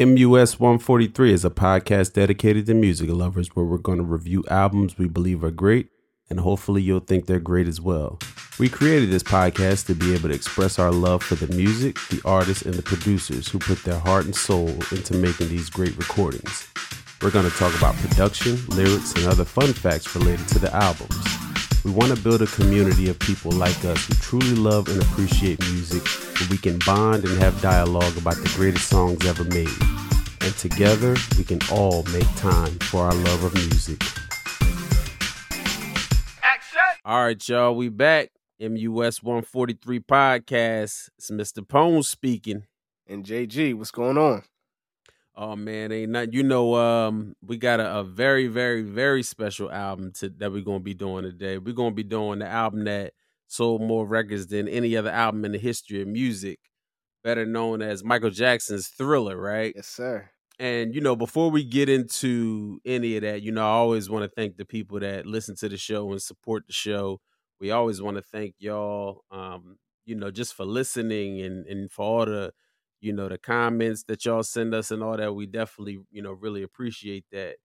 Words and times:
MUS 0.00 0.58
143 0.58 1.30
is 1.30 1.44
a 1.44 1.50
podcast 1.50 2.14
dedicated 2.14 2.64
to 2.64 2.72
music 2.72 3.10
lovers 3.10 3.48
where 3.48 3.66
we're 3.66 3.76
going 3.76 3.98
to 3.98 4.02
review 4.02 4.42
albums 4.48 4.96
we 4.96 5.06
believe 5.06 5.44
are 5.44 5.50
great 5.50 5.90
and 6.30 6.40
hopefully 6.40 6.80
you'll 6.80 7.00
think 7.00 7.26
they're 7.26 7.38
great 7.38 7.68
as 7.68 7.82
well. 7.82 8.18
We 8.58 8.70
created 8.70 9.10
this 9.10 9.22
podcast 9.22 9.84
to 9.88 9.94
be 9.94 10.14
able 10.14 10.30
to 10.30 10.34
express 10.34 10.78
our 10.78 10.90
love 10.90 11.22
for 11.22 11.34
the 11.34 11.54
music, 11.54 11.96
the 12.08 12.22
artists, 12.24 12.64
and 12.64 12.72
the 12.72 12.82
producers 12.82 13.48
who 13.48 13.58
put 13.58 13.82
their 13.82 13.98
heart 13.98 14.24
and 14.24 14.34
soul 14.34 14.70
into 14.90 15.12
making 15.16 15.50
these 15.50 15.68
great 15.68 15.94
recordings. 15.98 16.66
We're 17.20 17.30
going 17.30 17.50
to 17.50 17.56
talk 17.58 17.76
about 17.76 17.94
production, 17.96 18.56
lyrics, 18.68 19.12
and 19.16 19.26
other 19.26 19.44
fun 19.44 19.74
facts 19.74 20.16
related 20.16 20.48
to 20.48 20.58
the 20.60 20.74
albums. 20.74 21.49
We 21.82 21.90
want 21.92 22.14
to 22.14 22.22
build 22.22 22.42
a 22.42 22.46
community 22.46 23.08
of 23.08 23.18
people 23.18 23.52
like 23.52 23.84
us 23.86 24.06
who 24.06 24.12
truly 24.14 24.54
love 24.54 24.88
and 24.88 25.00
appreciate 25.00 25.58
music, 25.60 26.06
where 26.38 26.48
we 26.50 26.58
can 26.58 26.78
bond 26.84 27.24
and 27.24 27.38
have 27.38 27.58
dialogue 27.62 28.18
about 28.18 28.34
the 28.34 28.52
greatest 28.54 28.88
songs 28.88 29.24
ever 29.26 29.44
made. 29.44 29.70
And 30.42 30.54
together, 30.58 31.16
we 31.38 31.44
can 31.44 31.58
all 31.72 32.02
make 32.12 32.26
time 32.36 32.78
for 32.80 33.04
our 33.04 33.14
love 33.14 33.44
of 33.44 33.54
music. 33.54 34.02
Action! 36.42 36.80
All 37.06 37.24
right, 37.24 37.48
y'all, 37.48 37.74
we 37.74 37.88
back. 37.88 38.30
MUS 38.60 39.22
143 39.22 40.00
podcast. 40.00 41.08
It's 41.16 41.30
Mr. 41.30 41.66
Pone 41.66 42.02
speaking. 42.02 42.64
And 43.06 43.24
JG, 43.24 43.74
what's 43.74 43.90
going 43.90 44.18
on? 44.18 44.42
Oh 45.36 45.56
man, 45.56 45.92
ain't 45.92 46.10
nothing. 46.10 46.32
You 46.32 46.42
know, 46.42 46.74
um, 46.74 47.34
we 47.42 47.56
got 47.56 47.80
a, 47.80 47.98
a 47.98 48.04
very, 48.04 48.46
very, 48.48 48.82
very 48.82 49.22
special 49.22 49.70
album 49.70 50.12
to, 50.18 50.28
that 50.38 50.52
we're 50.52 50.62
gonna 50.62 50.80
be 50.80 50.94
doing 50.94 51.24
today. 51.24 51.58
We're 51.58 51.74
gonna 51.74 51.94
be 51.94 52.02
doing 52.02 52.40
the 52.40 52.46
album 52.48 52.84
that 52.84 53.12
sold 53.46 53.82
more 53.82 54.06
records 54.06 54.48
than 54.48 54.68
any 54.68 54.96
other 54.96 55.10
album 55.10 55.44
in 55.44 55.52
the 55.52 55.58
history 55.58 56.02
of 56.02 56.08
music, 56.08 56.58
better 57.22 57.46
known 57.46 57.80
as 57.80 58.04
Michael 58.04 58.30
Jackson's 58.30 58.88
Thriller, 58.88 59.36
right? 59.36 59.72
Yes, 59.74 59.88
sir. 59.88 60.30
And 60.58 60.94
you 60.94 61.00
know, 61.00 61.16
before 61.16 61.50
we 61.50 61.64
get 61.64 61.88
into 61.88 62.80
any 62.84 63.16
of 63.16 63.22
that, 63.22 63.42
you 63.42 63.52
know, 63.52 63.62
I 63.62 63.70
always 63.70 64.10
want 64.10 64.24
to 64.24 64.30
thank 64.30 64.56
the 64.56 64.66
people 64.66 65.00
that 65.00 65.26
listen 65.26 65.56
to 65.56 65.68
the 65.68 65.78
show 65.78 66.10
and 66.10 66.20
support 66.20 66.64
the 66.66 66.72
show. 66.72 67.20
We 67.60 67.70
always 67.70 68.02
want 68.02 68.16
to 68.16 68.22
thank 68.22 68.56
y'all, 68.58 69.22
um, 69.30 69.78
you 70.04 70.16
know, 70.16 70.30
just 70.30 70.54
for 70.54 70.64
listening 70.66 71.40
and 71.40 71.66
and 71.66 71.90
for 71.90 72.04
all 72.04 72.26
the 72.26 72.52
you 73.00 73.12
know 73.12 73.28
the 73.28 73.38
comments 73.38 74.04
that 74.04 74.24
y'all 74.24 74.42
send 74.42 74.74
us 74.74 74.90
and 74.90 75.02
all 75.02 75.16
that 75.16 75.34
we 75.34 75.46
definitely 75.46 75.98
you 76.10 76.22
know 76.22 76.32
really 76.32 76.62
appreciate 76.62 77.24
that. 77.32 77.56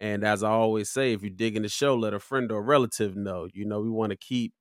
And 0.00 0.24
as 0.24 0.42
i 0.44 0.50
always 0.50 0.90
say 0.90 1.12
if 1.14 1.22
you're 1.22 1.30
digging 1.30 1.62
the 1.62 1.68
show 1.68 1.94
let 1.96 2.14
a 2.14 2.20
friend 2.20 2.52
or 2.52 2.58
a 2.60 2.62
relative 2.62 3.16
know 3.16 3.48
you 3.54 3.64
know 3.66 3.80
we 3.80 3.90
want 3.90 4.10
to 4.10 4.16
keep 4.16 4.54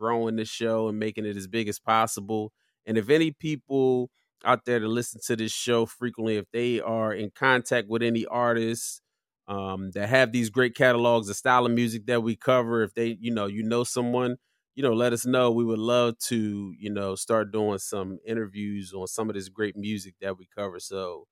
growing 0.00 0.36
the 0.36 0.44
show 0.44 0.88
and 0.88 0.98
making 0.98 1.24
it 1.26 1.36
as 1.36 1.46
big 1.46 1.68
as 1.68 1.78
possible. 1.78 2.52
And 2.86 2.98
if 2.98 3.08
any 3.08 3.30
people 3.30 4.10
out 4.44 4.64
there 4.64 4.80
to 4.80 4.88
listen 4.88 5.20
to 5.26 5.36
this 5.36 5.52
show 5.52 5.86
frequently 5.86 6.36
if 6.36 6.46
they 6.52 6.80
are 6.80 7.12
in 7.12 7.30
contact 7.30 7.88
with 7.88 8.02
any 8.02 8.26
artists 8.26 9.00
um, 9.46 9.92
that 9.92 10.08
have 10.08 10.32
these 10.32 10.50
great 10.50 10.74
catalogs 10.74 11.28
of 11.28 11.36
style 11.36 11.64
of 11.66 11.72
music 11.72 12.06
that 12.06 12.22
we 12.22 12.34
cover 12.34 12.82
if 12.82 12.92
they 12.94 13.16
you 13.20 13.32
know 13.32 13.46
you 13.46 13.62
know 13.62 13.84
someone 13.84 14.36
you 14.74 14.82
know, 14.82 14.92
let 14.92 15.12
us 15.12 15.26
know. 15.26 15.50
We 15.50 15.64
would 15.64 15.78
love 15.78 16.18
to, 16.28 16.74
you 16.78 16.90
know, 16.90 17.14
start 17.14 17.52
doing 17.52 17.78
some 17.78 18.18
interviews 18.26 18.92
on 18.94 19.06
some 19.06 19.28
of 19.28 19.34
this 19.34 19.48
great 19.48 19.76
music 19.76 20.14
that 20.20 20.38
we 20.38 20.48
cover. 20.56 20.80
So 20.80 21.26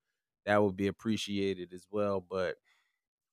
that 0.47 0.63
would 0.63 0.77
be 0.77 0.87
appreciated 0.89 1.73
as 1.73 1.87
well. 1.91 2.25
But 2.29 2.57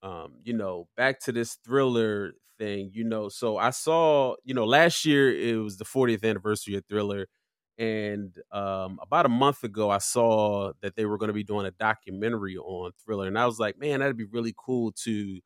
um, 0.03 0.35
you 0.43 0.53
know, 0.53 0.87
back 0.95 1.19
to 1.21 1.31
this 1.31 1.55
thriller 1.65 2.33
thing, 2.59 2.91
you 2.93 3.03
know, 3.03 3.29
so 3.29 3.57
I 3.57 3.71
saw, 3.71 4.35
you 4.43 4.53
know, 4.53 4.65
last 4.65 5.05
year 5.05 5.31
it 5.35 5.57
was 5.57 5.77
the 5.77 5.85
40th 5.85 6.23
anniversary 6.23 6.75
of 6.75 6.83
Thriller. 6.87 7.27
And 7.79 8.35
um, 8.51 8.99
about 9.01 9.25
a 9.27 9.29
month 9.29 9.63
ago, 9.63 9.89
I 9.91 9.99
saw 9.99 10.71
that 10.81 10.95
they 10.95 11.05
were 11.05 11.17
going 11.17 11.27
to 11.29 11.33
be 11.33 11.43
doing 11.43 11.67
a 11.67 11.71
documentary 11.71 12.57
on 12.57 12.91
Thriller. 13.03 13.27
And 13.27 13.37
I 13.37 13.45
was 13.45 13.59
like, 13.59 13.77
man, 13.77 13.99
that'd 13.99 14.17
be 14.17 14.25
really 14.25 14.53
cool 14.57 14.91
to 15.03 15.39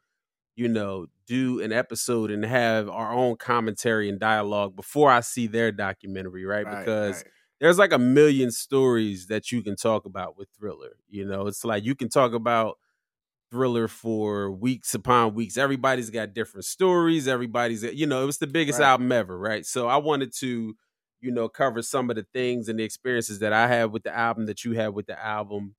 you 0.62 0.68
know, 0.68 1.08
do 1.26 1.60
an 1.60 1.74
episode 1.74 2.30
and 2.30 2.46
have 2.46 2.88
our 2.88 3.12
own 3.12 3.36
commentary 3.36 4.08
and 4.08 4.20
dialogue 4.20 4.76
before 4.76 5.10
I 5.10 5.22
see 5.22 5.48
their 5.48 5.72
documentary, 5.72 6.46
right? 6.46 6.64
right 6.64 6.86
because 6.86 7.16
right. 7.16 7.26
there's 7.60 7.80
like 7.80 7.92
a 7.92 7.98
million 7.98 8.52
stories 8.52 9.26
that 9.26 9.52
you 9.52 9.64
can 9.64 9.76
talk 9.76 10.06
about 10.06 10.38
with 10.38 10.50
Thriller. 10.56 10.98
You 11.10 11.26
know, 11.26 11.48
it's 11.48 11.66
like 11.66 11.84
you 11.84 11.96
can 11.96 12.10
talk 12.10 12.34
about 12.34 12.78
Thriller 13.50 13.88
for 13.88 14.52
weeks 14.52 14.94
upon 14.94 15.34
weeks. 15.34 15.58
Everybody's 15.58 16.12
got 16.12 16.36
different 16.36 16.66
stories. 16.66 17.28
Everybody's, 17.28 17.82
you 17.82 18.06
know, 18.06 18.22
it 18.22 18.28
was 18.28 18.38
the 18.38 18.46
biggest 18.46 18.78
right. 18.78 18.90
album 18.90 19.12
ever, 19.12 19.36
right? 19.36 19.66
So 19.66 19.88
I 19.88 19.98
wanted 19.98 20.32
to, 20.42 20.76
you 21.22 21.32
know, 21.32 21.50
cover 21.50 21.82
some 21.82 22.12
of 22.12 22.18
the 22.18 22.28
things 22.34 22.70
and 22.70 22.78
the 22.78 22.84
experiences 22.84 23.40
that 23.40 23.52
I 23.52 23.68
had 23.68 23.86
with 23.86 24.04
the 24.04 24.16
album 24.16 24.46
that 24.46 24.64
you 24.64 24.74
had 24.74 24.90
with 24.90 25.08
the 25.08 25.20
album. 25.20 25.74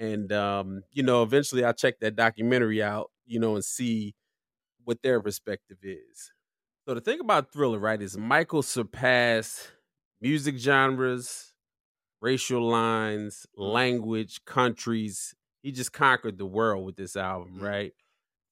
And 0.00 0.32
um, 0.32 0.82
you 0.90 1.04
know, 1.04 1.22
eventually 1.22 1.64
I 1.64 1.70
checked 1.70 2.00
that 2.00 2.16
documentary 2.16 2.82
out 2.82 3.12
you 3.26 3.40
know, 3.40 3.54
and 3.54 3.64
see 3.64 4.14
what 4.84 5.02
their 5.02 5.20
perspective 5.20 5.78
is. 5.82 6.32
So 6.86 6.94
the 6.94 7.00
thing 7.00 7.20
about 7.20 7.52
Thriller, 7.52 7.78
right, 7.78 8.00
is 8.00 8.16
Michael 8.16 8.62
surpassed 8.62 9.72
music 10.20 10.56
genres, 10.56 11.52
racial 12.20 12.62
lines, 12.62 13.46
mm-hmm. 13.58 13.72
language, 13.72 14.44
countries. 14.44 15.34
He 15.62 15.72
just 15.72 15.92
conquered 15.92 16.38
the 16.38 16.46
world 16.46 16.86
with 16.86 16.96
this 16.96 17.16
album, 17.16 17.54
mm-hmm. 17.56 17.64
right? 17.64 17.92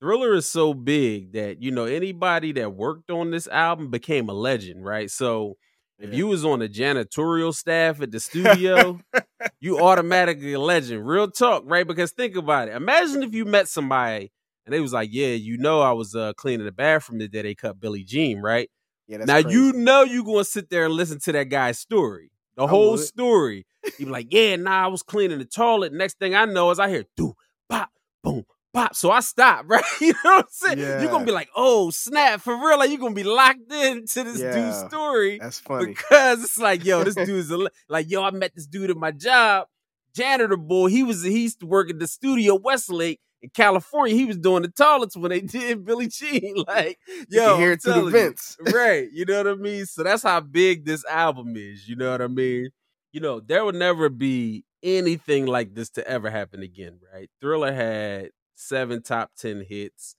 Thriller 0.00 0.34
is 0.34 0.48
so 0.48 0.74
big 0.74 1.32
that 1.32 1.62
you 1.62 1.70
know 1.70 1.84
anybody 1.84 2.52
that 2.52 2.74
worked 2.74 3.10
on 3.10 3.30
this 3.30 3.46
album 3.48 3.90
became 3.90 4.28
a 4.28 4.34
legend, 4.34 4.84
right? 4.84 5.10
So 5.10 5.56
if 5.98 6.10
yeah. 6.10 6.16
you 6.16 6.26
was 6.26 6.44
on 6.44 6.58
the 6.58 6.68
janitorial 6.68 7.54
staff 7.54 8.02
at 8.02 8.10
the 8.10 8.20
studio, 8.20 9.00
you 9.60 9.78
automatically 9.80 10.52
a 10.52 10.60
legend. 10.60 11.06
Real 11.06 11.30
talk, 11.30 11.62
right? 11.66 11.86
Because 11.86 12.10
think 12.10 12.36
about 12.36 12.68
it. 12.68 12.74
Imagine 12.74 13.22
if 13.22 13.32
you 13.32 13.44
met 13.44 13.68
somebody 13.68 14.32
and 14.66 14.72
they 14.74 14.80
was 14.80 14.92
like, 14.92 15.10
"Yeah, 15.12 15.28
you 15.28 15.58
know, 15.58 15.80
I 15.80 15.92
was 15.92 16.14
uh, 16.14 16.32
cleaning 16.34 16.66
the 16.66 16.72
bathroom 16.72 17.18
the 17.18 17.28
day 17.28 17.42
they 17.42 17.54
cut 17.54 17.80
Billie 17.80 18.04
Jean, 18.04 18.40
right?" 18.40 18.70
Yeah, 19.06 19.18
now 19.18 19.42
crazy. 19.42 19.58
you 19.58 19.72
know 19.72 20.02
you 20.02 20.24
gonna 20.24 20.44
sit 20.44 20.70
there 20.70 20.86
and 20.86 20.94
listen 20.94 21.18
to 21.20 21.32
that 21.32 21.48
guy's 21.50 21.78
story, 21.78 22.30
the 22.56 22.64
I 22.64 22.68
whole 22.68 22.92
would. 22.92 23.00
story. 23.00 23.66
You 23.98 24.06
be 24.06 24.12
like, 24.12 24.28
"Yeah, 24.30 24.56
nah, 24.56 24.84
I 24.84 24.86
was 24.86 25.02
cleaning 25.02 25.38
the 25.38 25.44
toilet." 25.44 25.92
Next 25.92 26.18
thing 26.18 26.34
I 26.34 26.46
know 26.46 26.70
is 26.70 26.78
I 26.78 26.88
hear 26.88 27.04
do 27.16 27.34
pop 27.68 27.90
boom 28.22 28.46
pop. 28.74 28.94
So 28.94 29.10
I 29.10 29.20
stop, 29.20 29.64
right? 29.68 29.84
you 30.00 30.12
know 30.12 30.18
what 30.24 30.44
I'm 30.44 30.50
saying? 30.50 30.78
Yeah. 30.78 31.00
You're 31.00 31.10
gonna 31.10 31.24
be 31.24 31.32
like, 31.32 31.48
"Oh 31.56 31.90
snap!" 31.90 32.40
For 32.40 32.54
real, 32.54 32.78
like 32.78 32.90
you're 32.90 32.98
gonna 32.98 33.14
be 33.14 33.24
locked 33.24 33.72
into 33.72 34.24
this 34.24 34.40
yeah, 34.40 34.52
dude's 34.52 34.78
story. 34.88 35.38
That's 35.38 35.60
funny 35.60 35.86
because 35.86 36.44
it's 36.44 36.58
like, 36.58 36.84
yo, 36.84 37.04
this 37.04 37.14
dude's 37.26 37.50
a, 37.50 37.70
like, 37.88 38.10
yo, 38.10 38.22
I 38.22 38.30
met 38.32 38.54
this 38.54 38.66
dude 38.66 38.90
at 38.90 38.96
my 38.96 39.12
job, 39.12 39.68
janitor 40.14 40.56
boy. 40.56 40.88
He 40.88 41.02
was 41.02 41.22
he 41.22 41.42
used 41.42 41.60
to 41.60 41.66
work 41.66 41.88
at 41.88 41.98
the 41.98 42.06
studio 42.06 42.56
Westlake 42.56 43.20
in 43.44 43.50
California, 43.50 44.14
he 44.14 44.24
was 44.24 44.38
doing 44.38 44.62
the 44.62 44.68
toilets 44.68 45.16
when 45.16 45.28
they 45.30 45.40
did 45.42 45.84
Billie 45.84 46.08
Jean. 46.08 46.54
Like, 46.66 46.98
yo, 47.28 47.58
you 47.58 47.76
to 47.76 47.92
the 47.92 48.04
vents. 48.10 48.56
right. 48.72 49.08
You 49.12 49.26
know 49.26 49.36
what 49.44 49.48
I 49.48 49.54
mean? 49.54 49.84
So 49.84 50.02
that's 50.02 50.22
how 50.22 50.40
big 50.40 50.86
this 50.86 51.04
album 51.04 51.54
is. 51.56 51.86
You 51.86 51.94
know 51.96 52.10
what 52.10 52.22
I 52.22 52.26
mean? 52.26 52.70
You 53.12 53.20
know, 53.20 53.38
there 53.38 53.64
would 53.64 53.74
never 53.74 54.08
be 54.08 54.64
anything 54.82 55.46
like 55.46 55.74
this 55.74 55.90
to 55.90 56.08
ever 56.08 56.30
happen 56.30 56.62
again, 56.62 57.00
right? 57.12 57.28
Thriller 57.40 57.72
had 57.72 58.30
seven 58.54 59.02
top 59.02 59.32
10 59.36 59.66
hits. 59.68 60.16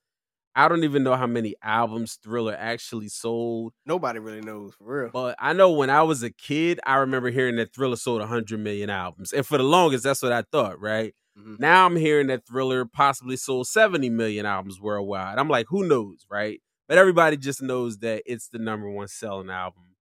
I 0.56 0.68
don't 0.68 0.84
even 0.84 1.03
know 1.03 1.16
how 1.16 1.28
many 1.28 1.56
albums 1.63 2.19
Thriller 2.24 2.56
actually 2.57 3.09
sold. 3.09 3.74
Nobody 3.86 4.19
really 4.19 4.42
knows 4.42 4.74
for 4.75 5.02
real. 5.03 5.09
But 5.12 5.36
I 5.40 5.53
know 5.53 5.72
when 5.72 5.90
I 5.90 6.03
was 6.03 6.22
a 6.22 6.30
kid, 6.30 6.80
I 6.86 6.97
remember 6.97 7.31
hearing 7.31 7.56
that 7.57 7.74
Thriller 7.74 7.97
sold 7.97 8.19
100 8.19 8.59
million 8.59 8.90
albums. 8.90 9.34
And 9.34 9.46
for 9.46 9.57
the 9.57 9.63
longest, 9.63 10.03
that's 10.03 10.22
what 10.22 10.31
I 10.31 10.44
thought, 10.52 10.80
right? 10.80 11.13
Mm-hmm. 11.38 11.56
Now 11.59 11.85
I'm 11.85 11.96
hearing 11.96 12.28
that 12.28 12.47
Thriller 12.47 12.85
possibly 12.85 13.35
sold 13.35 13.68
70 13.68 14.09
million 14.09 14.46
albums 14.46 14.79
worldwide. 14.79 15.38
I'm 15.38 15.50
like, 15.50 15.66
who 15.69 15.88
knows, 15.88 16.25
right? 16.29 16.62
But 16.88 16.97
everybody 16.97 17.38
just 17.38 17.62
knows 17.62 17.97
that 18.00 18.23
it's 18.25 18.47
the 18.50 18.59
number 18.59 18.90
one 18.90 19.07
selling 19.07 19.50
album 19.50 19.95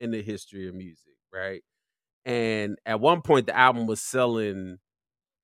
in 0.00 0.10
the 0.10 0.22
history 0.22 0.68
of 0.68 0.74
music, 0.74 1.14
right? 1.32 1.62
And 2.24 2.76
at 2.84 3.00
one 3.00 3.22
point, 3.22 3.46
the 3.46 3.56
album 3.56 3.86
was 3.86 4.00
selling 4.00 4.78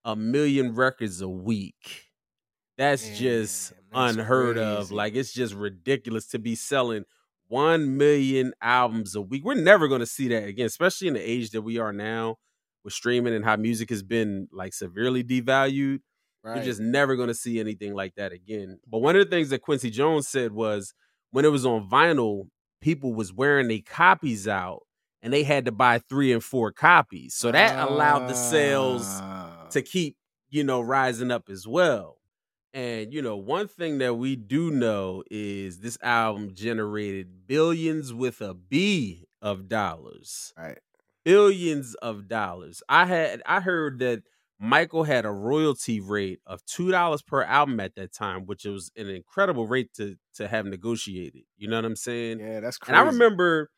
a 0.04 0.16
million 0.16 0.74
records 0.74 1.20
a 1.20 1.28
week. 1.28 2.06
That's 2.76 3.06
Damn, 3.06 3.16
just 3.16 3.72
that's 3.92 4.16
unheard 4.16 4.56
crazy. 4.56 4.68
of. 4.68 4.90
Like, 4.90 5.14
it's 5.14 5.32
just 5.32 5.54
ridiculous 5.54 6.26
to 6.28 6.38
be 6.38 6.54
selling 6.54 7.04
1 7.48 7.96
million 7.96 8.52
albums 8.62 9.14
a 9.14 9.20
week. 9.20 9.44
We're 9.44 9.54
never 9.54 9.88
going 9.88 10.00
to 10.00 10.06
see 10.06 10.28
that 10.28 10.44
again, 10.44 10.66
especially 10.66 11.08
in 11.08 11.14
the 11.14 11.20
age 11.20 11.50
that 11.50 11.62
we 11.62 11.78
are 11.78 11.92
now 11.92 12.36
with 12.84 12.92
streaming 12.92 13.34
and 13.34 13.44
how 13.44 13.56
music 13.56 13.90
has 13.90 14.02
been 14.02 14.48
like 14.52 14.74
severely 14.74 15.22
devalued. 15.22 16.00
Right. 16.42 16.56
You're 16.56 16.64
just 16.64 16.80
never 16.80 17.16
going 17.16 17.28
to 17.28 17.34
see 17.34 17.60
anything 17.60 17.94
like 17.94 18.14
that 18.14 18.32
again. 18.32 18.78
But 18.88 18.98
one 18.98 19.16
of 19.16 19.24
the 19.24 19.30
things 19.30 19.50
that 19.50 19.60
Quincy 19.60 19.90
Jones 19.90 20.26
said 20.26 20.52
was 20.52 20.94
when 21.32 21.44
it 21.44 21.52
was 21.52 21.66
on 21.66 21.88
vinyl, 21.88 22.48
people 22.80 23.12
was 23.12 23.32
wearing 23.32 23.68
their 23.68 23.80
copies 23.84 24.48
out 24.48 24.80
and 25.22 25.32
they 25.32 25.42
had 25.42 25.66
to 25.66 25.72
buy 25.72 25.98
three 25.98 26.32
and 26.32 26.42
four 26.42 26.72
copies. 26.72 27.34
So 27.34 27.52
that 27.52 27.78
uh, 27.78 27.92
allowed 27.92 28.28
the 28.28 28.34
sales 28.34 29.06
to 29.06 29.22
ah. 29.22 29.84
keep, 29.84 30.16
you 30.48 30.64
know, 30.64 30.80
rising 30.80 31.30
up 31.30 31.50
as 31.50 31.66
well. 31.66 32.16
And 32.72 33.12
you 33.12 33.20
know, 33.20 33.36
one 33.36 33.68
thing 33.68 33.98
that 33.98 34.14
we 34.14 34.36
do 34.36 34.70
know 34.70 35.24
is 35.30 35.80
this 35.80 35.98
album 36.02 36.54
generated 36.54 37.46
billions 37.46 38.14
with 38.14 38.40
a 38.40 38.54
B 38.54 39.26
of 39.42 39.68
dollars. 39.68 40.54
Right 40.56 40.78
billions 41.24 41.94
of 41.96 42.28
dollars. 42.28 42.82
I 42.88 43.06
had 43.06 43.42
I 43.46 43.60
heard 43.60 43.98
that 44.00 44.22
Michael 44.58 45.04
had 45.04 45.24
a 45.24 45.30
royalty 45.30 46.00
rate 46.00 46.40
of 46.46 46.64
two 46.66 46.90
dollars 46.90 47.22
per 47.22 47.42
album 47.42 47.80
at 47.80 47.94
that 47.94 48.12
time, 48.12 48.44
which 48.44 48.64
was 48.64 48.90
an 48.96 49.08
incredible 49.08 49.66
rate 49.66 49.94
to 49.94 50.16
to 50.34 50.48
have 50.48 50.66
negotiated. 50.66 51.42
You 51.56 51.68
know 51.68 51.76
what 51.76 51.86
I'm 51.86 51.96
saying? 51.96 52.40
Yeah, 52.40 52.60
that's 52.60 52.76
crazy. 52.76 52.98
And 52.98 53.08
I 53.08 53.10
remember 53.10 53.70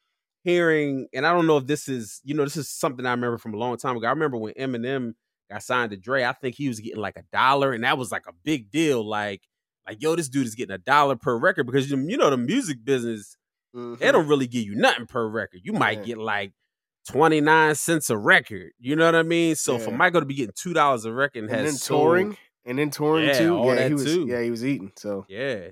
hearing, 0.42 1.06
and 1.14 1.26
I 1.26 1.32
don't 1.32 1.46
know 1.46 1.56
if 1.56 1.66
this 1.66 1.88
is, 1.88 2.20
you 2.24 2.34
know, 2.34 2.44
this 2.44 2.56
is 2.56 2.68
something 2.68 3.06
I 3.06 3.12
remember 3.12 3.38
from 3.38 3.54
a 3.54 3.58
long 3.58 3.76
time 3.76 3.96
ago. 3.96 4.06
I 4.06 4.10
remember 4.10 4.38
when 4.38 4.54
Eminem 4.54 5.12
got 5.48 5.62
signed 5.62 5.92
to 5.92 5.96
Dre, 5.96 6.24
I 6.24 6.32
think 6.32 6.56
he 6.56 6.66
was 6.66 6.80
getting 6.80 7.00
like 7.00 7.16
a 7.16 7.24
dollar, 7.32 7.72
and 7.72 7.84
that 7.84 7.96
was 7.96 8.10
like 8.10 8.26
a 8.28 8.32
big 8.42 8.70
deal. 8.70 9.08
Like, 9.08 9.42
like 9.86 10.02
yo, 10.02 10.16
this 10.16 10.28
dude 10.28 10.46
is 10.46 10.56
getting 10.56 10.74
a 10.74 10.78
dollar 10.78 11.14
per 11.14 11.36
record 11.36 11.66
because 11.66 11.90
you 11.90 12.16
know 12.16 12.30
the 12.30 12.36
music 12.36 12.84
business, 12.84 13.36
mm-hmm. 13.74 14.02
they 14.02 14.10
don't 14.10 14.26
really 14.26 14.48
give 14.48 14.64
you 14.64 14.74
nothing 14.74 15.06
per 15.06 15.28
record. 15.28 15.60
You 15.62 15.72
might 15.72 15.98
yeah. 15.98 16.04
get 16.04 16.18
like 16.18 16.54
29 17.08 17.75
cents 17.75 18.10
a 18.10 18.16
record. 18.16 18.72
You 18.78 18.96
know 18.96 19.06
what 19.06 19.14
I 19.14 19.22
mean? 19.22 19.56
So 19.56 19.76
yeah. 19.76 19.84
for 19.84 19.90
Michael 19.90 20.20
to 20.20 20.26
be 20.26 20.34
getting 20.34 20.54
two 20.56 20.72
dollars 20.72 21.04
a 21.04 21.12
record 21.12 21.44
and, 21.44 21.52
and 21.52 21.66
then 21.66 21.76
touring 21.76 22.37
and 22.64 22.78
then 22.78 22.90
touring 22.90 23.26
yeah, 23.26 23.38
too. 23.38 23.62
yeah, 23.64 23.88
he 23.88 23.94
was 23.94 24.04
too. 24.04 24.26
yeah, 24.28 24.43
he 24.43 24.50
was 24.50 24.64
eating. 24.64 24.93
So 24.96 25.26
yeah. 25.28 25.69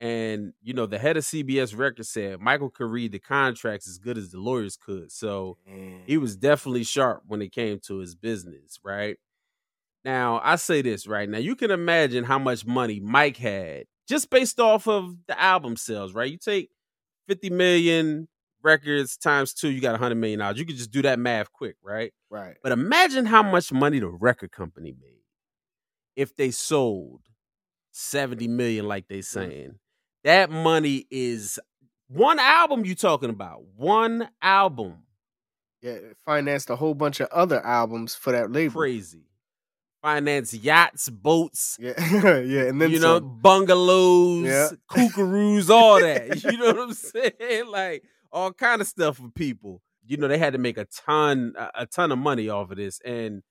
And 0.00 0.54
you 0.62 0.72
know, 0.72 0.86
the 0.86 0.98
head 0.98 1.18
of 1.18 1.24
CBS 1.24 1.76
Records 1.76 2.08
said 2.08 2.40
Michael 2.40 2.70
could 2.70 2.90
read 2.90 3.12
the 3.12 3.18
contracts 3.18 3.86
as 3.86 3.98
good 3.98 4.16
as 4.16 4.30
the 4.30 4.38
lawyers 4.38 4.76
could. 4.76 5.12
So 5.12 5.58
Man. 5.66 6.02
he 6.06 6.16
was 6.16 6.36
definitely 6.36 6.84
sharp 6.84 7.22
when 7.26 7.42
it 7.42 7.52
came 7.52 7.80
to 7.80 7.98
his 7.98 8.14
business, 8.14 8.80
right? 8.82 9.18
Now, 10.02 10.40
I 10.42 10.56
say 10.56 10.80
this 10.80 11.06
right 11.06 11.28
now. 11.28 11.36
You 11.36 11.54
can 11.54 11.70
imagine 11.70 12.24
how 12.24 12.38
much 12.38 12.64
money 12.64 13.00
Mike 13.00 13.36
had 13.36 13.84
just 14.08 14.30
based 14.30 14.58
off 14.58 14.88
of 14.88 15.14
the 15.28 15.38
album 15.40 15.76
sales, 15.76 16.14
right? 16.14 16.30
You 16.30 16.38
take 16.38 16.70
50 17.28 17.50
million 17.50 18.28
records 18.62 19.16
times 19.16 19.54
two, 19.54 19.70
you 19.70 19.80
got 19.80 19.90
a 19.90 19.92
100 19.92 20.14
million 20.16 20.38
dollars. 20.40 20.58
You 20.58 20.66
could 20.66 20.76
just 20.76 20.90
do 20.90 21.02
that 21.02 21.18
math 21.18 21.52
quick, 21.52 21.76
right? 21.82 22.12
Right. 22.30 22.56
But 22.62 22.72
imagine 22.72 23.26
how 23.26 23.42
much 23.42 23.72
money 23.72 23.98
the 23.98 24.08
record 24.08 24.52
company 24.52 24.94
made 24.98 25.20
if 26.16 26.36
they 26.36 26.50
sold 26.50 27.22
70 27.92 28.48
million 28.48 28.86
like 28.86 29.08
they 29.08 29.20
mm. 29.20 29.24
saying. 29.24 29.74
That 30.24 30.50
money 30.50 31.06
is 31.10 31.58
one 32.08 32.38
album 32.38 32.84
you 32.84 32.94
talking 32.94 33.30
about. 33.30 33.62
One 33.76 34.28
album. 34.42 35.04
Yeah, 35.82 35.96
financed 36.26 36.68
a 36.68 36.76
whole 36.76 36.94
bunch 36.94 37.20
of 37.20 37.28
other 37.28 37.64
albums 37.64 38.14
for 38.14 38.32
that 38.32 38.52
label. 38.52 38.80
Crazy. 38.80 39.24
Finance 40.02 40.52
yachts, 40.52 41.08
boats. 41.08 41.78
Yeah, 41.80 41.92
yeah, 42.38 42.62
and 42.64 42.80
then 42.80 42.90
you 42.90 42.98
some. 42.98 43.10
know 43.10 43.20
bungalows, 43.20 44.46
yeah. 44.46 44.68
kookaroos, 44.90 45.70
all 45.70 46.00
that. 46.00 46.42
you 46.42 46.58
know 46.58 46.66
what 46.66 46.78
I'm 46.78 46.94
saying? 46.94 47.66
Like 47.66 48.04
all 48.32 48.52
kind 48.52 48.80
of 48.80 48.86
stuff 48.86 49.16
for 49.18 49.28
people. 49.30 49.82
You 50.06 50.16
know, 50.16 50.28
they 50.28 50.38
had 50.38 50.54
to 50.54 50.58
make 50.58 50.78
a 50.78 50.86
ton, 50.86 51.54
a 51.74 51.86
ton 51.86 52.10
of 52.10 52.18
money 52.18 52.48
off 52.48 52.70
of 52.70 52.76
this, 52.78 53.00
and 53.04 53.42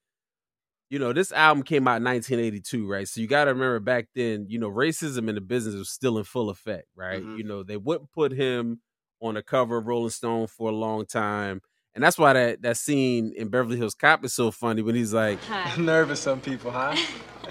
you 0.90 0.98
know, 0.98 1.12
this 1.12 1.30
album 1.30 1.62
came 1.62 1.86
out 1.86 1.98
in 1.98 2.04
1982, 2.04 2.86
right? 2.90 3.06
So 3.06 3.20
you 3.20 3.28
got 3.28 3.44
to 3.44 3.52
remember 3.52 3.78
back 3.78 4.08
then, 4.14 4.46
you 4.48 4.58
know, 4.58 4.68
racism 4.68 5.28
in 5.28 5.36
the 5.36 5.40
business 5.40 5.76
was 5.76 5.88
still 5.88 6.18
in 6.18 6.24
full 6.24 6.50
effect, 6.50 6.88
right? 6.96 7.22
Mm-hmm. 7.22 7.36
You 7.36 7.44
know, 7.44 7.62
they 7.62 7.76
wouldn't 7.76 8.10
put 8.10 8.32
him 8.32 8.80
on 9.20 9.34
the 9.34 9.42
cover 9.42 9.76
of 9.76 9.86
Rolling 9.86 10.10
Stone 10.10 10.48
for 10.48 10.68
a 10.68 10.74
long 10.74 11.06
time. 11.06 11.60
And 11.94 12.02
that's 12.02 12.18
why 12.18 12.32
that, 12.32 12.62
that 12.62 12.76
scene 12.76 13.32
in 13.36 13.48
Beverly 13.48 13.76
Hills 13.76 13.94
Cop 13.94 14.24
is 14.24 14.34
so 14.34 14.50
funny 14.50 14.82
when 14.82 14.96
he's 14.96 15.14
like, 15.14 15.42
Hi. 15.44 15.76
nervous, 15.80 16.20
some 16.20 16.40
people, 16.40 16.72
huh? 16.72 16.96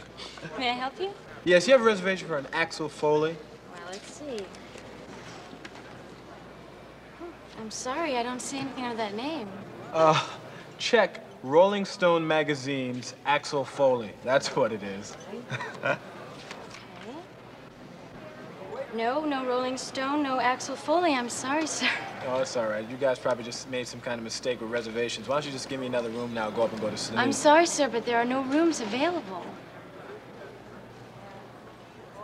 May 0.58 0.70
I 0.70 0.74
help 0.74 1.00
you? 1.00 1.12
Yes, 1.46 1.66
you 1.66 1.74
have 1.74 1.82
a 1.82 1.86
reservation 1.86 2.28
for 2.28 2.38
an 2.38 2.48
Axel 2.52 2.90
Foley? 2.90 3.38
Well, 3.72 3.82
let's 3.90 4.12
see. 4.12 4.44
I'm 7.60 7.70
sorry, 7.70 8.16
I 8.16 8.24
don't 8.24 8.42
see 8.42 8.58
anything 8.58 8.86
of 8.86 8.96
that 8.96 9.16
name. 9.16 9.48
Uh, 9.92 10.26
check 10.78 11.26
Rolling 11.44 11.84
Stone 11.84 12.26
magazine's 12.26 13.16
Axel 13.26 13.66
Foley. 13.66 14.12
That's 14.24 14.56
what 14.56 14.72
it 14.72 14.82
is. 14.82 15.18
okay. 15.84 15.98
No, 18.96 19.26
no 19.26 19.46
Rolling 19.46 19.78
Stone, 19.78 20.24
no 20.24 20.40
Axel 20.40 20.78
Foley. 20.78 21.14
I'm 21.14 21.28
sorry, 21.28 21.68
sir. 21.68 21.90
Oh, 22.28 22.40
it's 22.40 22.56
all 22.56 22.68
right. 22.68 22.90
You 22.90 22.96
guys 22.96 23.20
probably 23.20 23.44
just 23.44 23.70
made 23.70 23.88
some 23.88 24.00
kind 24.00 24.20
of 24.20 24.24
mistake 24.24 24.62
with 24.62 24.72
reservations. 24.72 25.28
Why 25.28 25.36
don't 25.36 25.46
you 25.46 25.52
just 25.52 25.68
give 25.68 25.82
me 25.82 25.86
another 25.86 26.10
room 26.10 26.34
now, 26.34 26.50
go 26.50 26.64
up 26.64 26.72
and 26.72 26.80
go 26.80 26.90
to 26.90 26.98
sleep? 26.98 27.20
I'm 27.20 27.34
sorry, 27.34 27.66
sir, 27.66 27.90
but 27.90 28.06
there 28.06 28.18
are 28.18 28.26
no 28.26 28.42
rooms 28.44 28.80
available. 28.80 29.44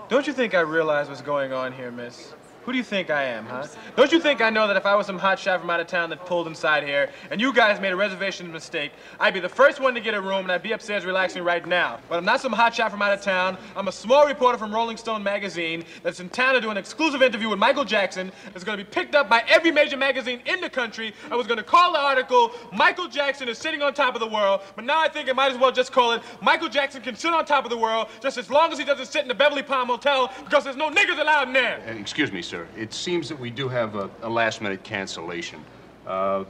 Don't 0.08 0.28
you 0.28 0.34
think 0.34 0.56
I 0.56 0.62
realize 0.62 1.10
what's 1.10 1.22
going 1.22 1.52
on 1.52 1.74
here, 1.74 1.92
miss? 1.92 2.34
Who 2.66 2.72
do 2.72 2.80
you 2.80 2.84
think 2.84 3.12
I 3.12 3.26
am, 3.26 3.46
huh? 3.46 3.68
Don't 3.96 4.12
you 4.12 4.20
think 4.20 4.42
I 4.42 4.50
know 4.50 4.68
that 4.68 4.76
if 4.76 4.88
I 4.88 4.96
was 4.96 5.06
some 5.06 5.20
hot 5.20 5.38
shot 5.38 5.60
from 5.60 5.70
out 5.70 5.80
of 5.80 5.86
town 5.86 6.10
that 6.10 6.26
pulled 6.26 6.48
inside 6.48 6.84
here, 6.84 7.12
and 7.30 7.40
you 7.40 7.54
guys 7.54 7.80
made 7.80 7.92
a 7.92 7.96
reservation 7.96 8.52
mistake, 8.52 8.92
I'd 9.20 9.36
be 9.36 9.40
the 9.40 9.48
first 9.48 9.80
one 9.80 9.94
to 9.94 10.02
get 10.02 10.16
a 10.16 10.22
room, 10.22 10.40
and 10.40 10.52
I'd 10.52 10.64
be 10.64 10.72
upstairs 10.72 11.06
relaxing 11.06 11.44
right 11.44 11.64
now. 11.68 12.00
But 12.10 12.18
I'm 12.18 12.26
not 12.26 12.42
some 12.42 12.52
hot 12.52 12.74
shot 12.74 12.90
from 12.90 13.04
out 13.04 13.14
of 13.14 13.22
town. 13.22 13.60
I'm 13.76 13.88
a 13.88 13.92
small 13.92 14.26
reporter 14.26 14.58
from 14.58 14.74
Rolling 14.74 14.98
Stone 14.98 15.22
magazine 15.22 15.86
that's 16.02 16.20
in 16.20 16.28
town 16.30 16.56
to 16.56 16.62
do 16.62 16.72
an 16.72 16.78
exclusive 16.78 17.22
interview 17.22 17.50
with 17.50 17.60
Michael 17.60 17.86
Jackson 17.86 18.32
that's 18.52 18.64
going 18.64 18.80
to 18.80 18.84
be 18.84 18.90
picked 18.90 19.14
up 19.14 19.30
by 19.30 19.44
every 19.48 19.70
major 19.70 19.96
magazine 19.96 20.42
in 20.48 20.60
the 20.60 20.70
country. 20.70 21.14
I 21.30 21.36
was 21.36 21.46
going 21.46 21.58
to 21.58 21.64
call 21.64 21.94
the 21.94 22.00
article, 22.00 22.50
Michael 22.74 23.08
Jackson 23.08 23.48
is 23.48 23.60
sitting 23.60 23.84
on 23.84 23.94
top 23.94 24.16
of 24.16 24.22
the 24.22 24.28
world, 24.28 24.62
but 24.76 24.86
now 24.86 25.00
I 25.00 25.08
think 25.08 25.30
I 25.30 25.34
might 25.34 25.52
as 25.52 25.60
well 25.60 25.72
just 25.72 25.92
call 25.92 26.14
it, 26.14 26.24
Michael 26.42 26.70
Jackson 26.70 27.04
can 27.04 27.16
sit 27.16 27.32
on 27.32 27.46
top 27.46 27.64
of 27.64 27.70
the 27.70 27.78
world 27.78 28.08
just 28.22 28.40
as 28.40 28.50
long 28.50 28.72
as 28.72 28.80
he 28.80 28.86
doesn't 28.86 29.06
sit 29.06 29.22
in 29.22 29.28
the 29.28 29.36
Beverly 29.36 29.62
Palm 29.62 29.88
Hotel 29.88 30.34
because 30.44 30.64
there's 30.64 30.76
no 30.76 30.90
niggers 30.90 31.20
allowed 31.20 31.50
in 31.50 31.54
there. 31.54 31.78
Excuse 32.00 32.32
me, 32.32 32.42
sir 32.42 32.55
sir. 32.56 32.68
It 32.78 32.94
seems 32.94 33.28
that 33.30 33.40
we 33.40 33.50
do 33.50 33.68
have 33.68 33.96
a, 33.96 34.10
a 34.22 34.30
last-minute 34.30 34.84
cancellation. 34.84 35.64
Uh, 36.08 36.46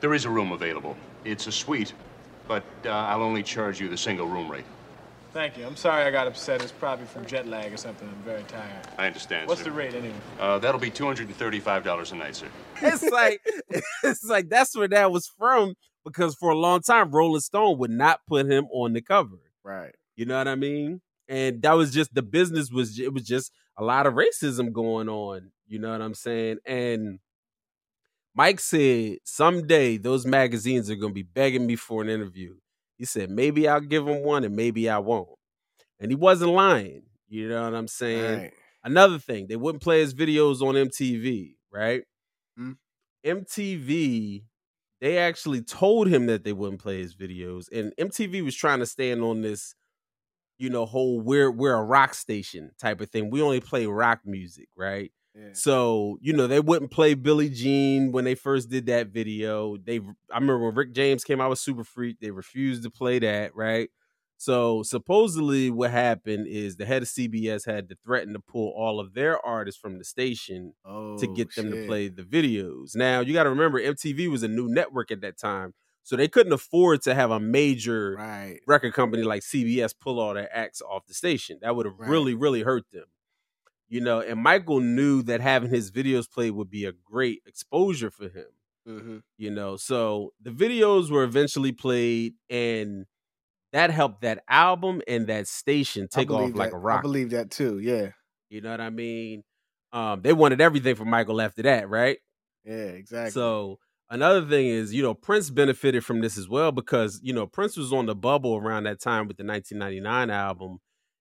there 0.00 0.14
is 0.14 0.24
a 0.24 0.30
room 0.30 0.52
available. 0.52 0.96
It's 1.24 1.46
a 1.46 1.52
suite, 1.52 1.92
but 2.48 2.64
uh, 2.86 2.90
I'll 2.90 3.22
only 3.22 3.42
charge 3.42 3.80
you 3.80 3.88
the 3.88 3.96
single 3.96 4.26
room 4.26 4.50
rate. 4.50 4.64
Thank 5.32 5.58
you. 5.58 5.66
I'm 5.66 5.76
sorry 5.76 6.02
I 6.04 6.10
got 6.10 6.26
upset. 6.26 6.62
It's 6.62 6.72
probably 6.72 7.06
from 7.06 7.24
jet 7.26 7.46
lag 7.46 7.72
or 7.72 7.76
something. 7.76 8.08
I'm 8.08 8.22
very 8.24 8.42
tired. 8.44 8.88
I 8.98 9.06
understand, 9.06 9.48
What's 9.48 9.60
sir. 9.60 9.66
the 9.66 9.72
rate, 9.72 9.94
anyway? 9.94 10.14
Uh, 10.40 10.58
that'll 10.58 10.80
be 10.80 10.90
$235 10.90 12.12
a 12.12 12.16
night, 12.16 12.34
sir. 12.34 12.48
It's 12.82 13.02
like, 13.02 13.40
it's 14.02 14.24
like 14.24 14.48
that's 14.48 14.76
where 14.76 14.88
that 14.88 15.12
was 15.12 15.30
from 15.38 15.74
because 16.04 16.34
for 16.34 16.50
a 16.50 16.56
long 16.56 16.80
time, 16.80 17.10
Rolling 17.10 17.40
Stone 17.42 17.78
would 17.78 17.90
not 17.90 18.20
put 18.26 18.46
him 18.46 18.66
on 18.72 18.94
the 18.94 19.02
cover. 19.02 19.38
Right. 19.62 19.94
You 20.16 20.24
know 20.24 20.38
what 20.38 20.48
I 20.48 20.56
mean? 20.56 21.00
And 21.30 21.62
that 21.62 21.72
was 21.72 21.92
just, 21.92 22.12
the 22.12 22.22
business 22.22 22.70
was, 22.70 22.98
it 22.98 23.14
was 23.14 23.22
just 23.22 23.52
a 23.78 23.84
lot 23.84 24.06
of 24.06 24.14
racism 24.14 24.72
going 24.72 25.08
on. 25.08 25.52
You 25.66 25.78
know 25.78 25.92
what 25.92 26.02
I'm 26.02 26.14
saying? 26.14 26.58
And 26.66 27.20
Mike 28.34 28.58
said 28.58 29.18
someday 29.24 29.96
those 29.96 30.26
magazines 30.26 30.90
are 30.90 30.96
going 30.96 31.12
to 31.12 31.14
be 31.14 31.22
begging 31.22 31.66
me 31.66 31.76
for 31.76 32.02
an 32.02 32.08
interview. 32.08 32.56
He 32.98 33.04
said 33.04 33.30
maybe 33.30 33.68
I'll 33.68 33.80
give 33.80 34.04
them 34.04 34.24
one 34.24 34.44
and 34.44 34.56
maybe 34.56 34.90
I 34.90 34.98
won't. 34.98 35.28
And 36.00 36.10
he 36.10 36.16
wasn't 36.16 36.52
lying. 36.52 37.04
You 37.28 37.48
know 37.48 37.62
what 37.62 37.74
I'm 37.74 37.88
saying? 37.88 38.38
Right. 38.40 38.52
Another 38.82 39.18
thing, 39.18 39.46
they 39.46 39.56
wouldn't 39.56 39.82
play 39.82 40.00
his 40.00 40.14
videos 40.14 40.62
on 40.62 40.74
MTV, 40.74 41.54
right? 41.72 42.02
Mm. 42.58 42.76
MTV, 43.24 44.42
they 45.00 45.18
actually 45.18 45.62
told 45.62 46.08
him 46.08 46.26
that 46.26 46.44
they 46.44 46.52
wouldn't 46.52 46.80
play 46.80 46.98
his 46.98 47.14
videos, 47.14 47.66
and 47.70 47.92
MTV 48.00 48.42
was 48.42 48.56
trying 48.56 48.78
to 48.78 48.86
stand 48.86 49.22
on 49.22 49.42
this 49.42 49.74
you 50.60 50.68
know, 50.68 50.84
whole 50.84 51.20
we're 51.20 51.50
we're 51.50 51.74
a 51.74 51.82
rock 51.82 52.12
station 52.12 52.70
type 52.78 53.00
of 53.00 53.10
thing. 53.10 53.30
We 53.30 53.40
only 53.40 53.60
play 53.60 53.86
rock 53.86 54.20
music, 54.26 54.68
right? 54.76 55.10
Yeah. 55.34 55.50
So, 55.54 56.18
you 56.20 56.34
know, 56.34 56.46
they 56.46 56.60
wouldn't 56.60 56.90
play 56.90 57.14
Billie 57.14 57.48
Jean 57.48 58.12
when 58.12 58.24
they 58.24 58.34
first 58.34 58.68
did 58.68 58.86
that 58.86 59.08
video. 59.08 59.78
They 59.78 60.00
I 60.30 60.34
remember 60.34 60.58
when 60.66 60.74
Rick 60.74 60.92
James 60.92 61.24
came 61.24 61.40
out 61.40 61.48
with 61.48 61.60
Super 61.60 61.82
Freak, 61.82 62.18
they 62.20 62.30
refused 62.30 62.82
to 62.82 62.90
play 62.90 63.18
that, 63.20 63.56
right? 63.56 63.88
So 64.36 64.82
supposedly 64.82 65.70
what 65.70 65.90
happened 65.90 66.46
is 66.46 66.76
the 66.76 66.86
head 66.86 67.02
of 67.02 67.08
CBS 67.08 67.66
had 67.66 67.88
to 67.88 67.96
threaten 68.04 68.32
to 68.34 68.40
pull 68.40 68.72
all 68.76 69.00
of 69.00 69.14
their 69.14 69.38
artists 69.44 69.80
from 69.80 69.98
the 69.98 70.04
station 70.04 70.74
oh, 70.84 71.16
to 71.18 71.26
get 71.26 71.54
them 71.54 71.70
shit. 71.70 71.82
to 71.82 71.86
play 71.86 72.08
the 72.08 72.22
videos. 72.22 72.94
Now 72.94 73.20
you 73.20 73.32
got 73.32 73.44
to 73.44 73.50
remember 73.50 73.80
MTV 73.80 74.30
was 74.30 74.42
a 74.42 74.48
new 74.48 74.68
network 74.68 75.10
at 75.10 75.22
that 75.22 75.38
time. 75.38 75.72
So 76.02 76.16
they 76.16 76.28
couldn't 76.28 76.52
afford 76.52 77.02
to 77.02 77.14
have 77.14 77.30
a 77.30 77.38
major 77.38 78.16
right. 78.18 78.60
record 78.66 78.94
company 78.94 79.22
like 79.22 79.42
CBS 79.42 79.94
pull 79.98 80.18
all 80.18 80.34
their 80.34 80.48
acts 80.56 80.80
off 80.82 81.06
the 81.06 81.14
station. 81.14 81.58
That 81.62 81.76
would 81.76 81.86
have 81.86 81.98
right. 81.98 82.08
really, 82.08 82.34
really 82.34 82.62
hurt 82.62 82.84
them. 82.90 83.04
You 83.88 84.00
know, 84.00 84.20
and 84.20 84.40
Michael 84.40 84.80
knew 84.80 85.22
that 85.22 85.40
having 85.40 85.70
his 85.70 85.90
videos 85.90 86.30
played 86.30 86.52
would 86.52 86.70
be 86.70 86.84
a 86.84 86.92
great 86.92 87.42
exposure 87.44 88.10
for 88.10 88.24
him. 88.24 88.46
Mm-hmm. 88.88 89.18
You 89.36 89.50
know, 89.50 89.76
so 89.76 90.32
the 90.40 90.50
videos 90.50 91.10
were 91.10 91.24
eventually 91.24 91.72
played, 91.72 92.34
and 92.48 93.06
that 93.72 93.90
helped 93.90 94.22
that 94.22 94.42
album 94.48 95.02
and 95.06 95.26
that 95.26 95.48
station 95.48 96.08
take 96.08 96.30
off 96.30 96.52
that. 96.52 96.56
like 96.56 96.72
a 96.72 96.78
rock. 96.78 97.00
I 97.00 97.02
believe 97.02 97.30
that 97.30 97.50
too. 97.50 97.78
Yeah, 97.78 98.10
you 98.48 98.60
know 98.60 98.70
what 98.70 98.80
I 98.80 98.90
mean. 98.90 99.42
Um, 99.92 100.22
they 100.22 100.32
wanted 100.32 100.60
everything 100.60 100.94
from 100.94 101.10
Michael 101.10 101.40
after 101.40 101.62
that, 101.62 101.88
right? 101.88 102.18
Yeah, 102.64 102.74
exactly. 102.74 103.32
So 103.32 103.80
Another 104.10 104.44
thing 104.44 104.66
is, 104.66 104.92
you 104.92 105.02
know, 105.02 105.14
Prince 105.14 105.50
benefited 105.50 106.04
from 106.04 106.20
this 106.20 106.36
as 106.36 106.48
well 106.48 106.72
because, 106.72 107.20
you 107.22 107.32
know, 107.32 107.46
Prince 107.46 107.76
was 107.76 107.92
on 107.92 108.06
the 108.06 108.14
bubble 108.14 108.56
around 108.56 108.84
that 108.84 109.00
time 109.00 109.28
with 109.28 109.36
the 109.36 109.44
1999 109.44 110.30
album. 110.30 110.78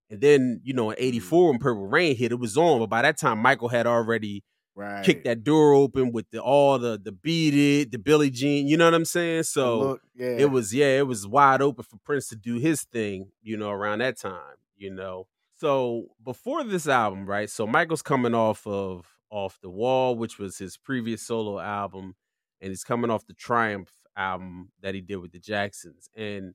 And 0.10 0.22
then, 0.22 0.60
you 0.64 0.74
know, 0.74 0.90
in 0.90 0.96
84 0.98 1.44
mm. 1.48 1.52
when 1.52 1.60
Purple 1.60 1.88
Rain 1.88 2.16
hit, 2.16 2.32
it 2.32 2.40
was 2.40 2.58
on. 2.58 2.80
But 2.80 2.90
by 2.90 3.04
that 3.04 3.20
time, 3.20 3.38
Michael 3.40 3.68
had 3.70 3.86
already 3.86 4.44
right. 4.80 5.06
kick 5.06 5.24
that 5.26 5.44
door 5.44 5.74
open 5.74 6.12
with 6.12 6.26
the 6.32 6.42
all 6.42 6.80
the 6.80 7.00
the 7.02 7.12
beat 7.12 7.54
it, 7.54 7.92
the 7.92 8.00
Billie 8.00 8.30
Jean, 8.30 8.68
you 8.68 8.78
know 8.78 8.86
what 8.86 8.94
I'm 8.94 9.06
saying? 9.06 9.44
So 9.44 9.80
look, 9.80 10.02
yeah. 10.16 10.38
it 10.38 10.52
was 10.52 10.74
yeah, 10.74 10.98
it 10.98 11.08
was 11.08 11.28
wide 11.28 11.62
open 11.62 11.84
for 11.84 11.98
Prince 11.98 12.30
to 12.30 12.36
do 12.36 12.56
his 12.56 12.84
thing, 12.84 13.32
you 13.42 13.58
know, 13.58 13.70
around 13.70 14.00
that 14.00 14.18
time, 14.18 14.58
you 14.78 14.94
know. 14.94 15.28
So 15.56 16.06
before 16.24 16.64
this 16.64 16.88
album, 16.88 17.26
right? 17.26 17.50
So 17.50 17.68
Michael's 17.68 18.02
coming 18.02 18.34
off 18.34 18.66
of 18.66 19.06
Off 19.30 19.60
the 19.62 19.70
Wall, 19.70 20.16
which 20.16 20.40
was 20.40 20.58
his 20.58 20.78
previous 20.78 21.22
solo 21.22 21.60
album, 21.60 22.16
and 22.62 22.70
he's 22.70 22.84
coming 22.84 23.10
off 23.12 23.26
the 23.26 23.34
Triumph 23.34 23.92
album 24.16 24.72
that 24.82 24.94
he 24.96 25.02
did 25.02 25.18
with 25.18 25.32
the 25.32 25.40
Jacksons. 25.40 26.10
And 26.16 26.54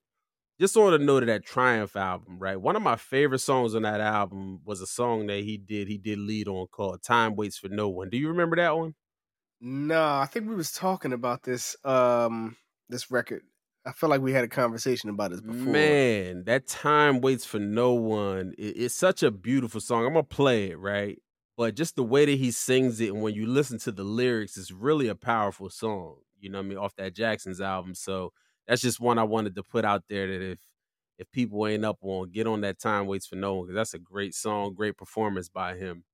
just 0.61 0.77
on 0.77 0.93
the 0.93 0.99
note 0.99 1.23
of 1.25 1.27
that 1.29 1.45
Triumph 1.45 1.97
album, 1.97 2.39
right? 2.39 2.61
One 2.61 2.77
of 2.77 2.83
my 2.83 2.97
favorite 2.97 3.41
songs 3.41 3.75
on 3.75 3.83
that 3.83 4.01
album 4.01 4.61
was 4.65 4.81
a 4.81 4.87
song 4.87 5.27
that 5.27 5.43
he 5.45 5.57
did, 5.57 5.89
he 5.89 5.99
did 5.99 6.19
lead 6.19 6.47
on 6.49 6.67
called 6.69 7.03
Time 7.03 7.35
Waits 7.37 7.59
for 7.59 7.69
No 7.69 7.89
One. 7.89 8.09
Do 8.11 8.17
you 8.19 8.29
remember 8.29 8.57
that 8.57 8.77
one? 8.77 8.95
No, 9.61 10.03
I 10.05 10.27
think 10.27 10.49
we 10.49 10.55
was 10.55 10.73
talking 10.73 11.13
about 11.13 11.43
this 11.43 11.77
um 11.85 12.57
this 12.89 13.11
record. 13.11 13.43
I 13.87 13.93
feel 13.93 14.09
like 14.11 14.21
we 14.21 14.33
had 14.33 14.45
a 14.45 14.49
conversation 14.49 15.11
about 15.11 15.31
this 15.31 15.41
before. 15.41 15.73
Man, 15.73 16.45
that 16.45 16.67
time 16.67 17.21
waits 17.21 17.45
for 17.45 17.59
no 17.59 17.93
one. 17.95 18.55
It- 18.59 18.77
it's 18.77 18.95
such 18.95 19.23
a 19.23 19.31
beautiful 19.31 19.81
song. 19.81 20.05
I'm 20.07 20.13
gonna 20.13 20.23
play 20.25 20.71
it, 20.71 20.79
right? 20.79 21.19
But 21.57 21.77
just 21.77 21.95
the 21.97 22.03
way 22.03 22.25
that 22.25 22.39
he 22.39 22.51
sings 22.51 23.01
it, 23.01 23.11
and 23.11 23.23
when 23.23 23.35
you 23.35 23.47
listen 23.47 23.79
to 23.81 23.93
the 23.93 24.03
lyrics, 24.03 24.57
it's 24.57 24.73
really 24.73 25.09
a 25.09 25.15
powerful 25.15 25.71
song. 25.71 26.17
You 26.41 26.51
know 26.51 26.59
I 26.59 26.63
mean? 26.63 26.79
Off 26.79 26.97
that 26.97 27.15
Jackson's 27.15 27.61
album. 27.61 27.95
So 27.95 28.33
that's 28.67 28.83
just 28.83 29.01
one 29.01 29.19
I 29.19 29.23
wanted 29.23 29.55
to 29.55 29.63
put 29.63 29.85
out 29.85 30.05
there 30.09 30.27
that 30.27 30.43
if 30.53 30.59
if 31.19 31.31
people 31.31 31.67
ain't 31.67 31.85
up 31.85 31.99
on, 32.03 32.31
get 32.31 32.47
on 32.47 32.63
that 32.63 32.81
time 32.81 33.07
waits 33.07 33.27
for 33.27 33.37
no 33.37 33.55
one 33.55 33.67
because 33.67 33.77
that's 33.77 33.95
a 33.95 33.99
great 34.01 34.35
song, 34.35 34.75
great 34.75 34.97
performance 34.97 35.49
by 35.49 35.77
him. 35.77 36.05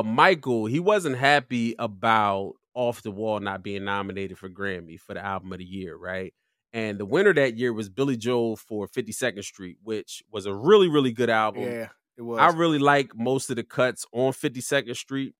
But 0.00 0.06
Michael, 0.06 0.64
he 0.64 0.80
wasn't 0.80 1.18
happy 1.18 1.74
about 1.78 2.54
Off 2.72 3.02
the 3.02 3.10
Wall 3.10 3.38
not 3.38 3.62
being 3.62 3.84
nominated 3.84 4.38
for 4.38 4.48
Grammy 4.48 4.98
for 4.98 5.12
the 5.12 5.22
album 5.22 5.52
of 5.52 5.58
the 5.58 5.64
year, 5.66 5.94
right? 5.94 6.32
And 6.72 6.98
the 6.98 7.04
winner 7.04 7.34
that 7.34 7.58
year 7.58 7.70
was 7.74 7.90
Billy 7.90 8.16
Joel 8.16 8.56
for 8.56 8.88
52nd 8.88 9.44
Street, 9.44 9.76
which 9.82 10.22
was 10.32 10.46
a 10.46 10.54
really, 10.54 10.88
really 10.88 11.12
good 11.12 11.28
album. 11.28 11.64
Yeah, 11.64 11.88
it 12.16 12.22
was. 12.22 12.38
I 12.38 12.48
really 12.56 12.78
like 12.78 13.14
most 13.14 13.50
of 13.50 13.56
the 13.56 13.62
cuts 13.62 14.06
on 14.10 14.32
52nd 14.32 14.96
Street. 14.96 15.34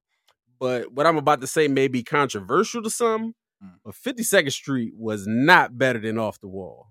But 0.58 0.92
what 0.92 1.06
I'm 1.06 1.16
about 1.16 1.40
to 1.40 1.46
say 1.46 1.66
may 1.66 1.88
be 1.88 2.02
controversial 2.02 2.82
to 2.82 2.90
some, 2.90 3.34
Mm. 3.64 3.76
but 3.82 3.94
52nd 3.94 4.52
Street 4.52 4.92
was 4.94 5.26
not 5.26 5.78
better 5.78 6.00
than 6.00 6.18
Off 6.18 6.38
the 6.38 6.48
Wall. 6.48 6.88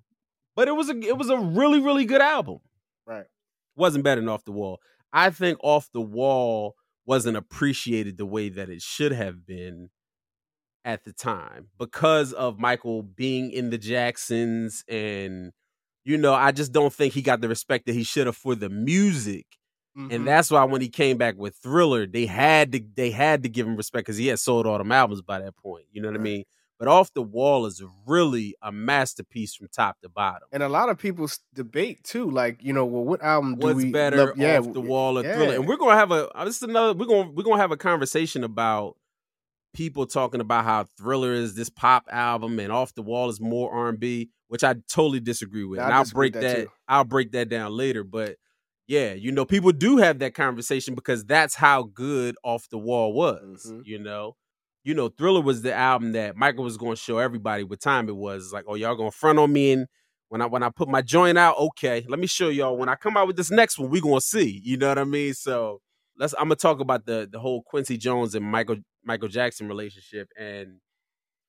But 0.55 0.67
it 0.67 0.71
was 0.75 0.89
a 0.89 0.97
it 0.99 1.19
was 1.19 1.29
a 1.29 1.37
really, 1.37 1.79
really 1.79 2.05
good 2.05 2.21
album. 2.21 2.61
right. 3.05 3.27
Wasn't 3.75 4.03
better 4.03 4.21
than 4.21 4.29
Off 4.29 4.43
the 4.43 4.51
Wall. 4.53 4.79
I 5.13 5.29
think 5.29 5.59
Off 5.61 5.87
the 5.93 6.01
Wall 6.01 6.73
wasn't 7.09 7.37
appreciated 7.37 8.17
the 8.17 8.27
way 8.27 8.49
that 8.49 8.69
it 8.69 8.81
should 8.83 9.13
have 9.13 9.45
been 9.45 9.89
at 10.85 11.03
the 11.03 11.13
time 11.13 11.69
because 11.77 12.33
of 12.33 12.59
Michael 12.59 13.03
being 13.03 13.51
in 13.51 13.69
the 13.69 13.77
Jacksons 13.77 14.83
and 14.87 15.51
you 16.05 16.17
know, 16.17 16.33
I 16.33 16.51
just 16.51 16.73
don't 16.73 16.93
think 16.93 17.13
he 17.13 17.21
got 17.21 17.41
the 17.41 17.49
respect 17.49 17.85
that 17.85 17.93
he 17.93 18.03
should 18.03 18.27
have 18.27 18.37
for 18.37 18.55
the 18.55 18.69
music. 18.69 19.45
Mhm. 19.97 20.13
And 20.13 20.27
that's 20.27 20.51
why 20.51 20.63
when 20.63 20.81
he 20.81 20.89
came 20.89 21.17
back 21.17 21.37
with 21.37 21.55
Thriller, 21.57 22.07
they 22.07 22.25
had 22.25 22.71
to 22.73 22.81
they 22.95 23.11
had 23.11 23.43
to 23.43 23.49
give 23.49 23.67
him 23.67 23.75
respect 23.75 24.05
because 24.07 24.17
he 24.17 24.27
had 24.27 24.39
sold 24.39 24.65
all 24.67 24.77
them 24.77 24.91
albums 24.91 25.21
by 25.21 25.39
that 25.39 25.57
point. 25.57 25.85
You 25.91 26.01
know 26.01 26.09
what 26.09 26.15
I 26.15 26.19
mean? 26.23 26.43
But 26.79 26.87
Off 26.87 27.13
the 27.13 27.21
Wall 27.21 27.65
is 27.65 27.83
really 28.07 28.55
a 28.61 28.71
masterpiece 28.71 29.53
from 29.53 29.67
top 29.67 29.99
to 29.99 30.07
bottom. 30.09 30.47
and 30.53 30.63
a 30.63 30.69
lot 30.69 30.87
of 30.87 30.97
people 30.97 31.29
debate 31.53 32.03
too, 32.05 32.29
like 32.29 32.63
you 32.63 32.71
know, 32.71 32.85
well, 32.85 33.03
what 33.03 33.21
album 33.21 33.57
do 33.57 33.67
What's 33.67 33.75
we 33.83 33.91
better, 33.91 34.27
love? 34.27 34.37
Yeah, 34.37 34.59
Off 34.59 34.71
the 34.71 34.79
Wall 34.81 35.19
or 35.19 35.23
yeah. 35.23 35.35
Thriller? 35.35 35.55
And 35.55 35.67
we're 35.67 35.75
gonna 35.75 35.95
have 35.97 36.11
a 36.11 36.29
uh, 36.29 36.45
this 36.45 36.55
is 36.55 36.63
another 36.63 36.93
we're 36.97 37.05
gonna 37.05 37.31
we're 37.31 37.43
gonna 37.43 37.57
have 37.61 37.71
a 37.73 37.77
conversation 37.77 38.45
about 38.45 38.95
people 39.73 40.05
talking 40.07 40.39
about 40.41 40.63
how 40.63 40.85
Thriller 40.97 41.33
is 41.33 41.53
this 41.55 41.69
pop 41.69 42.05
album 42.09 42.59
and 42.59 42.71
Off 42.71 42.93
the 42.95 43.01
Wall 43.03 43.29
is 43.29 43.41
more 43.41 43.71
R 43.71 43.89
and 43.89 43.99
B, 43.99 44.29
which 44.47 44.63
I 44.63 44.75
totally 44.89 45.19
disagree 45.19 45.65
with. 45.65 45.79
And 45.79 45.93
I'll 45.93 46.05
break 46.05 46.33
that, 46.33 46.41
that. 46.41 46.67
I'll 46.87 47.03
break 47.03 47.33
that 47.33 47.49
down 47.49 47.73
later. 47.73 48.05
But 48.05 48.37
yeah, 48.87 49.13
you 49.13 49.31
know, 49.31 49.45
people 49.45 49.71
do 49.71 49.97
have 49.97 50.19
that 50.19 50.33
conversation 50.33 50.95
because 50.95 51.25
that's 51.25 51.55
how 51.55 51.83
good 51.83 52.35
Off 52.43 52.69
the 52.69 52.77
Wall 52.79 53.13
was. 53.13 53.67
Mhm. 53.69 53.81
You 53.85 53.99
know, 53.99 54.35
you 54.83 54.93
know, 54.93 55.09
Thriller 55.09 55.41
was 55.41 55.61
the 55.61 55.73
album 55.73 56.13
that 56.13 56.35
Michael 56.35 56.63
was 56.63 56.77
going 56.77 56.95
to 56.95 57.01
show 57.01 57.17
everybody 57.17 57.63
what 57.63 57.79
time 57.81 58.07
it 58.09 58.15
was. 58.15 58.45
It's 58.45 58.53
like, 58.53 58.65
oh, 58.67 58.75
y'all 58.75 58.95
gonna 58.95 59.11
front 59.11 59.39
on 59.39 59.51
me 59.51 59.71
and. 59.73 59.87
When 60.31 60.43
I 60.43 60.45
when 60.45 60.61
I 60.61 60.69
put 60.69 60.87
my 60.87 61.01
joint 61.01 61.39
out, 61.39 61.57
okay, 61.57 62.05
let 62.07 62.19
me 62.19 62.27
show 62.27 62.49
y'all. 62.49 62.77
When 62.77 62.87
I 62.87 62.93
come 62.93 63.17
out 63.17 63.25
with 63.25 63.35
this 63.35 63.49
next 63.49 63.79
one, 63.79 63.89
we 63.89 63.99
gonna 63.99 64.21
see. 64.21 64.61
You 64.63 64.77
know 64.77 64.89
what 64.89 64.99
I 64.99 65.03
mean? 65.03 65.33
So 65.33 65.81
let's. 66.19 66.33
I'm 66.33 66.43
gonna 66.49 66.55
talk 66.55 66.79
about 66.79 67.07
the 67.07 67.27
the 67.31 67.39
whole 67.39 67.63
Quincy 67.63 67.97
Jones 67.97 68.35
and 68.35 68.45
Michael 68.45 68.75
Michael 69.03 69.27
Jackson 69.27 69.67
relationship. 69.67 70.29
And 70.39 70.81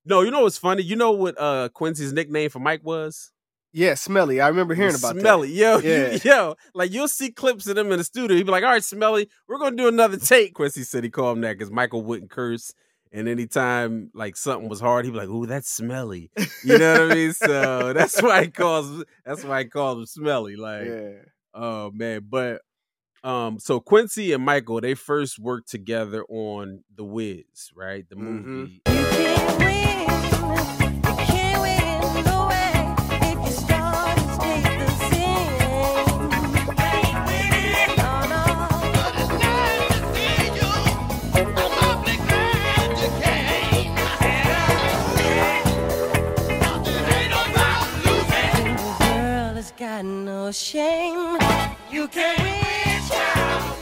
no, 0.06 0.22
you 0.22 0.30
know 0.30 0.44
what's 0.44 0.56
funny? 0.56 0.82
You 0.82 0.96
know 0.96 1.10
what 1.10 1.38
uh 1.38 1.68
Quincy's 1.74 2.14
nickname 2.14 2.48
for 2.48 2.58
Mike 2.58 2.80
was? 2.82 3.32
Yeah, 3.74 3.92
smelly. 3.96 4.40
I 4.40 4.48
remember 4.48 4.74
hearing 4.74 4.94
about 4.94 5.14
that. 5.16 5.20
Smelly. 5.20 5.52
Yo, 5.52 5.78
Yeah. 5.84 6.12
you, 6.12 6.20
yo, 6.24 6.54
like 6.74 6.90
you'll 6.90 7.06
see 7.06 7.30
clips 7.30 7.66
of 7.66 7.76
them 7.76 7.92
in 7.92 7.98
the 7.98 8.04
studio. 8.04 8.34
He'd 8.34 8.44
be 8.46 8.50
like, 8.50 8.64
"All 8.64 8.70
right, 8.70 8.82
Smelly, 8.82 9.28
we're 9.46 9.58
gonna 9.58 9.76
do 9.76 9.88
another 9.88 10.16
take." 10.16 10.54
Quincy 10.54 10.84
said 10.84 11.04
he 11.04 11.10
called 11.10 11.36
him 11.36 11.42
that 11.42 11.58
because 11.58 11.70
Michael 11.70 12.02
wouldn't 12.02 12.30
curse. 12.30 12.72
And 13.12 13.28
anytime 13.28 14.10
like 14.14 14.36
something 14.36 14.68
was 14.68 14.80
hard, 14.80 15.04
he'd 15.04 15.10
be 15.12 15.18
like, 15.18 15.28
"Ooh, 15.28 15.46
that's 15.46 15.68
smelly." 15.68 16.30
You 16.62 16.78
know 16.78 17.06
what 17.06 17.10
I 17.12 17.14
mean? 17.14 17.32
So 17.32 17.92
that's 17.94 18.22
why 18.22 18.42
he 18.44 18.50
calls. 18.50 19.04
That's 19.24 19.42
why 19.44 19.64
he 19.64 19.68
calls 19.68 19.98
him 19.98 20.06
smelly. 20.06 20.56
Like, 20.56 20.86
Yeah, 20.86 21.10
Oh 21.52 21.90
man, 21.90 22.26
but 22.28 22.62
um, 23.24 23.58
so 23.58 23.80
Quincy 23.80 24.32
and 24.32 24.44
Michael 24.44 24.80
they 24.80 24.94
first 24.94 25.38
worked 25.38 25.68
together 25.68 26.24
on 26.28 26.84
The 26.94 27.04
Wiz, 27.04 27.70
right? 27.74 28.08
The 28.08 28.16
Mhm. 28.16 28.20
movie. 28.22 28.82
You 28.86 30.49
shame. 50.52 51.38
You 51.90 52.08
can't 52.08 52.38
reach 52.38 53.12
out. 53.12 53.76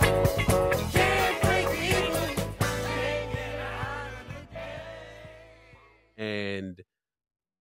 And 6.17 6.83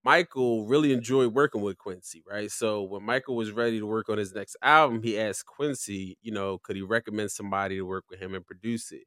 Michael 0.03 0.65
really 0.65 0.91
enjoyed 0.93 1.33
working 1.33 1.61
with 1.61 1.77
Quincy, 1.77 2.23
right? 2.27 2.49
So 2.49 2.81
when 2.81 3.03
Michael 3.03 3.35
was 3.35 3.51
ready 3.51 3.79
to 3.79 3.85
work 3.85 4.09
on 4.09 4.17
his 4.17 4.33
next 4.33 4.55
album, 4.63 5.03
he 5.03 5.19
asked 5.19 5.45
Quincy, 5.45 6.17
you 6.21 6.31
know, 6.31 6.57
could 6.63 6.75
he 6.75 6.81
recommend 6.81 7.29
somebody 7.29 7.75
to 7.75 7.83
work 7.83 8.05
with 8.09 8.19
him 8.19 8.33
and 8.33 8.45
produce 8.45 8.91
it? 8.91 9.03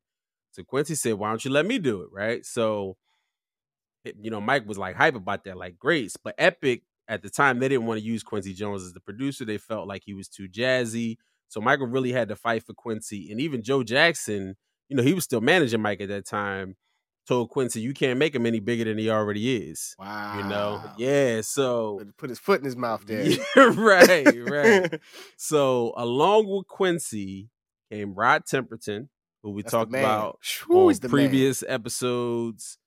So 0.53 0.63
Quincy 0.63 0.95
said, 0.95 1.15
why 1.15 1.31
don't 1.31 1.45
you 1.45 1.51
let 1.51 1.67
me 1.67 1.79
do 1.79 2.03
it, 2.03 2.09
right? 2.13 2.45
So, 2.45 2.97
you 4.05 4.31
know, 4.31 4.41
Mike 4.41 4.69
was 4.69 4.79
like 4.79 4.95
hype 4.95 5.17
about 5.17 5.45
that, 5.45 5.57
like, 5.57 5.79
great. 5.79 6.13
But 6.23 6.35
Epic 6.39 6.83
at 7.11 7.21
the 7.23 7.29
time 7.29 7.59
they 7.59 7.69
didn't 7.69 7.85
want 7.87 8.01
to 8.01 8.07
use 8.07 8.23
Quincy 8.23 8.55
Jones 8.55 8.83
as 8.85 8.95
the 8.95 9.01
producer. 9.01 9.45
They 9.45 9.59
felt 9.59 9.87
like 9.87 10.03
he 10.07 10.15
was 10.15 10.29
too 10.29 10.49
jazzy. 10.49 11.17
So 11.49 11.61
Michael 11.61 11.89
really 11.89 12.13
had 12.13 12.29
to 12.29 12.37
fight 12.37 12.65
for 12.65 12.73
Quincy, 12.73 13.31
and 13.31 13.41
even 13.41 13.63
Joe 13.63 13.83
Jackson, 13.83 14.57
you 14.89 14.97
know, 14.97 15.03
he 15.03 15.13
was 15.13 15.25
still 15.25 15.41
managing 15.43 15.83
Mike 15.83 16.01
at 16.01 16.09
that 16.09 16.25
time. 16.27 16.77
Told 17.29 17.51
Quincy, 17.51 17.81
"You 17.81 17.93
can't 17.93 18.19
make 18.19 18.35
him 18.35 18.47
any 18.47 18.61
bigger 18.61 18.85
than 18.85 18.97
he 18.99 19.11
already 19.11 19.57
is." 19.69 19.95
Wow. 19.99 20.39
You 20.39 20.45
know, 20.49 20.83
yeah. 20.97 21.43
So 21.43 22.01
Put- 22.17 22.31
his 22.31 22.39
foot 22.39 22.61
in 22.61 22.65
his 22.65 22.77
mouth 22.77 23.05
there. 23.07 23.23
Yeah, 23.25 23.39
right, 23.57 24.27
right. 24.49 25.01
So 25.37 25.93
along 25.97 26.49
with 26.49 26.67
Quincy 26.67 27.51
came 27.91 28.15
Rod 28.15 28.45
Temperton, 28.47 29.09
who 29.43 29.51
we 29.51 29.63
That's 29.63 29.73
talked 29.73 29.91
about 29.91 30.39
Whew, 30.67 30.89
on 30.89 30.95
the 30.95 31.01
man. 31.03 31.11
previous 31.11 31.63
episodes. 31.69 32.79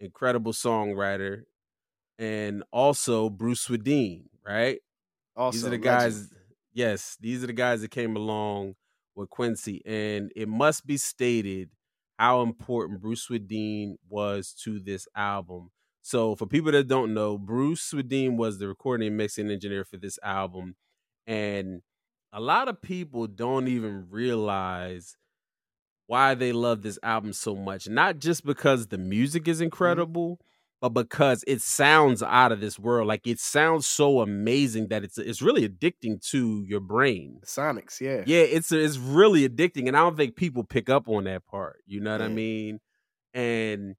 Incredible 0.00 0.52
songwriter, 0.52 1.42
and 2.18 2.62
also 2.72 3.30
Bruce 3.30 3.66
Swedien. 3.66 4.24
Right, 4.46 4.80
Also, 5.36 5.56
these 5.56 5.64
are 5.64 5.70
the 5.70 5.78
legend. 5.78 5.84
guys. 5.84 6.28
Yes, 6.72 7.16
these 7.20 7.42
are 7.42 7.46
the 7.46 7.52
guys 7.52 7.80
that 7.82 7.90
came 7.90 8.16
along 8.16 8.74
with 9.14 9.30
Quincy, 9.30 9.80
and 9.86 10.32
it 10.34 10.48
must 10.48 10.86
be 10.86 10.96
stated 10.96 11.70
how 12.18 12.42
important 12.42 13.00
Bruce 13.00 13.26
Swedien 13.26 13.94
was 14.08 14.52
to 14.64 14.80
this 14.80 15.06
album. 15.16 15.70
So, 16.02 16.34
for 16.34 16.46
people 16.46 16.72
that 16.72 16.88
don't 16.88 17.14
know, 17.14 17.38
Bruce 17.38 17.90
Swedien 17.92 18.36
was 18.36 18.58
the 18.58 18.68
recording 18.68 19.08
and 19.08 19.16
mixing 19.16 19.50
engineer 19.50 19.84
for 19.84 19.96
this 19.96 20.18
album, 20.22 20.76
and 21.26 21.82
a 22.32 22.40
lot 22.40 22.68
of 22.68 22.82
people 22.82 23.26
don't 23.26 23.68
even 23.68 24.08
realize 24.10 25.16
why 26.06 26.34
they 26.34 26.52
love 26.52 26.82
this 26.82 26.98
album 27.02 27.32
so 27.32 27.54
much. 27.54 27.88
Not 27.88 28.18
just 28.18 28.44
because 28.44 28.88
the 28.88 28.98
music 28.98 29.48
is 29.48 29.58
mm-hmm. 29.58 29.64
incredible, 29.64 30.40
but 30.88 31.08
because 31.08 31.44
it 31.46 31.60
sounds 31.62 32.22
out 32.22 32.52
of 32.52 32.60
this 32.60 32.78
world. 32.78 33.08
Like 33.08 33.26
it 33.26 33.40
sounds 33.40 33.86
so 33.86 34.20
amazing 34.20 34.88
that 34.88 35.04
it's 35.04 35.18
it's 35.18 35.42
really 35.42 35.68
addicting 35.68 36.20
to 36.30 36.64
your 36.66 36.80
brain. 36.80 37.40
Sonics, 37.44 38.00
yeah. 38.00 38.22
Yeah, 38.26 38.42
it's 38.42 38.72
it's 38.72 38.98
really 38.98 39.48
addicting, 39.48 39.88
and 39.88 39.96
I 39.96 40.00
don't 40.00 40.16
think 40.16 40.36
people 40.36 40.64
pick 40.64 40.88
up 40.88 41.08
on 41.08 41.24
that 41.24 41.46
part. 41.46 41.82
You 41.86 42.00
know 42.00 42.12
what 42.12 42.22
I 42.22 42.28
mean? 42.28 42.80
And 43.32 43.96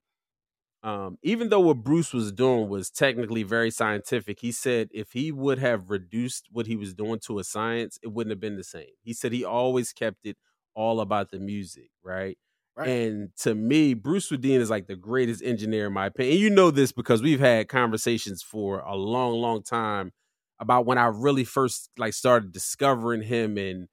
um, 0.83 1.17
even 1.23 1.49
though 1.49 1.61
what 1.61 1.83
Bruce 1.83 2.13
was 2.13 2.31
doing 2.31 2.69
was 2.69 2.91
technically 2.91 3.41
very 3.41 3.71
scientific, 3.71 4.39
he 4.39 4.51
said 4.51 4.89
if 4.93 5.13
he 5.13 5.31
would 5.31 5.57
have 5.57 5.89
reduced 5.89 6.47
what 6.51 6.67
he 6.67 6.75
was 6.75 6.93
doing 6.93 7.19
to 7.21 7.39
a 7.39 7.43
science, 7.43 7.97
it 8.03 8.09
wouldn't 8.09 8.31
have 8.31 8.39
been 8.39 8.55
the 8.55 8.63
same. 8.63 8.93
He 9.01 9.11
said 9.11 9.33
he 9.33 9.43
always 9.43 9.91
kept 9.91 10.25
it 10.25 10.37
all 10.75 10.99
about 10.99 11.31
the 11.31 11.39
music, 11.39 11.89
right? 12.03 12.37
Right. 12.77 12.87
And 12.89 13.29
to 13.37 13.55
me, 13.55 13.93
Bruce 13.93 14.29
Swedien 14.29 14.59
is 14.59 14.69
like 14.69 14.87
the 14.87 14.97
greatest 14.97 15.41
engineer 15.41 15.87
in 15.87 15.93
my 15.93 16.07
opinion. 16.07 16.33
And 16.33 16.41
you 16.41 16.49
know 16.49 16.71
this 16.71 16.91
because 16.91 17.21
we've 17.21 17.39
had 17.39 17.69
conversations 17.69 18.43
for 18.43 18.79
a 18.79 18.95
long, 18.95 19.33
long 19.33 19.63
time 19.63 20.11
about 20.59 20.85
when 20.85 20.97
I 20.97 21.05
really 21.05 21.45
first 21.45 21.89
like 21.97 22.13
started 22.13 22.51
discovering 22.51 23.21
him 23.21 23.57
and 23.57 23.87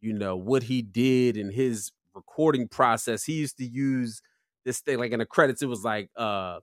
you 0.00 0.12
know 0.12 0.36
what 0.36 0.64
he 0.64 0.82
did 0.82 1.36
and 1.36 1.52
his 1.52 1.90
recording 2.14 2.68
process. 2.68 3.24
He 3.24 3.34
used 3.34 3.58
to 3.58 3.64
use 3.66 4.20
this 4.64 4.80
thing 4.80 4.98
like 4.98 5.12
in 5.12 5.18
the 5.18 5.26
credits. 5.26 5.62
It 5.62 5.66
was 5.66 5.84
like 5.84 6.10
uh 6.16 6.60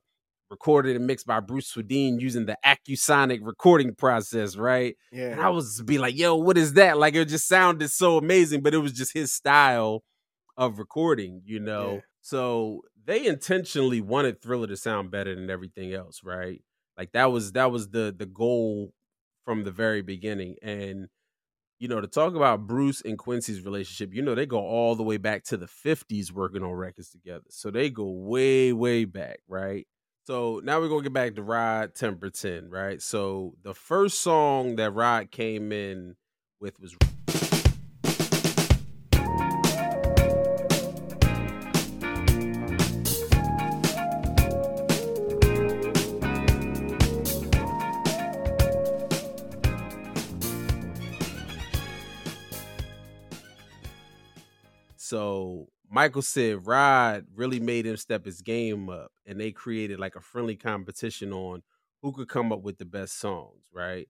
recorded 0.50 0.96
and 0.96 1.06
mixed 1.06 1.26
by 1.26 1.40
Bruce 1.40 1.72
Swedien 1.74 2.20
using 2.20 2.46
the 2.46 2.56
Acusonic 2.64 3.40
recording 3.42 3.94
process, 3.94 4.56
right? 4.56 4.96
yeah. 5.10 5.30
And 5.30 5.40
I 5.40 5.48
was 5.50 5.82
be 5.82 5.98
like, 5.98 6.16
yo, 6.16 6.36
what 6.36 6.56
is 6.56 6.74
that? 6.74 6.98
Like 6.98 7.14
it 7.14 7.26
just 7.26 7.48
sounded 7.48 7.90
so 7.90 8.16
amazing, 8.16 8.62
but 8.62 8.74
it 8.74 8.78
was 8.78 8.92
just 8.92 9.12
his 9.12 9.32
style 9.32 10.02
of 10.56 10.78
recording, 10.78 11.42
you 11.44 11.60
know. 11.60 11.94
Yeah. 11.94 12.00
So 12.20 12.82
they 13.04 13.26
intentionally 13.26 14.00
wanted 14.00 14.42
Thriller 14.42 14.66
to 14.66 14.76
sound 14.76 15.10
better 15.10 15.34
than 15.34 15.50
everything 15.50 15.92
else, 15.92 16.22
right? 16.24 16.62
Like 16.96 17.12
that 17.12 17.30
was 17.30 17.52
that 17.52 17.70
was 17.70 17.90
the 17.90 18.14
the 18.16 18.26
goal 18.26 18.92
from 19.44 19.64
the 19.64 19.70
very 19.70 20.02
beginning. 20.02 20.56
And 20.62 21.08
you 21.78 21.88
know, 21.88 22.00
to 22.00 22.06
talk 22.06 22.34
about 22.34 22.66
Bruce 22.66 23.02
and 23.02 23.18
Quincy's 23.18 23.62
relationship, 23.62 24.14
you 24.14 24.22
know, 24.22 24.34
they 24.34 24.46
go 24.46 24.58
all 24.58 24.94
the 24.94 25.02
way 25.02 25.18
back 25.18 25.44
to 25.44 25.58
the 25.58 25.66
50s 25.66 26.32
working 26.32 26.62
on 26.62 26.70
records 26.70 27.10
together. 27.10 27.44
So 27.50 27.70
they 27.70 27.90
go 27.90 28.08
way, 28.08 28.72
way 28.72 29.04
back, 29.04 29.40
right? 29.46 29.86
So 30.26 30.60
now 30.64 30.80
we're 30.80 30.88
gonna 30.88 31.02
get 31.02 31.12
back 31.12 31.34
to 31.36 31.42
Rod 31.42 31.94
Temperton, 31.94 32.70
right? 32.70 33.00
So 33.00 33.54
the 33.62 33.74
first 33.74 34.22
song 34.22 34.76
that 34.76 34.90
Rod 34.92 35.30
came 35.30 35.70
in 35.70 36.16
with 36.60 36.80
was 36.80 36.96
So 55.06 55.68
Michael 55.88 56.22
said 56.22 56.66
Rod 56.66 57.26
really 57.32 57.60
made 57.60 57.86
him 57.86 57.96
step 57.96 58.24
his 58.24 58.42
game 58.42 58.88
up, 58.88 59.12
and 59.24 59.40
they 59.40 59.52
created 59.52 60.00
like 60.00 60.16
a 60.16 60.20
friendly 60.20 60.56
competition 60.56 61.32
on 61.32 61.62
who 62.02 62.10
could 62.10 62.28
come 62.28 62.52
up 62.52 62.62
with 62.62 62.78
the 62.78 62.84
best 62.84 63.20
songs, 63.20 63.62
right? 63.72 64.08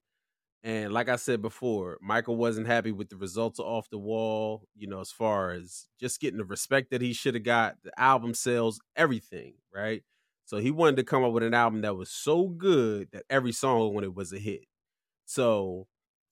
And 0.64 0.94
like 0.94 1.10
I 1.10 1.16
said 1.16 1.42
before, 1.42 1.98
Michael 2.00 2.36
wasn't 2.36 2.66
happy 2.66 2.92
with 2.92 3.10
the 3.10 3.16
results 3.18 3.58
of 3.58 3.66
Off 3.66 3.90
the 3.90 3.98
Wall, 3.98 4.68
you 4.74 4.86
know, 4.86 5.00
as 5.00 5.12
far 5.12 5.50
as 5.50 5.86
just 6.00 6.18
getting 6.18 6.38
the 6.38 6.44
respect 6.46 6.90
that 6.90 7.02
he 7.02 7.12
should 7.12 7.34
have 7.34 7.44
got, 7.44 7.76
the 7.84 7.92
album 8.00 8.32
sales, 8.32 8.80
everything, 8.96 9.54
right? 9.74 10.02
So 10.46 10.58
he 10.58 10.70
wanted 10.70 10.96
to 10.96 11.04
come 11.04 11.24
up 11.24 11.32
with 11.32 11.42
an 11.42 11.54
album 11.54 11.82
that 11.82 11.96
was 11.96 12.10
so 12.10 12.48
good 12.48 13.08
that 13.12 13.24
every 13.28 13.52
song 13.52 13.94
on 13.96 14.02
it 14.02 14.14
was 14.14 14.32
a 14.32 14.38
hit. 14.38 14.64
So 15.26 15.88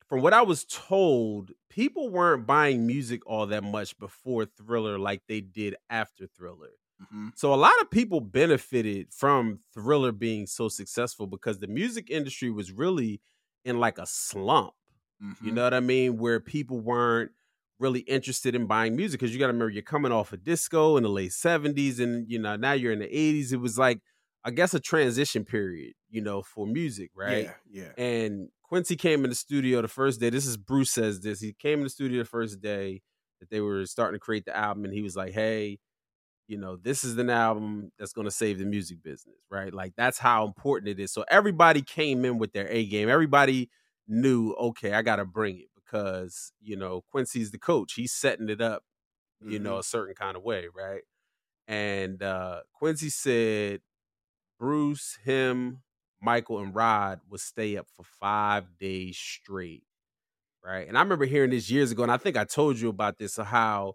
from 0.09 0.23
what 0.23 0.33
I 0.35 0.43
was 0.43 0.65
told, 0.65 1.53
people 1.71 2.11
weren't 2.11 2.47
buying 2.47 2.87
music 2.87 3.27
all 3.27 3.47
that 3.47 3.65
much 3.65 3.99
before 3.99 4.45
Thriller 4.47 4.99
like 4.99 5.23
they 5.29 5.41
did 5.41 5.77
after 5.91 6.27
Thriller. 6.27 6.73
Mhm. 6.99 7.33
So 7.35 7.55
a 7.55 7.57
lot 7.57 7.81
of 7.83 7.91
people 7.91 8.21
benefited 8.21 9.13
from 9.13 9.61
Thriller 9.75 10.13
being 10.13 10.47
so 10.47 10.69
successful 10.69 11.27
because 11.27 11.59
the 11.61 11.69
music 11.69 12.11
industry 12.11 12.51
was 12.51 12.73
really 12.73 13.23
in 13.65 13.81
like 13.81 13.99
a 13.99 14.07
slump. 14.07 14.75
You 15.41 15.53
Mhm. 15.53 15.55
know 15.55 15.65
what 15.65 15.75
I 15.75 15.81
mean? 15.81 16.19
Where 16.19 16.41
people 16.41 16.81
weren't 16.81 17.33
really 17.79 18.01
interested 18.01 18.55
in 18.55 18.67
buying 18.67 18.97
music 18.97 19.21
because 19.21 19.33
you 19.35 19.39
got 19.41 19.47
to 19.49 19.53
remember 19.53 19.71
you're 19.71 19.83
coming 19.83 20.13
off 20.13 20.33
of 20.33 20.45
disco 20.45 20.97
in 20.97 21.03
the 21.03 21.09
late 21.09 21.33
70s 21.33 21.99
and 21.99 22.31
you 22.31 22.39
know 22.39 22.57
now 22.57 22.73
you're 22.73 22.93
in 22.93 23.01
the 23.01 23.07
80s. 23.07 23.53
It 23.53 23.61
was 23.61 23.77
like 23.79 24.01
I 24.45 24.51
guess 24.51 24.75
a 24.75 24.81
transition 24.81 25.45
period, 25.45 25.95
you 26.09 26.21
know, 26.21 26.43
for 26.43 26.67
music, 26.67 27.11
right? 27.15 27.49
Yeah, 27.49 27.57
yeah. 27.71 27.95
And 27.97 28.51
Quincy 28.65 28.97
came 28.97 29.25
in 29.25 29.31
the 29.31 29.37
studio 29.37 29.83
the 29.83 29.89
first 29.89 30.21
day. 30.21 30.31
This 30.31 30.47
is 30.47 30.57
Bruce 30.57 30.91
says 30.91 31.21
this. 31.21 31.41
He 31.41 31.53
came 31.53 31.79
in 31.81 31.85
the 31.85 31.91
studio 31.91 32.21
the 32.21 32.29
first 32.29 32.61
day 32.61 33.03
that 33.41 33.51
they 33.51 33.61
were 33.61 33.87
starting 33.87 34.17
to 34.17 34.21
create 34.21 34.45
the 34.47 34.57
album, 34.57 34.85
and 34.85 34.95
he 34.95 35.03
was 35.03 35.17
like, 35.17 35.33
"Hey, 35.35 35.79
you 36.49 36.59
know, 36.59 36.77
this 36.77 37.05
is 37.05 37.19
an 37.19 37.31
album 37.31 37.93
that's 37.99 38.13
going 38.13 38.27
to 38.27 38.31
save 38.31 38.59
the 38.59 38.65
music 38.67 39.03
business, 39.03 39.37
right? 39.51 39.73
Like 39.73 39.95
that's 39.97 40.19
how 40.19 40.47
important 40.47 40.89
it 40.91 41.01
is." 41.01 41.13
So 41.13 41.25
everybody 41.29 41.83
came 41.83 42.25
in 42.25 42.39
with 42.39 42.53
their 42.53 42.69
A 42.71 42.87
game. 42.87 43.09
Everybody 43.09 43.71
knew, 44.09 44.53
okay, 44.55 44.95
I 44.95 45.03
got 45.03 45.17
to 45.17 45.25
bring 45.27 45.59
it 45.61 45.69
because 45.77 46.53
you 46.61 46.77
know 46.77 47.03
Quincy's 47.11 47.51
the 47.53 47.59
coach. 47.59 47.95
He's 47.95 48.13
setting 48.13 48.49
it 48.49 48.61
up, 48.61 48.83
you 49.45 49.59
know, 49.59 49.79
a 49.79 49.85
certain 49.85 50.15
kind 50.15 50.37
of 50.37 50.43
way, 50.43 50.67
right? 50.75 51.03
And 51.69 52.23
uh 52.23 52.63
Quincy 52.75 53.11
said 53.11 53.81
Bruce, 54.59 55.19
him, 55.25 55.84
Michael, 56.25 56.61
and 56.61 56.75
Rod 56.75 57.21
would 57.31 57.41
stay 57.41 57.77
up 57.77 57.87
for 57.97 58.05
five 58.21 58.65
days 58.79 59.17
straight. 59.17 59.83
Right. 60.65 60.89
And 60.89 60.97
I 60.97 61.03
remember 61.03 61.27
hearing 61.27 61.51
this 61.51 61.71
years 61.71 61.93
ago, 61.93 62.03
and 62.03 62.13
I 62.13 62.17
think 62.17 62.37
I 62.37 62.45
told 62.45 62.79
you 62.79 62.89
about 62.89 63.19
this 63.19 63.39
of 63.39 63.47
how 63.47 63.95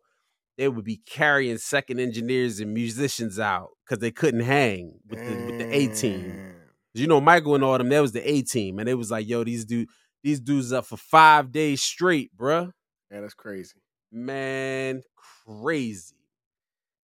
they 0.57 0.67
would 0.67 0.85
be 0.85 1.01
carrying 1.05 1.57
second 1.57 1.99
engineers 1.99 2.59
and 2.59 2.73
musicians 2.73 3.39
out 3.39 3.69
because 3.83 3.99
they 3.99 4.11
couldn't 4.11 4.41
hang 4.41 4.99
with 5.09 5.19
the 5.19 5.45
with 5.45 5.57
the 5.57 5.75
A 5.75 5.87
team. 5.87 6.53
You 6.93 7.07
know, 7.07 7.21
Michael 7.21 7.55
and 7.55 7.63
all 7.63 7.77
them, 7.77 7.89
that 7.89 8.01
was 8.01 8.11
the 8.11 8.29
A 8.29 8.41
team. 8.41 8.77
And 8.77 8.89
it 8.89 8.95
was 8.95 9.09
like, 9.09 9.27
yo, 9.27 9.43
these 9.43 9.65
dude, 9.65 9.87
these 10.23 10.39
dudes 10.39 10.73
up 10.73 10.85
for 10.85 10.97
five 10.97 11.51
days 11.51 11.81
straight, 11.81 12.35
bruh. 12.35 12.71
Yeah, 13.09 13.21
that's 13.21 13.33
crazy. 13.33 13.79
Man, 14.11 15.01
crazy. 15.45 16.15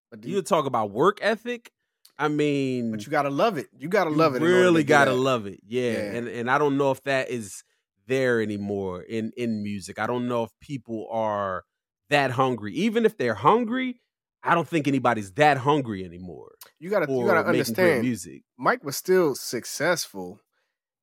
But 0.09 0.25
You 0.25 0.37
you, 0.37 0.41
talk 0.41 0.65
about 0.65 0.91
work 0.91 1.19
ethic. 1.21 1.71
I 2.17 2.27
mean, 2.27 2.91
but 2.91 3.05
you 3.05 3.11
gotta 3.11 3.29
love 3.29 3.57
it. 3.57 3.67
You 3.77 3.89
gotta 3.89 4.11
you 4.11 4.15
love 4.15 4.35
it. 4.35 4.41
Really 4.41 4.83
gotta 4.83 5.11
that. 5.11 5.17
love 5.17 5.45
it. 5.45 5.59
Yeah. 5.65 5.91
Yeah. 5.91 5.97
And 5.97 6.27
and 6.27 6.51
I 6.51 6.57
don't 6.57 6.77
know 6.77 6.91
if 6.91 7.01
that 7.03 7.29
is 7.29 7.63
there 8.07 8.41
anymore 8.41 9.01
in 9.01 9.31
in 9.35 9.63
music. 9.63 9.99
I 9.99 10.07
don't 10.07 10.27
know 10.27 10.43
if 10.43 10.51
people 10.59 11.07
are 11.11 11.63
that 12.09 12.31
hungry. 12.31 12.73
Even 12.75 13.05
if 13.05 13.17
they're 13.17 13.33
hungry, 13.33 13.99
I 14.43 14.55
don't 14.55 14.67
think 14.67 14.87
anybody's 14.87 15.31
that 15.33 15.57
hungry 15.57 16.05
anymore. 16.05 16.51
You 16.79 16.89
gotta 16.89 17.11
you 17.11 17.25
gotta 17.25 17.47
understand. 17.47 18.01
music. 18.01 18.43
Mike 18.57 18.83
was 18.83 18.95
still 18.95 19.35
successful, 19.35 20.39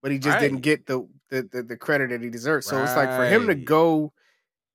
but 0.03 0.13
he 0.13 0.19
just 0.19 0.39
didn't 0.39 0.61
get 0.61 0.87
the, 0.87 1.09
the 1.31 1.49
the 1.51 1.63
the 1.63 1.77
credit 1.77 2.11
that 2.11 2.23
he 2.23 2.31
deserved. 2.31 2.67
So 2.67 2.81
it's 2.83 2.95
like 2.95 3.11
for 3.11 3.27
him 3.27 3.49
to 3.49 3.55
go 3.55 4.13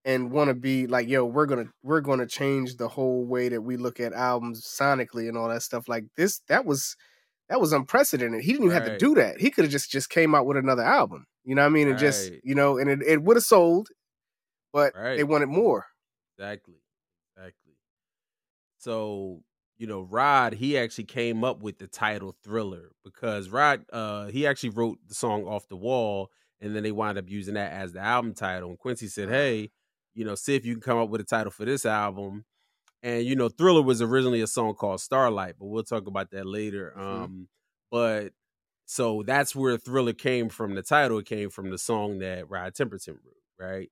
and 0.06 0.32
want 0.32 0.50
to 0.50 0.54
be 0.54 0.86
like, 0.86 1.10
yo, 1.10 1.26
we're 1.26 1.48
gonna 1.48 1.66
we're 1.84 2.02
gonna 2.02 2.28
change 2.28 2.78
the 2.78 2.88
whole 2.88 3.26
way 3.26 3.50
that 3.50 3.62
we 3.62 3.76
look 3.76 4.00
at 4.00 4.14
albums 4.14 4.64
sonically 4.64 5.28
and 5.28 5.38
all 5.38 5.50
that 5.50 5.64
stuff. 5.64 5.90
Like 5.90 6.06
this, 6.16 6.42
that 6.48 6.66
was 6.66 6.96
that 7.50 7.60
was 7.60 7.74
unprecedented. 7.74 8.42
He 8.42 8.52
didn't 8.52 8.68
even 8.68 8.76
have 8.76 8.86
to 8.86 8.98
do 8.98 9.16
that. 9.16 9.42
He 9.42 9.50
could 9.50 9.66
have 9.66 9.72
just 9.72 9.92
just 9.92 10.10
came 10.10 10.36
out 10.36 10.46
with 10.46 10.58
another 10.58 10.84
album. 10.84 11.26
You 11.44 11.56
know 11.56 11.64
what 11.64 11.68
I 11.70 11.72
mean? 11.72 11.90
And 11.90 11.98
just 11.98 12.32
you 12.44 12.56
know, 12.56 12.78
and 12.78 12.90
it, 12.90 13.02
it 13.02 13.24
would 13.24 13.36
have 13.36 13.44
sold, 13.44 13.90
but 14.72 14.94
they 14.94 15.24
wanted 15.24 15.50
more. 15.50 15.86
Exactly. 16.38 16.76
Exactly. 17.36 17.74
So, 18.78 19.42
you 19.78 19.88
know, 19.88 20.02
Rod, 20.02 20.54
he 20.54 20.78
actually 20.78 21.06
came 21.06 21.44
up 21.44 21.62
with 21.62 21.80
the 21.80 21.88
title 21.88 22.36
Thriller 22.44 22.92
because 23.04 23.50
Rod, 23.50 23.86
uh, 23.92 24.28
he 24.28 24.46
actually 24.46 24.70
wrote 24.70 25.00
the 25.08 25.16
song 25.16 25.46
Off 25.46 25.68
the 25.68 25.76
Wall, 25.76 26.30
and 26.62 26.76
then 26.76 26.84
they 26.84 26.92
wound 26.92 27.18
up 27.18 27.30
using 27.30 27.56
that 27.56 27.74
as 27.74 27.94
the 27.94 28.00
album 28.00 28.34
title. 28.34 28.70
And 28.70 28.80
Quincy 28.80 29.08
said, 29.08 29.30
Hey, 29.30 29.72
you 30.16 30.26
know, 30.26 30.36
see 30.36 30.56
if 30.56 30.66
you 30.66 30.74
can 30.76 30.82
come 30.82 30.98
up 30.98 31.10
with 31.10 31.22
a 31.22 31.26
title 31.26 31.52
for 31.52 31.66
this 31.66 31.86
album. 31.86 32.46
And, 33.04 33.26
you 33.26 33.36
know, 33.36 33.50
Thriller 33.50 33.84
was 33.84 34.02
originally 34.02 34.42
a 34.42 34.48
song 34.48 34.76
called 34.76 35.02
Starlight, 35.02 35.56
but 35.60 35.68
we'll 35.68 35.84
talk 35.84 36.08
about 36.08 36.32
that 36.32 36.46
later. 36.48 36.94
Mhm. 36.98 37.02
Um, 37.02 37.50
but 37.92 38.34
so 38.86 39.24
that's 39.24 39.56
where 39.56 39.78
Thriller 39.78 40.14
came 40.14 40.50
from. 40.50 40.76
The 40.76 40.84
title 40.84 41.22
came 41.24 41.50
from 41.52 41.72
the 41.72 41.78
song 41.78 42.20
that 42.20 42.50
Rod 42.50 42.74
Temperton 42.76 43.18
wrote, 43.24 43.44
right? 43.60 43.92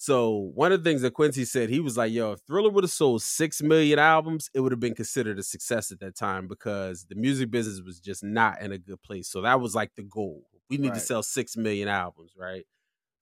So 0.00 0.30
one 0.54 0.70
of 0.72 0.82
the 0.84 0.88
things 0.90 1.02
that 1.02 1.12
Quincy 1.14 1.44
said, 1.44 1.70
he 1.70 1.80
was 1.80 1.96
like, 1.96 2.12
"Yo, 2.12 2.32
if 2.32 2.40
Thriller 2.46 2.70
would 2.70 2.84
have 2.84 2.90
sold 2.92 3.20
six 3.22 3.60
million 3.62 3.98
albums, 3.98 4.48
it 4.54 4.60
would 4.60 4.70
have 4.72 4.80
been 4.80 4.94
considered 4.94 5.38
a 5.40 5.42
success 5.42 5.90
at 5.90 5.98
that 6.00 6.14
time 6.14 6.46
because 6.46 7.06
the 7.06 7.16
music 7.16 7.50
business 7.50 7.80
was 7.80 7.98
just 7.98 8.22
not 8.22 8.60
in 8.62 8.70
a 8.72 8.78
good 8.78 9.02
place. 9.02 9.28
So 9.28 9.40
that 9.42 9.60
was 9.60 9.74
like 9.74 9.94
the 9.96 10.04
goal. 10.04 10.46
We 10.70 10.76
need 10.78 10.94
to 10.94 11.00
sell 11.00 11.22
six 11.24 11.56
million 11.56 11.88
albums, 11.88 12.34
right? 12.38 12.64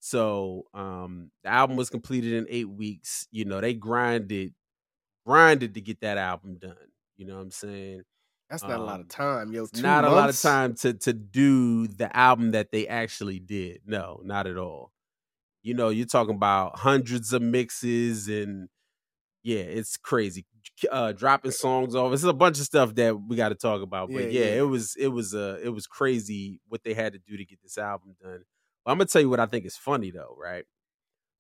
So 0.01 0.65
um 0.75 1.31
the 1.43 1.51
album 1.51 1.77
was 1.77 1.91
completed 1.91 2.33
in 2.35 2.47
eight 2.49 2.69
weeks. 2.69 3.27
You 3.31 3.45
know, 3.45 3.61
they 3.61 3.75
grinded, 3.75 4.55
grinded 5.27 5.75
to 5.75 5.81
get 5.81 6.01
that 6.01 6.19
album 6.19 6.59
done. 6.59 6.77
You 7.17 7.27
know 7.27 7.37
what 7.37 7.43
I'm 7.43 7.51
saying? 7.51 8.03
That's 8.51 8.63
not 8.63 8.79
a 8.81 8.83
lot 8.85 9.01
of 9.01 9.07
Um, 9.07 9.09
time, 9.09 9.53
yo. 9.53 9.67
Not 9.77 10.05
a 10.05 10.11
lot 10.11 10.29
of 10.31 10.41
time 10.41 10.75
to 10.77 10.95
to 10.95 11.13
do 11.13 11.89
the 11.89 12.15
album 12.17 12.53
that 12.53 12.71
they 12.73 12.87
actually 12.87 13.41
did. 13.41 13.83
No, 13.87 14.21
not 14.25 14.47
at 14.47 14.57
all. 14.57 14.93
You 15.63 15.75
know, 15.75 15.89
you're 15.89 16.07
talking 16.07 16.35
about 16.37 16.79
hundreds 16.79 17.33
of 17.33 17.43
mixes 17.43 18.29
and 18.29 18.69
yeah, 19.43 19.61
it's 19.61 19.97
crazy. 19.97 20.47
Uh 20.91 21.13
dropping 21.13 21.53
songs 21.53 21.95
off. 21.95 22.13
It's 22.13 22.23
a 22.25 22.33
bunch 22.33 22.59
of 22.59 22.65
stuff 22.67 22.95
that 22.97 23.19
we 23.29 23.37
got 23.37 23.51
to 23.51 23.55
talk 23.57 23.83
about. 23.83 24.13
But 24.13 24.25
Yeah, 24.25 24.41
yeah, 24.41 24.47
yeah. 24.47 24.59
it 24.61 24.69
was 24.69 24.95
it 24.97 25.09
was 25.09 25.35
uh 25.35 25.59
it 25.63 25.71
was 25.71 25.87
crazy 25.87 26.61
what 26.69 26.85
they 26.85 26.95
had 26.95 27.15
to 27.15 27.19
do 27.19 27.37
to 27.37 27.45
get 27.45 27.63
this 27.63 27.79
album 27.79 28.17
done. 28.23 28.45
I'm 28.87 28.99
gonna 28.99 29.07
tell 29.07 29.23
you 29.23 29.31
what 29.31 29.41
I 29.41 29.47
think 29.47 29.65
is 29.67 29.77
funny 29.77 30.11
though, 30.11 30.37
right? 30.41 30.65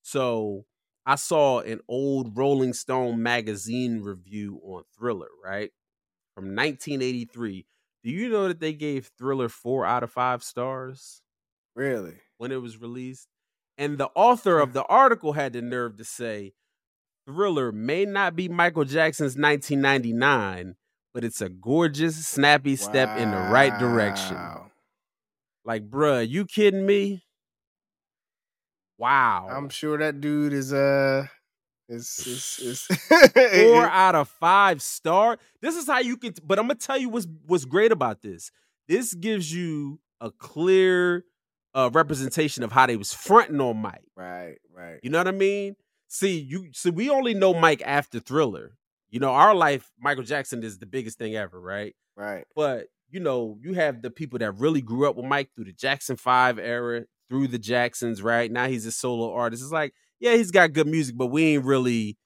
So 0.03 0.65
I 1.05 1.15
saw 1.15 1.61
an 1.61 1.81
old 1.89 2.37
Rolling 2.37 2.73
Stone 2.73 3.23
magazine 3.23 4.01
review 4.03 4.61
on 4.65 4.83
Thriller, 4.99 5.29
right? 5.45 5.71
From 6.35 6.55
1983. 6.55 7.67
Do 8.03 8.11
you 8.11 8.29
know 8.29 8.49
that 8.49 8.61
they 8.61 8.73
gave 8.73 9.11
Thriller 9.19 9.49
four 9.49 9.85
out 9.87 10.03
of 10.03 10.11
five 10.13 10.43
stars 10.43 11.23
Really? 11.75 12.15
when 12.39 12.53
it 12.53 12.63
was 12.63 12.81
released? 12.81 13.29
And 13.79 13.99
the 13.99 14.11
author 14.15 14.59
of 14.59 14.73
the 14.75 14.85
article 14.85 15.33
had 15.35 15.53
the 15.53 15.63
nerve 15.63 15.97
to 15.99 16.05
say, 16.05 16.55
Thriller 17.27 17.73
may 17.73 18.05
not 18.05 18.37
be 18.37 18.49
Michael 18.49 18.85
Jackson's 18.85 19.37
1999, 19.37 20.77
but 21.13 21.25
it's 21.25 21.41
a 21.41 21.49
gorgeous, 21.49 22.27
snappy 22.27 22.77
step 22.77 23.19
in 23.19 23.31
the 23.31 23.37
right 23.37 23.77
direction. 23.79 24.37
Like, 25.65 25.91
bruh, 25.91 26.29
you 26.29 26.45
kidding 26.47 26.87
me? 26.87 27.25
Wow. 28.99 29.49
I'm 29.51 29.69
sure 29.69 29.99
that 29.99 30.21
dude 30.21 30.53
is 30.53 30.73
uh 30.73 31.27
is 31.89 32.19
is, 32.27 32.59
is 32.61 32.99
four 33.71 33.85
out 33.89 34.15
of 34.15 34.29
five 34.29 34.83
star. 34.83 35.39
This 35.61 35.77
is 35.77 35.87
how 35.87 36.01
you 36.01 36.17
can. 36.17 36.35
But 36.45 36.59
I'm 36.59 36.67
gonna 36.67 36.77
tell 36.77 36.99
you 36.99 37.09
what's 37.09 37.27
what's 37.47 37.65
great 37.65 37.93
about 37.93 38.23
this. 38.23 38.51
This 38.89 39.15
gives 39.15 39.53
you 39.53 40.01
a 40.21 40.31
clear 40.31 41.25
uh, 41.75 41.91
representation 41.93 42.63
of 42.63 42.73
how 42.73 42.87
they 42.87 42.97
was 42.97 43.13
fronting 43.13 43.61
on 43.61 43.77
Mike. 43.77 44.09
right, 44.17 44.57
right. 44.75 44.99
You 45.03 45.11
know 45.11 45.19
what 45.19 45.29
I 45.29 45.33
mean? 45.33 45.77
See, 46.09 46.39
you 46.39 46.71
see, 46.73 46.91
we 46.91 47.11
only 47.11 47.35
know 47.35 47.53
Mike 47.53 47.83
after 47.85 48.21
Thriller. 48.21 48.77
You 49.11 49.21
know, 49.21 49.31
our 49.31 49.55
life, 49.55 49.91
Michael 50.01 50.25
Jackson 50.25 50.63
is 50.63 50.79
the 50.79 50.87
biggest 50.87 51.19
thing 51.19 51.37
ever, 51.37 51.61
right? 51.61 51.95
Right. 52.17 52.45
But 52.55 52.87
you 53.11 53.21
know, 53.21 53.59
you 53.61 53.75
have 53.75 54.03
the 54.03 54.11
people 54.11 54.39
that 54.41 54.53
really 54.53 54.81
grew 54.81 55.09
up 55.09 55.17
with 55.17 55.27
Mike 55.27 55.51
through 55.55 55.67
the 55.67 55.73
Jackson 55.73 56.17
Five 56.17 56.59
era, 56.59 57.05
through 57.29 57.49
the 57.49 57.59
Jacksons, 57.59 58.23
right? 58.23 58.51
Now 58.51 58.69
he's 58.69 58.87
a 58.87 58.93
solo 58.93 59.33
artist. 59.33 59.63
It's 59.63 59.73
like, 59.73 59.95
yeah, 60.21 60.35
he's 60.35 60.51
got 60.51 60.73
good 60.73 60.87
music, 60.87 61.17
but 61.17 61.27
we 61.27 61.45
ain't 61.55 61.65
really, 61.65 62.17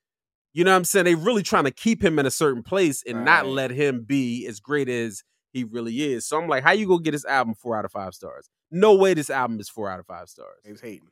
you 0.53 0.65
know 0.65 0.71
what 0.73 0.79
I'm 0.79 0.85
saying? 0.85 1.05
They 1.05 1.15
really 1.15 1.43
trying 1.43 1.65
to 1.65 1.71
keep 1.71 2.03
him 2.03 2.19
in 2.19 2.27
a 2.27 2.31
certain 2.31 2.63
place 2.63 3.03
and 3.07 3.25
not 3.25 3.47
let 3.47 3.71
him 3.71 4.03
be 4.03 4.47
as 4.47 4.61
great 4.61 4.89
as 4.89 5.23
he 5.53 5.65
really 5.65 6.13
is. 6.13 6.27
So 6.27 6.41
I'm 6.41 6.49
like, 6.49 6.63
how 6.63 6.73
you 6.73 6.87
gonna 6.87 7.03
get 7.03 7.13
this 7.13 7.25
album 7.25 7.55
four 7.55 7.77
out 7.77 7.85
of 7.85 7.93
five 7.93 8.15
stars? 8.15 8.49
No 8.71 8.95
way 8.95 9.15
this 9.15 9.31
album 9.31 9.59
is 9.59 9.69
four 9.69 9.91
out 9.91 9.99
of 9.99 10.07
five 10.07 10.29
stars. 10.29 10.61
He 10.65 10.71
was 10.71 10.81
hating. 10.81 11.09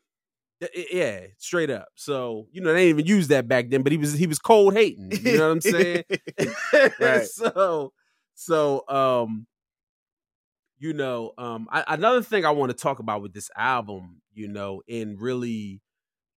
Yeah, 0.92 1.20
straight 1.38 1.70
up. 1.70 1.88
So, 1.94 2.48
you 2.50 2.60
know, 2.60 2.72
they 2.72 2.86
didn't 2.86 3.00
even 3.00 3.06
use 3.06 3.28
that 3.28 3.46
back 3.46 3.70
then, 3.70 3.82
but 3.82 3.92
he 3.92 3.98
was 3.98 4.12
he 4.14 4.26
was 4.26 4.40
cold 4.40 4.74
hating. 4.74 5.12
You 5.22 5.38
know 5.38 5.46
what 5.46 5.52
I'm 5.52 5.60
saying? 5.60 6.04
Right. 7.00 7.26
so 7.26 7.92
so 8.34 8.84
um 8.88 9.46
you 10.78 10.92
know 10.92 11.32
um 11.38 11.68
I, 11.70 11.84
another 11.88 12.22
thing 12.22 12.44
i 12.44 12.50
want 12.50 12.70
to 12.70 12.76
talk 12.76 12.98
about 12.98 13.22
with 13.22 13.32
this 13.34 13.50
album 13.56 14.22
you 14.34 14.48
know 14.48 14.82
and 14.88 15.20
really 15.20 15.80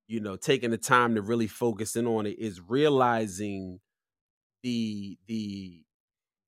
you 0.07 0.19
know 0.19 0.35
taking 0.35 0.71
the 0.71 0.77
time 0.77 1.15
to 1.15 1.21
really 1.21 1.47
focus 1.47 1.95
in 1.95 2.07
on 2.07 2.25
it 2.25 2.37
is 2.39 2.61
realizing 2.61 3.79
the 4.63 5.17
the 5.27 5.83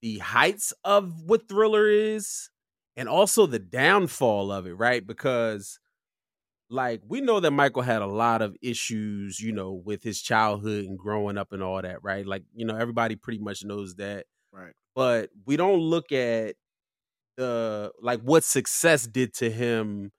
the 0.01 0.19
heights 0.19 0.73
of 0.84 1.21
what 1.25 1.47
thriller 1.47 1.88
is 1.89 2.49
and 2.97 3.08
also 3.10 3.45
the 3.45 3.60
downfall 3.60 4.51
of 4.51 4.67
it 4.67 4.73
right? 4.73 5.06
Because 5.08 5.79
like 6.69 7.01
we 7.08 7.21
know 7.21 7.39
that 7.39 7.51
michael 7.51 7.82
had 7.82 8.01
a 8.01 8.08
lot 8.08 8.41
of 8.41 8.56
issues 8.62 9.39
you 9.39 9.51
know 9.51 9.73
with 9.73 10.01
his 10.03 10.21
childhood 10.21 10.86
and 10.86 10.97
growing 10.97 11.38
up 11.38 11.51
and 11.53 11.63
all 11.63 11.82
that 11.82 12.03
right? 12.03 12.25
Like 12.25 12.43
you 12.53 12.65
know 12.65 12.75
everybody 12.75 13.15
pretty 13.15 13.39
much 13.39 13.63
knows 13.63 13.95
that. 13.95 14.25
Right. 14.51 14.73
but 14.95 15.32
we 15.45 15.58
don't 15.58 15.79
look 15.79 16.12
at 16.12 16.56
the 17.38 17.91
like 18.02 18.22
what 18.22 18.43
success 18.43 19.08
did 19.08 19.34
to 19.34 19.50
him 19.50 20.12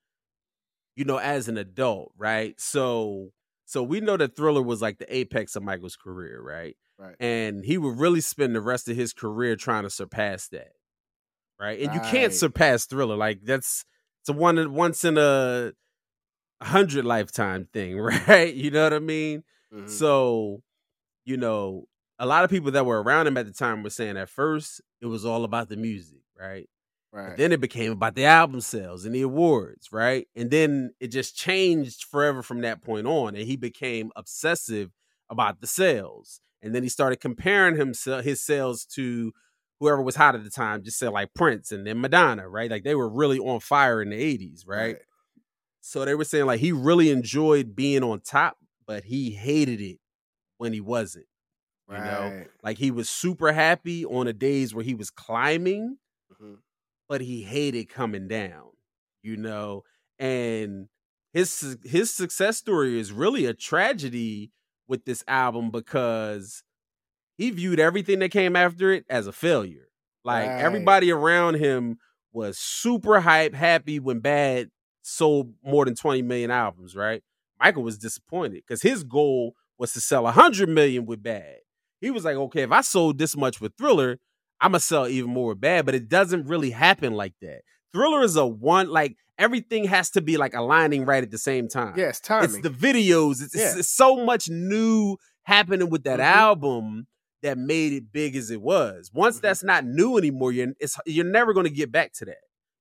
you 0.96 1.04
know 1.04 1.18
as 1.18 1.48
an 1.48 1.56
adult 1.56 2.12
right 2.16 2.60
so 2.60 3.30
so 3.64 3.82
we 3.82 4.00
know 4.00 4.16
that 4.16 4.36
thriller 4.36 4.62
was 4.62 4.80
like 4.82 4.98
the 4.98 5.16
apex 5.16 5.56
of 5.56 5.62
michael's 5.62 5.96
career 5.96 6.40
right 6.42 6.76
Right. 6.96 7.16
and 7.18 7.64
he 7.64 7.76
would 7.76 7.98
really 7.98 8.20
spend 8.20 8.54
the 8.54 8.60
rest 8.60 8.88
of 8.88 8.96
his 8.96 9.12
career 9.12 9.56
trying 9.56 9.82
to 9.82 9.90
surpass 9.90 10.46
that 10.48 10.72
right 11.58 11.80
and 11.80 11.92
you 11.92 12.00
can't 12.00 12.32
surpass 12.32 12.86
thriller 12.86 13.16
like 13.16 13.40
that's 13.42 13.84
it's 14.22 14.28
a 14.28 14.32
one 14.32 14.72
once 14.72 15.04
in 15.04 15.18
a 15.18 15.72
hundred 16.62 17.04
lifetime 17.04 17.68
thing 17.72 17.98
right 18.28 18.54
you 18.54 18.70
know 18.70 18.84
what 18.84 18.92
i 18.92 18.98
mean 18.98 19.42
Mhm. 19.72 19.88
so, 19.88 20.62
you 21.24 21.36
know, 21.36 21.86
a 22.20 22.26
lot 22.26 22.44
of 22.44 22.50
people 22.50 22.70
that 22.70 22.86
were 22.86 23.02
around 23.02 23.26
him 23.26 23.36
at 23.36 23.46
the 23.46 23.52
time 23.52 23.82
were 23.82 23.90
saying 23.90 24.16
at 24.16 24.28
first 24.28 24.80
it 25.00 25.06
was 25.06 25.24
all 25.26 25.42
about 25.42 25.68
the 25.68 25.76
music, 25.76 26.20
right? 26.38 26.68
But 27.22 27.36
then 27.36 27.52
it 27.52 27.60
became 27.60 27.92
about 27.92 28.14
the 28.14 28.24
album 28.24 28.60
sales 28.60 29.04
and 29.04 29.14
the 29.14 29.22
awards, 29.22 29.92
right? 29.92 30.28
And 30.34 30.50
then 30.50 30.92
it 31.00 31.08
just 31.08 31.36
changed 31.36 32.04
forever 32.04 32.42
from 32.42 32.60
that 32.62 32.82
point 32.82 33.06
on. 33.06 33.34
And 33.36 33.46
he 33.46 33.56
became 33.56 34.10
obsessive 34.16 34.90
about 35.30 35.60
the 35.60 35.66
sales. 35.66 36.40
And 36.62 36.74
then 36.74 36.82
he 36.82 36.88
started 36.88 37.20
comparing 37.20 37.76
himself 37.76 38.24
his 38.24 38.40
sales 38.42 38.84
to 38.94 39.32
whoever 39.80 40.02
was 40.02 40.16
hot 40.16 40.34
at 40.34 40.44
the 40.44 40.50
time, 40.50 40.82
just 40.82 40.98
say 40.98 41.08
like 41.08 41.34
Prince 41.34 41.72
and 41.72 41.86
then 41.86 42.00
Madonna, 42.00 42.48
right? 42.48 42.70
Like 42.70 42.84
they 42.84 42.94
were 42.94 43.08
really 43.08 43.38
on 43.38 43.60
fire 43.60 44.00
in 44.02 44.10
the 44.10 44.16
80s, 44.16 44.64
right? 44.66 44.96
So 45.80 46.04
they 46.04 46.14
were 46.14 46.24
saying 46.24 46.46
like 46.46 46.60
he 46.60 46.72
really 46.72 47.10
enjoyed 47.10 47.76
being 47.76 48.02
on 48.02 48.20
top, 48.20 48.58
but 48.86 49.04
he 49.04 49.30
hated 49.32 49.80
it 49.80 49.98
when 50.58 50.72
he 50.72 50.80
wasn't. 50.80 51.26
You 51.88 52.02
know, 52.02 52.36
like 52.62 52.78
he 52.78 52.90
was 52.90 53.08
super 53.10 53.52
happy 53.52 54.04
on 54.04 54.26
the 54.26 54.32
days 54.32 54.74
where 54.74 54.84
he 54.84 54.94
was 54.94 55.10
climbing, 55.10 55.98
Mhm. 56.32 56.58
But 57.08 57.20
he 57.20 57.42
hated 57.42 57.88
coming 57.88 58.28
down. 58.28 58.70
You 59.22 59.36
know, 59.36 59.82
and 60.18 60.88
his 61.32 61.78
his 61.84 62.12
success 62.12 62.58
story 62.58 62.98
is 62.98 63.10
really 63.12 63.46
a 63.46 63.54
tragedy 63.54 64.52
with 64.86 65.04
this 65.06 65.24
album 65.26 65.70
because 65.70 66.62
he 67.36 67.50
viewed 67.50 67.80
everything 67.80 68.18
that 68.20 68.30
came 68.30 68.54
after 68.54 68.92
it 68.92 69.04
as 69.08 69.26
a 69.26 69.32
failure. 69.32 69.88
Like 70.24 70.50
Right. 70.50 70.60
everybody 70.60 71.10
around 71.10 71.54
him 71.54 71.98
was 72.32 72.58
super 72.58 73.20
hype, 73.20 73.54
happy 73.54 73.98
when 73.98 74.20
Bad 74.20 74.70
sold 75.02 75.54
more 75.64 75.84
than 75.84 75.94
20 75.94 76.22
million 76.22 76.50
albums, 76.50 76.94
right? 76.94 77.22
Michael 77.60 77.82
was 77.82 77.98
disappointed 77.98 78.62
because 78.66 78.82
his 78.82 79.04
goal 79.04 79.54
was 79.78 79.92
to 79.94 80.00
sell 80.00 80.24
100 80.24 80.68
million 80.68 81.06
with 81.06 81.22
Bad. 81.22 81.56
he 82.00 82.10
was 82.10 82.24
like, 82.24 82.36
okay, 82.36 82.62
if 82.62 82.72
I 82.72 82.80
sold 82.82 83.18
this 83.18 83.36
much 83.36 83.60
with 83.60 83.72
Thriller, 83.78 84.18
I'm 84.64 84.70
gonna 84.72 84.80
sell 84.80 85.06
even 85.08 85.30
more 85.30 85.54
Bad. 85.54 85.86
But 85.86 85.94
it 85.94 86.08
doesn't 86.08 86.46
really 86.46 86.70
happen 86.70 87.12
like 87.12 87.34
that. 87.42 87.60
Thriller 87.92 88.22
is 88.22 88.36
a 88.36 88.46
one 88.46 88.88
like 88.88 89.16
everything 89.38 89.84
has 89.84 90.10
to 90.10 90.20
be 90.20 90.36
like 90.36 90.54
aligning 90.54 91.04
right 91.04 91.22
at 91.22 91.30
the 91.30 91.38
same 91.38 91.68
time. 91.68 91.94
Yes, 91.96 92.20
timing. 92.20 92.44
It's 92.50 92.60
the 92.60 92.70
videos. 92.70 93.42
It's, 93.42 93.54
it's- 93.54 93.74
Yeah. 93.74 93.78
it's 93.80 93.90
so 93.90 94.24
much 94.24 94.48
new 94.48 95.16
happening 95.42 95.90
with 95.90 96.04
that 96.04 96.20
Mhm. 96.20 96.24
album 96.24 97.06
that 97.42 97.58
made 97.58 97.92
it 97.92 98.10
big 98.12 98.34
as 98.36 98.50
it 98.50 98.62
was. 98.62 99.10
Once 99.12 99.38
Mhm. 99.38 99.42
that's 99.42 99.62
not 99.62 99.84
new 99.84 100.16
anymore, 100.16 100.50
you're 100.52 100.68
it's 100.80 100.96
you're 101.06 101.24
never 101.26 101.52
going 101.52 101.66
to 101.66 101.72
get 101.72 101.92
back 101.92 102.12
to 102.14 102.24
that. 102.24 102.38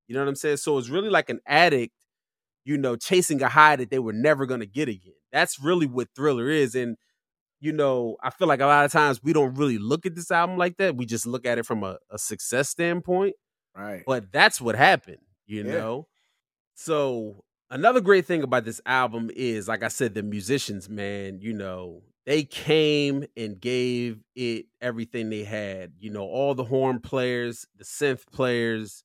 You 0.07 0.15
know 0.15 0.21
what 0.21 0.29
I'm 0.29 0.35
saying? 0.35 0.57
So 0.57 0.77
it's 0.77 0.89
really 0.89 1.09
like 1.09 1.29
an 1.29 1.39
addict, 1.45 1.93
you 2.65 2.77
know, 2.77 2.95
chasing 2.95 3.41
a 3.41 3.49
high 3.49 3.75
that 3.75 3.89
they 3.89 3.99
were 3.99 4.13
never 4.13 4.45
going 4.45 4.59
to 4.61 4.65
get 4.65 4.87
again. 4.87 5.13
That's 5.31 5.59
really 5.59 5.85
what 5.87 6.07
Thriller 6.15 6.49
is. 6.49 6.75
And 6.75 6.95
you 7.63 7.71
know, 7.71 8.17
I 8.21 8.29
feel 8.29 8.47
like 8.49 8.59
a 8.61 8.65
lot 8.65 8.83
of 8.85 8.91
times 8.91 9.23
we 9.23 9.33
don't 9.33 9.55
really 9.55 9.77
look 9.77 10.05
at 10.05 10.15
this 10.15 10.31
album 10.31 10.57
like 10.57 10.77
that. 10.77 10.97
We 10.97 11.05
just 11.05 11.25
look 11.25 11.45
at 11.45 11.57
it 11.57 11.65
from 11.65 11.83
a, 11.83 11.97
a 12.11 12.17
success 12.19 12.69
standpoint 12.69 13.35
right. 13.75 14.03
but 14.05 14.31
that's 14.33 14.59
what 14.61 14.75
happened, 14.75 15.21
you 15.47 15.63
Yeah. 15.63 15.71
know. 15.73 16.07
So 16.75 17.43
another 17.69 18.01
great 18.01 18.25
thing 18.25 18.43
about 18.43 18.65
this 18.65 18.81
album 18.85 19.29
is, 19.35 19.67
like 19.67 19.83
I 19.83 19.87
said, 19.89 20.13
the 20.13 20.23
musicians, 20.23 20.89
man. 20.89 21.39
You 21.41 21.53
know, 21.53 22.03
they 22.25 22.43
came 22.43 23.25
and 23.37 23.59
gave 23.59 24.19
it 24.35 24.65
everything 24.81 25.29
they 25.29 25.43
had. 25.43 25.93
You 25.99 26.11
know, 26.11 26.23
all 26.23 26.55
the 26.55 26.63
horn 26.65 26.99
players, 26.99 27.65
the 27.77 27.83
synth 27.85 28.25
players, 28.31 29.03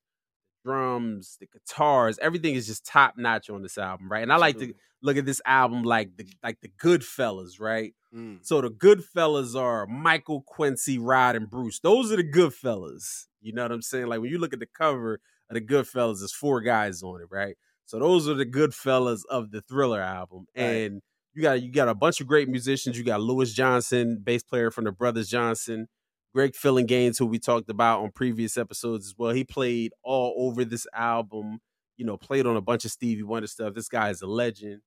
drums, 0.68 1.38
the 1.40 1.46
guitars, 1.46 2.18
everything 2.20 2.54
is 2.54 2.66
just 2.66 2.84
top 2.84 3.14
notch 3.16 3.48
on 3.48 3.62
this 3.62 3.78
album, 3.78 4.10
right? 4.10 4.22
And 4.22 4.32
I 4.32 4.36
like 4.36 4.58
to 4.58 4.74
look 5.02 5.16
at 5.16 5.24
this 5.24 5.40
album 5.46 5.82
like 5.82 6.16
the 6.16 6.26
like 6.42 6.60
the 6.60 6.70
good 6.78 7.02
fellas, 7.04 7.58
right? 7.58 7.94
Mm. 8.14 8.38
So 8.42 8.60
the 8.60 8.68
good 8.68 9.02
fellas 9.02 9.54
are 9.54 9.86
Michael, 9.86 10.42
Quincy, 10.42 10.98
Rod, 10.98 11.36
and 11.36 11.48
Bruce. 11.48 11.80
Those 11.80 12.12
are 12.12 12.16
the 12.16 12.22
good 12.22 12.52
fellas. 12.52 13.28
You 13.40 13.54
know 13.54 13.62
what 13.62 13.72
I'm 13.72 13.82
saying? 13.82 14.08
Like 14.08 14.20
when 14.20 14.30
you 14.30 14.38
look 14.38 14.52
at 14.52 14.60
the 14.60 14.66
cover 14.66 15.20
of 15.48 15.54
the 15.54 15.60
good 15.60 15.86
fellas, 15.86 16.20
there's 16.20 16.34
four 16.34 16.60
guys 16.60 17.02
on 17.02 17.22
it, 17.22 17.28
right? 17.30 17.56
So 17.86 17.98
those 17.98 18.28
are 18.28 18.34
the 18.34 18.44
good 18.44 18.74
fellas 18.74 19.24
of 19.30 19.50
the 19.50 19.62
thriller 19.62 20.02
album. 20.02 20.46
Right. 20.54 20.62
And 20.64 21.00
you 21.34 21.42
got 21.42 21.62
you 21.62 21.72
got 21.72 21.88
a 21.88 21.94
bunch 21.94 22.20
of 22.20 22.26
great 22.26 22.48
musicians. 22.48 22.98
You 22.98 23.04
got 23.04 23.22
Louis 23.22 23.54
Johnson, 23.54 24.20
bass 24.22 24.42
player 24.42 24.70
from 24.70 24.84
the 24.84 24.92
Brothers 24.92 25.28
Johnson, 25.28 25.88
Greg 26.34 26.52
Phillinganes, 26.52 27.18
who 27.18 27.26
we 27.26 27.38
talked 27.38 27.70
about 27.70 28.00
on 28.02 28.10
previous 28.12 28.56
episodes 28.56 29.06
as 29.06 29.14
well. 29.16 29.30
He 29.32 29.44
played 29.44 29.92
all 30.02 30.34
over 30.38 30.64
this 30.64 30.86
album, 30.94 31.60
you 31.96 32.04
know, 32.04 32.16
played 32.16 32.46
on 32.46 32.56
a 32.56 32.60
bunch 32.60 32.84
of 32.84 32.90
Stevie 32.90 33.22
Wonder 33.22 33.48
stuff. 33.48 33.74
This 33.74 33.88
guy 33.88 34.10
is 34.10 34.22
a 34.22 34.26
legend 34.26 34.82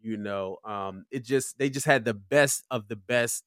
you 0.00 0.16
know 0.16 0.58
um 0.64 1.04
it 1.10 1.24
just 1.24 1.58
they 1.58 1.70
just 1.70 1.86
had 1.86 2.04
the 2.04 2.14
best 2.14 2.64
of 2.70 2.88
the 2.88 2.96
best 2.96 3.44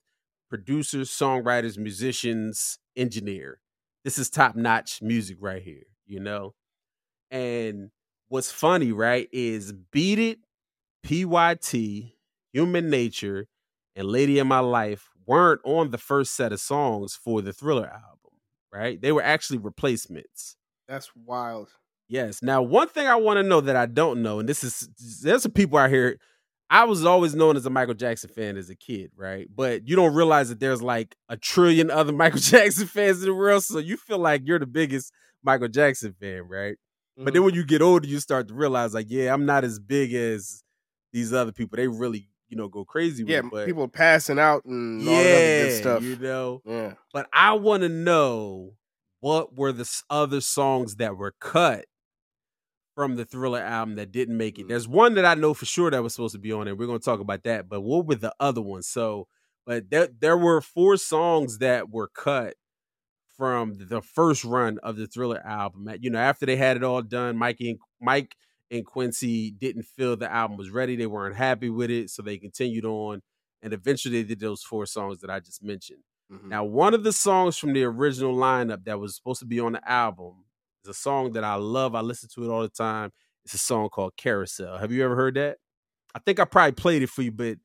producers 0.49 1.09
songwriters 1.09 1.77
musicians 1.77 2.79
engineer 2.95 3.59
this 4.03 4.17
is 4.17 4.29
top 4.29 4.55
notch 4.55 5.01
music 5.01 5.37
right 5.39 5.61
here 5.61 5.83
you 6.05 6.19
know 6.19 6.53
and 7.31 7.91
what's 8.29 8.51
funny 8.51 8.91
right 8.91 9.29
is 9.31 9.73
beat 9.91 10.19
it 10.19 10.39
pyt 11.05 12.11
human 12.51 12.89
nature 12.89 13.47
and 13.95 14.07
lady 14.07 14.39
in 14.39 14.47
my 14.47 14.59
life 14.59 15.09
weren't 15.29 15.61
on 15.63 15.91
the 15.91 15.97
first 15.97 16.35
set 16.35 16.51
of 16.51 16.59
songs 16.59 17.15
for 17.15 17.41
the 17.41 17.53
thriller 17.53 17.87
album 17.87 18.37
right 18.73 19.01
they 19.01 19.11
were 19.11 19.23
actually 19.23 19.57
replacements 19.57 20.57
That's 20.87 21.11
wild. 21.15 21.69
Yes. 22.09 22.41
Now, 22.41 22.63
one 22.63 22.87
thing 22.87 23.07
I 23.07 23.15
want 23.15 23.37
to 23.37 23.43
know 23.43 23.61
that 23.61 23.75
I 23.75 23.85
don't 23.85 24.23
know, 24.23 24.39
and 24.39 24.49
this 24.49 24.63
is 24.63 24.89
there's 25.21 25.43
some 25.43 25.51
people 25.51 25.77
out 25.77 25.91
here. 25.91 26.17
I 26.71 26.83
was 26.85 27.05
always 27.05 27.35
known 27.35 27.55
as 27.55 27.65
a 27.65 27.69
Michael 27.69 27.93
Jackson 27.93 28.29
fan 28.29 28.57
as 28.57 28.69
a 28.69 28.75
kid, 28.75 29.11
right? 29.15 29.47
But 29.55 29.87
you 29.87 29.95
don't 29.95 30.13
realize 30.13 30.49
that 30.49 30.59
there's 30.59 30.81
like 30.81 31.15
a 31.29 31.37
trillion 31.37 31.89
other 31.91 32.11
Michael 32.23 32.39
Jackson 32.39 32.87
fans 32.87 33.19
in 33.19 33.29
the 33.29 33.35
world, 33.35 33.63
so 33.63 33.77
you 33.77 33.95
feel 33.95 34.17
like 34.17 34.41
you're 34.45 34.59
the 34.59 34.65
biggest 34.65 35.13
Michael 35.43 35.67
Jackson 35.67 36.13
fan, 36.19 36.47
right? 36.47 36.77
But 37.15 37.25
mm-hmm. 37.25 37.33
then 37.33 37.43
when 37.43 37.53
you 37.53 37.63
get 37.63 37.83
older, 37.83 38.07
you 38.07 38.19
start 38.19 38.47
to 38.47 38.55
realize, 38.55 38.93
like, 38.95 39.07
yeah, 39.09 39.31
I'm 39.31 39.45
not 39.45 39.63
as 39.63 39.79
big 39.79 40.13
as 40.13 40.63
these 41.13 41.31
other 41.31 41.51
people. 41.51 41.77
They 41.77 41.87
really, 41.87 42.29
you 42.49 42.57
know, 42.57 42.67
go 42.67 42.83
crazy 42.83 43.23
with 43.23 43.31
yeah, 43.31 43.65
people 43.65 43.87
passing 43.87 44.39
out 44.39 44.65
and 44.65 45.07
all 45.07 45.15
that 45.15 45.21
other 45.21 45.63
good 45.63 45.77
stuff. 45.77 46.03
you 46.03 46.15
know. 46.17 46.61
Yeah. 46.65 46.93
But 47.13 47.27
I 47.31 47.53
want 47.53 47.83
to 47.83 47.89
know 47.89 48.73
what 49.21 49.55
were 49.55 49.71
the 49.71 49.89
other 50.09 50.41
songs 50.41 50.95
that 50.95 51.17
were 51.17 51.35
cut 51.39 51.85
from 52.95 53.15
the 53.15 53.25
Thriller 53.25 53.61
album 53.61 53.95
that 53.95 54.11
didn't 54.11 54.37
make 54.37 54.59
it. 54.59 54.65
Mm. 54.65 54.69
There's 54.69 54.87
one 54.87 55.13
that 55.15 55.25
I 55.25 55.35
know 55.35 55.53
for 55.53 55.65
sure 55.65 55.89
that 55.91 56.03
was 56.03 56.13
supposed 56.13 56.33
to 56.33 56.39
be 56.39 56.51
on 56.51 56.67
it. 56.67 56.77
We're 56.77 56.87
going 56.87 56.99
to 56.99 57.05
talk 57.05 57.19
about 57.19 57.43
that. 57.43 57.69
But 57.69 57.81
what 57.81 58.07
were 58.07 58.15
the 58.15 58.33
other 58.39 58.61
ones? 58.61 58.87
So, 58.87 59.27
but 59.65 59.89
there 59.89 60.09
there 60.19 60.37
were 60.37 60.61
four 60.61 60.97
songs 60.97 61.59
that 61.59 61.89
were 61.89 62.09
cut 62.09 62.55
from 63.37 63.77
the 63.77 64.01
first 64.01 64.43
run 64.43 64.79
of 64.83 64.97
the 64.97 65.07
Thriller 65.07 65.41
album. 65.45 65.87
You 66.01 66.09
know, 66.09 66.19
after 66.19 66.45
they 66.45 66.57
had 66.57 66.75
it 66.75 66.83
all 66.83 67.01
done, 67.01 67.37
Mikey 67.37 67.69
and 67.69 67.79
Mike 68.01 68.35
and 68.71 68.85
Quincy 68.85 69.51
didn't 69.51 69.83
feel 69.83 70.15
the 70.15 70.31
album 70.31 70.57
was 70.57 70.69
ready. 70.69 70.95
They 70.95 71.07
weren't 71.07 71.35
happy 71.35 71.69
with 71.69 71.89
it, 71.89 72.09
so 72.09 72.21
they 72.21 72.37
continued 72.37 72.85
on, 72.85 73.21
and 73.61 73.73
eventually 73.73 74.21
they 74.21 74.27
did 74.27 74.39
those 74.39 74.61
four 74.63 74.85
songs 74.85 75.19
that 75.19 75.29
I 75.29 75.39
just 75.39 75.63
mentioned. 75.63 76.03
Mhm. 76.31 76.45
Now, 76.49 76.63
one 76.63 76.93
of 76.93 77.03
the 77.03 77.11
songs 77.13 77.57
from 77.57 77.73
the 77.73 77.83
original 77.83 78.35
lineup 78.35 78.83
that 78.85 78.99
was 78.99 79.15
supposed 79.15 79.39
to 79.39 79.45
be 79.47 79.59
on 79.59 79.73
the 79.73 79.89
album 79.89 80.45
is 80.83 80.89
a 80.89 80.93
song 80.93 81.31
that 81.33 81.43
I 81.43 81.55
love. 81.55 81.95
I 81.95 82.01
listen 82.01 82.29
to 82.35 82.43
it 82.45 82.49
all 82.53 82.61
the 82.61 82.69
time. 82.69 83.11
It's 83.45 83.55
a 83.55 83.57
song 83.57 83.89
called 83.89 84.15
Carousel. 84.17 84.77
Have 84.77 84.91
you 84.91 85.03
ever 85.03 85.15
heard 85.15 85.35
that? 85.35 85.57
I 86.13 86.19
think 86.19 86.39
I 86.39 86.45
probably 86.45 86.73
played 86.73 87.01
it 87.01 87.09
for 87.09 87.23
you, 87.23 87.31
but 87.31 87.57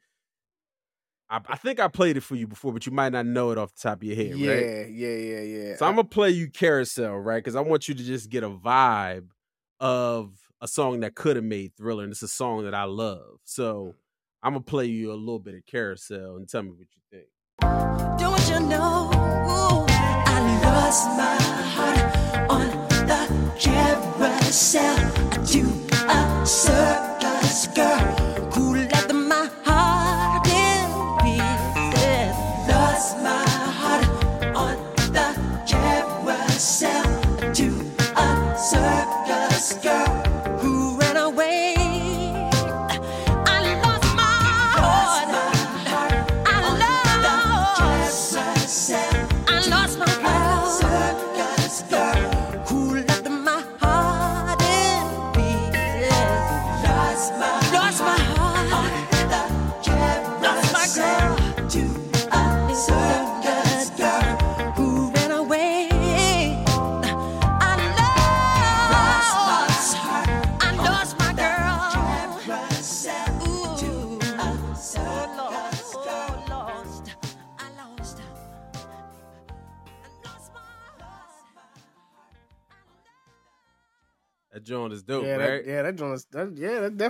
I, 1.29 1.41
I 1.49 1.57
think 1.57 1.81
I 1.81 1.89
played 1.89 2.17
it 2.17 2.23
for 2.23 2.37
you 2.37 2.47
before, 2.47 2.73
but 2.73 2.87
you 2.87 2.93
might 2.93 3.13
not 3.13 3.27
know 3.27 3.51
it 3.51 3.59
off 3.59 3.75
the 3.75 3.81
top 3.89 3.99
of 3.99 4.05
your 4.05 4.17
head, 4.17 4.37
yeah, 4.37 4.51
right? 4.51 4.91
yeah, 4.91 5.09
yeah, 5.17 5.41
yeah. 5.41 5.77
So 5.77 5.87
I'm 5.87 5.97
gonna 5.97 6.09
play 6.09 6.31
you 6.31 6.51
Carousel, 6.51 7.17
right? 7.17 7.39
Because 7.43 7.57
I 7.57 7.61
want 7.61 7.89
you 7.89 7.95
to 7.95 8.03
just 8.05 8.31
get 8.31 8.45
a 8.45 8.51
vibe 8.51 9.29
of 9.81 10.39
a 10.65 10.67
song 10.67 11.01
that 11.01 11.15
could 11.15 11.37
have 11.37 11.45
made 11.45 11.77
Thriller, 11.77 12.05
and 12.05 12.13
it's 12.13 12.23
a 12.23 12.29
song 12.29 12.65
that 12.65 12.75
I 12.75 12.85
love. 12.85 13.39
So 13.45 13.95
I'm 14.43 14.55
gonna 14.55 14.65
play 14.65 14.87
you 14.87 15.13
a 15.13 15.15
little 15.15 15.39
bit 15.39 15.55
of 15.55 15.67
Carousel 15.67 16.37
and 16.37 16.49
tell 16.49 16.63
me 16.63 16.71
what 16.71 16.87
you 16.91 17.03
think. 17.11 17.29
Don't 18.19 18.49
you 18.49 18.67
know 18.67 19.11
I 19.13 20.61
lost 20.65 21.07
my 21.19 21.37
heart 21.75 22.51
on 22.51 22.69
the 23.07 23.29
carousel 23.61 24.97
a 26.09 26.47
circus 26.47 27.67
girl 27.69 28.14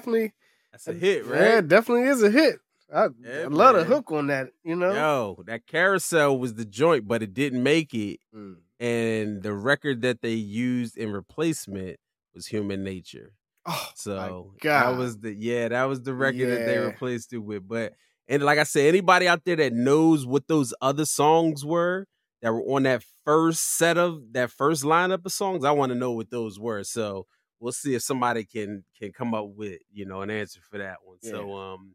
definitely, 0.05 0.33
That's 0.73 0.89
a 0.89 0.93
hit, 0.93 1.25
yeah, 1.25 1.33
right? 1.33 1.55
it 1.59 1.69
definitely 1.69 2.09
is 2.09 2.23
a 2.23 2.31
hit. 2.31 2.57
I, 2.93 3.09
Yeah, 3.21 3.43
I 3.45 3.47
love 3.47 3.77
the 3.77 3.85
hook 3.85 4.13
on 4.13 4.29
that. 4.29 4.51
You 4.63 4.77
know, 4.77 4.93
Yo, 4.93 5.43
that 5.47 5.67
carousel 5.67 6.39
was 6.39 6.55
the 6.55 6.65
joint, 6.65 7.09
but 7.09 7.23
it 7.23 7.35
didn't 7.35 7.63
make 7.63 7.95
it. 7.95 8.21
Mm. 8.35 8.57
And 8.81 9.43
the 9.43 9.53
record 9.53 10.03
that 10.03 10.21
they 10.21 10.35
used 10.35 10.97
in 10.97 11.13
replacement 11.13 11.99
was 12.35 12.47
Human 12.47 12.85
Nature. 12.85 13.33
Oh, 13.67 13.89
So 13.95 14.53
that 14.63 14.97
was 14.97 15.19
the 15.19 15.33
yeah, 15.33 15.69
that 15.69 15.85
was 15.85 16.03
the 16.03 16.15
record 16.15 16.51
that 16.51 16.67
they 16.67 16.79
replaced 16.79 17.33
it 17.33 17.39
with. 17.39 17.67
But 17.67 17.95
and 18.29 18.43
like 18.43 18.59
I 18.59 18.65
said, 18.65 18.87
anybody 18.87 19.27
out 19.27 19.45
there 19.45 19.57
that 19.57 19.73
knows 19.73 20.27
what 20.27 20.49
those 20.49 20.75
other 20.81 21.07
songs 21.07 21.65
were 21.65 22.07
that 22.43 22.53
were 22.53 22.63
on 22.63 22.83
that 22.83 23.03
first 23.25 23.77
set 23.79 23.97
of 23.97 24.21
that 24.33 24.51
first 24.51 24.85
lineup 24.85 25.25
of 25.25 25.33
songs, 25.33 25.65
I 25.65 25.71
want 25.71 25.93
to 25.93 25.99
know 25.99 26.13
what 26.13 26.31
those 26.31 26.61
were. 26.61 26.85
So 26.85 27.27
we'll 27.61 27.73
see 27.73 27.95
if 27.95 28.03
somebody 28.03 28.45
can 28.45 28.85
can 28.99 29.13
come 29.13 29.35
up 29.35 29.47
with 29.49 29.81
you 29.93 30.07
know 30.07 30.23
an 30.23 30.31
answer 30.31 30.61
for 30.71 30.79
that 30.79 30.99
one. 31.05 31.19
So 31.21 31.55
um, 31.55 31.95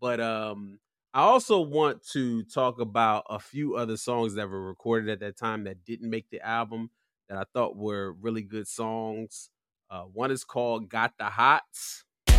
but 0.00 0.20
um, 0.20 0.78
I 1.14 1.22
also 1.22 1.60
want 1.60 2.06
to 2.12 2.42
talk 2.44 2.80
about 2.80 3.24
a 3.28 3.38
few 3.38 3.76
other 3.76 3.96
songs 3.96 4.34
that 4.34 4.48
were 4.48 4.66
recorded 4.66 5.10
at 5.10 5.20
that 5.20 5.36
time 5.36 5.64
that 5.64 5.84
didn't 5.84 6.10
make 6.10 6.30
the 6.30 6.40
album 6.40 6.90
that 7.28 7.38
I 7.38 7.44
thought 7.52 7.76
were 7.76 8.12
really 8.12 8.42
good 8.42 8.66
songs. 8.66 9.50
Uh, 9.90 10.02
one 10.02 10.30
is 10.30 10.44
called 10.44 10.88
"Got 10.88 11.18
the 11.18 11.24
Hots." 11.24 12.04
Our 12.28 12.34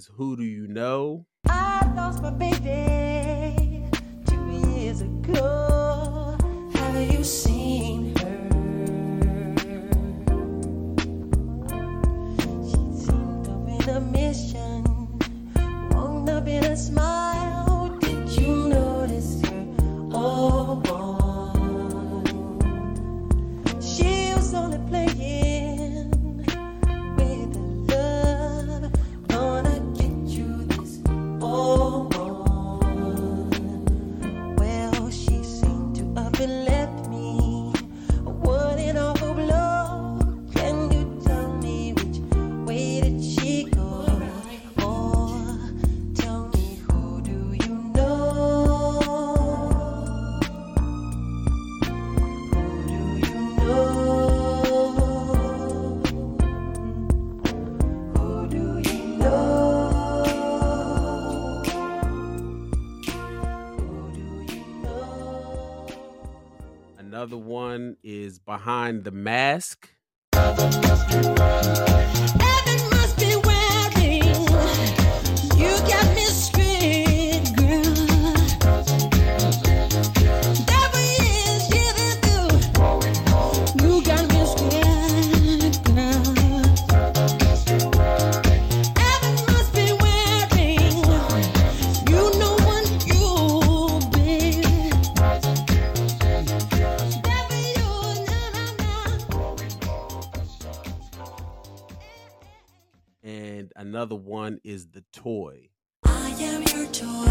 is 0.00 0.10
"Who 0.16 0.34
Do 0.34 0.42
You 0.42 0.59
"Behind 68.50 69.04
the 69.04 69.12
Mask." 69.12 69.94
And 103.30 103.72
another 103.76 104.16
one 104.16 104.58
is 104.64 104.88
"The 104.88 105.04
Toy." 105.12 105.68
I 106.04 106.30
am 106.50 106.62
your 106.74 106.86
toy. 106.90 107.28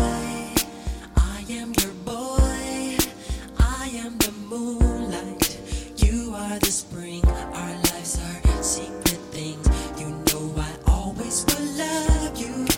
I 1.17 1.45
am 1.49 1.73
your 1.81 1.93
boy. 2.05 2.97
I 3.59 3.89
am 4.03 4.17
the 4.17 4.31
moonlight. 4.47 5.59
You 5.97 6.33
are 6.35 6.59
the 6.59 6.71
spring. 6.71 7.25
Our 7.25 7.73
lives 7.89 8.17
are 8.27 8.63
secret 8.63 9.21
things. 9.35 9.65
You 9.99 10.09
know 10.27 10.53
I 10.57 10.71
always 10.87 11.45
will 11.47 11.67
love 11.83 12.37
you. 12.37 12.68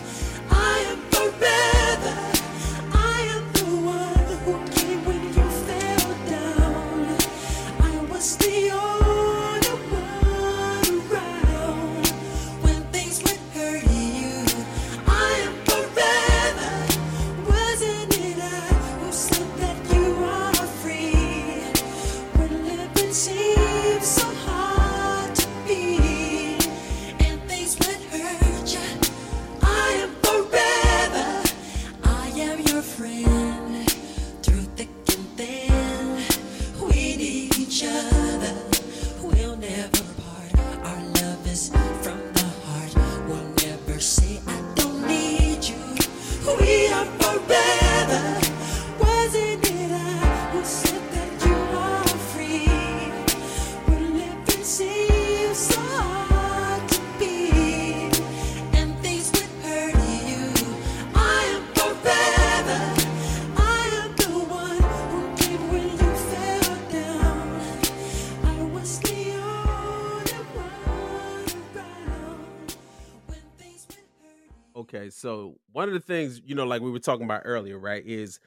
Okay, 75.01 75.09
so 75.09 75.55
one 75.71 75.87
of 75.87 75.93
the 75.93 75.99
things, 75.99 76.41
you 76.45 76.55
know, 76.55 76.65
like 76.65 76.81
we 76.81 76.91
were 76.91 76.99
talking 76.99 77.25
about 77.25 77.41
earlier, 77.45 77.77
right, 77.77 78.03
is 78.05 78.39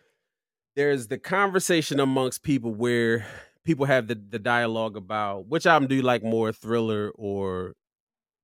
there's 0.76 1.08
the 1.08 1.18
conversation 1.18 2.00
amongst 2.00 2.42
people 2.42 2.72
where 2.74 3.26
people 3.64 3.86
have 3.86 4.06
the, 4.06 4.14
the 4.14 4.38
dialogue 4.38 4.96
about 4.96 5.46
which 5.48 5.66
album 5.66 5.88
do 5.88 5.94
you 5.94 6.02
like 6.02 6.22
more, 6.22 6.52
thriller 6.52 7.10
or 7.14 7.74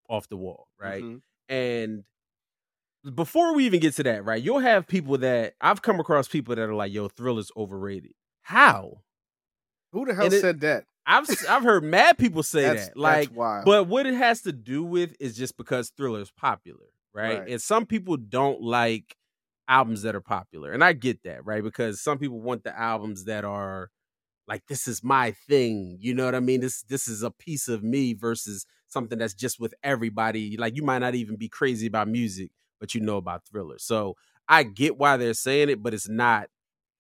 off 0.09 0.29
the 0.29 0.37
wall, 0.37 0.69
right? 0.79 1.03
Mhm. 1.03 1.21
And 1.49 2.05
before 3.15 3.55
we 3.55 3.65
even 3.67 3.81
get 3.81 3.95
to 3.95 4.03
that, 4.05 4.25
right, 4.25 4.43
you'll 4.43 4.59
have 4.61 4.87
people 4.87 5.19
that 5.19 5.55
I've 5.61 5.83
come 5.83 6.01
across 6.01 6.29
people 6.29 6.55
that 6.55 6.63
are 6.69 6.75
like, 6.75 6.93
yo, 6.93 7.09
thriller's 7.09 7.51
overrated. 7.57 8.13
How? 8.43 9.03
Who 9.93 10.05
the 10.07 10.15
hell 10.15 10.25
And 10.27 10.35
it- 10.35 10.41
said 10.41 10.61
that? 10.61 10.85
I've 11.07 11.27
I've 11.49 11.63
heard 11.65 11.83
mad 11.83 12.19
people 12.19 12.43
say 12.43 12.63
that. 12.91 12.97
Like, 12.97 13.35
but 13.65 13.89
what 13.89 14.07
it 14.07 14.15
has 14.15 14.43
to 14.43 14.53
do 14.53 14.85
with 14.85 15.17
is 15.19 15.35
just 15.37 15.57
because 15.57 15.91
Thriller 15.91 16.21
is 16.21 16.31
popular, 16.31 16.89
right? 17.15 17.41
Right. 17.41 17.49
And 17.49 17.63
some 17.63 17.87
people 17.87 18.17
don't 18.17 18.61
like 18.61 19.17
albums 19.69 20.03
that 20.03 20.15
are 20.15 20.21
popular, 20.21 20.73
and 20.73 20.83
I 20.83 20.93
get 20.93 21.23
that, 21.25 21.45
right? 21.45 21.63
Because 21.63 22.01
some 22.01 22.19
people 22.19 22.41
want 22.41 22.65
the 22.65 22.79
albums 22.79 23.25
that 23.25 23.45
are 23.45 23.91
like 24.47 24.67
this 24.67 24.89
is 24.89 25.05
my 25.05 25.33
thing. 25.49 25.97
You 26.01 26.15
know 26.15 26.25
what 26.25 26.35
I 26.35 26.41
mean? 26.41 26.61
This 26.61 26.83
this 26.83 27.09
is 27.09 27.23
a 27.23 27.31
piece 27.31 27.69
of 27.69 27.83
me 27.83 28.15
versus 28.15 28.67
something 28.89 29.19
that's 29.19 29.35
just 29.35 29.61
with 29.61 29.75
everybody. 29.83 30.57
Like 30.57 30.77
you 30.77 30.83
might 30.83 30.99
not 30.99 31.15
even 31.15 31.37
be 31.37 31.49
crazy 31.49 31.87
about 31.87 32.09
music, 32.09 32.51
but 32.81 32.95
you 32.95 33.01
know 33.01 33.17
about 33.17 33.45
Thriller. 33.47 33.79
So 33.79 34.17
I 34.49 34.65
get 34.65 34.99
why 34.99 35.17
they're 35.17 35.35
saying 35.35 35.69
it, 35.69 35.83
but 35.83 35.95
it's 35.95 36.09
not 36.09 36.49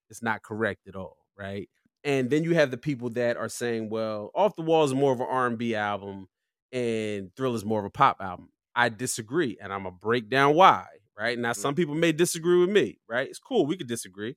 it's 0.08 0.22
not 0.22 0.42
correct 0.42 0.86
at 0.86 0.96
all, 0.96 1.18
right? 1.36 1.68
And 2.04 2.30
then 2.30 2.44
you 2.44 2.54
have 2.54 2.70
the 2.70 2.76
people 2.76 3.10
that 3.10 3.36
are 3.36 3.48
saying, 3.48 3.90
well, 3.90 4.30
Off 4.34 4.56
the 4.56 4.62
Wall 4.62 4.84
is 4.84 4.94
more 4.94 5.12
of 5.12 5.20
an 5.20 5.26
R&B 5.28 5.74
album 5.74 6.28
and 6.72 7.34
Thrill 7.36 7.54
is 7.54 7.64
more 7.64 7.80
of 7.80 7.84
a 7.84 7.90
pop 7.90 8.18
album. 8.20 8.48
I 8.74 8.88
disagree, 8.88 9.58
and 9.60 9.72
I'm 9.72 9.84
gonna 9.84 9.96
break 10.00 10.28
down 10.28 10.54
why, 10.54 10.86
right? 11.18 11.38
Now, 11.38 11.52
some 11.52 11.72
mm-hmm. 11.72 11.76
people 11.76 11.94
may 11.94 12.12
disagree 12.12 12.58
with 12.60 12.70
me, 12.70 12.98
right? 13.08 13.28
It's 13.28 13.38
cool, 13.38 13.66
we 13.66 13.76
could 13.76 13.88
disagree. 13.88 14.36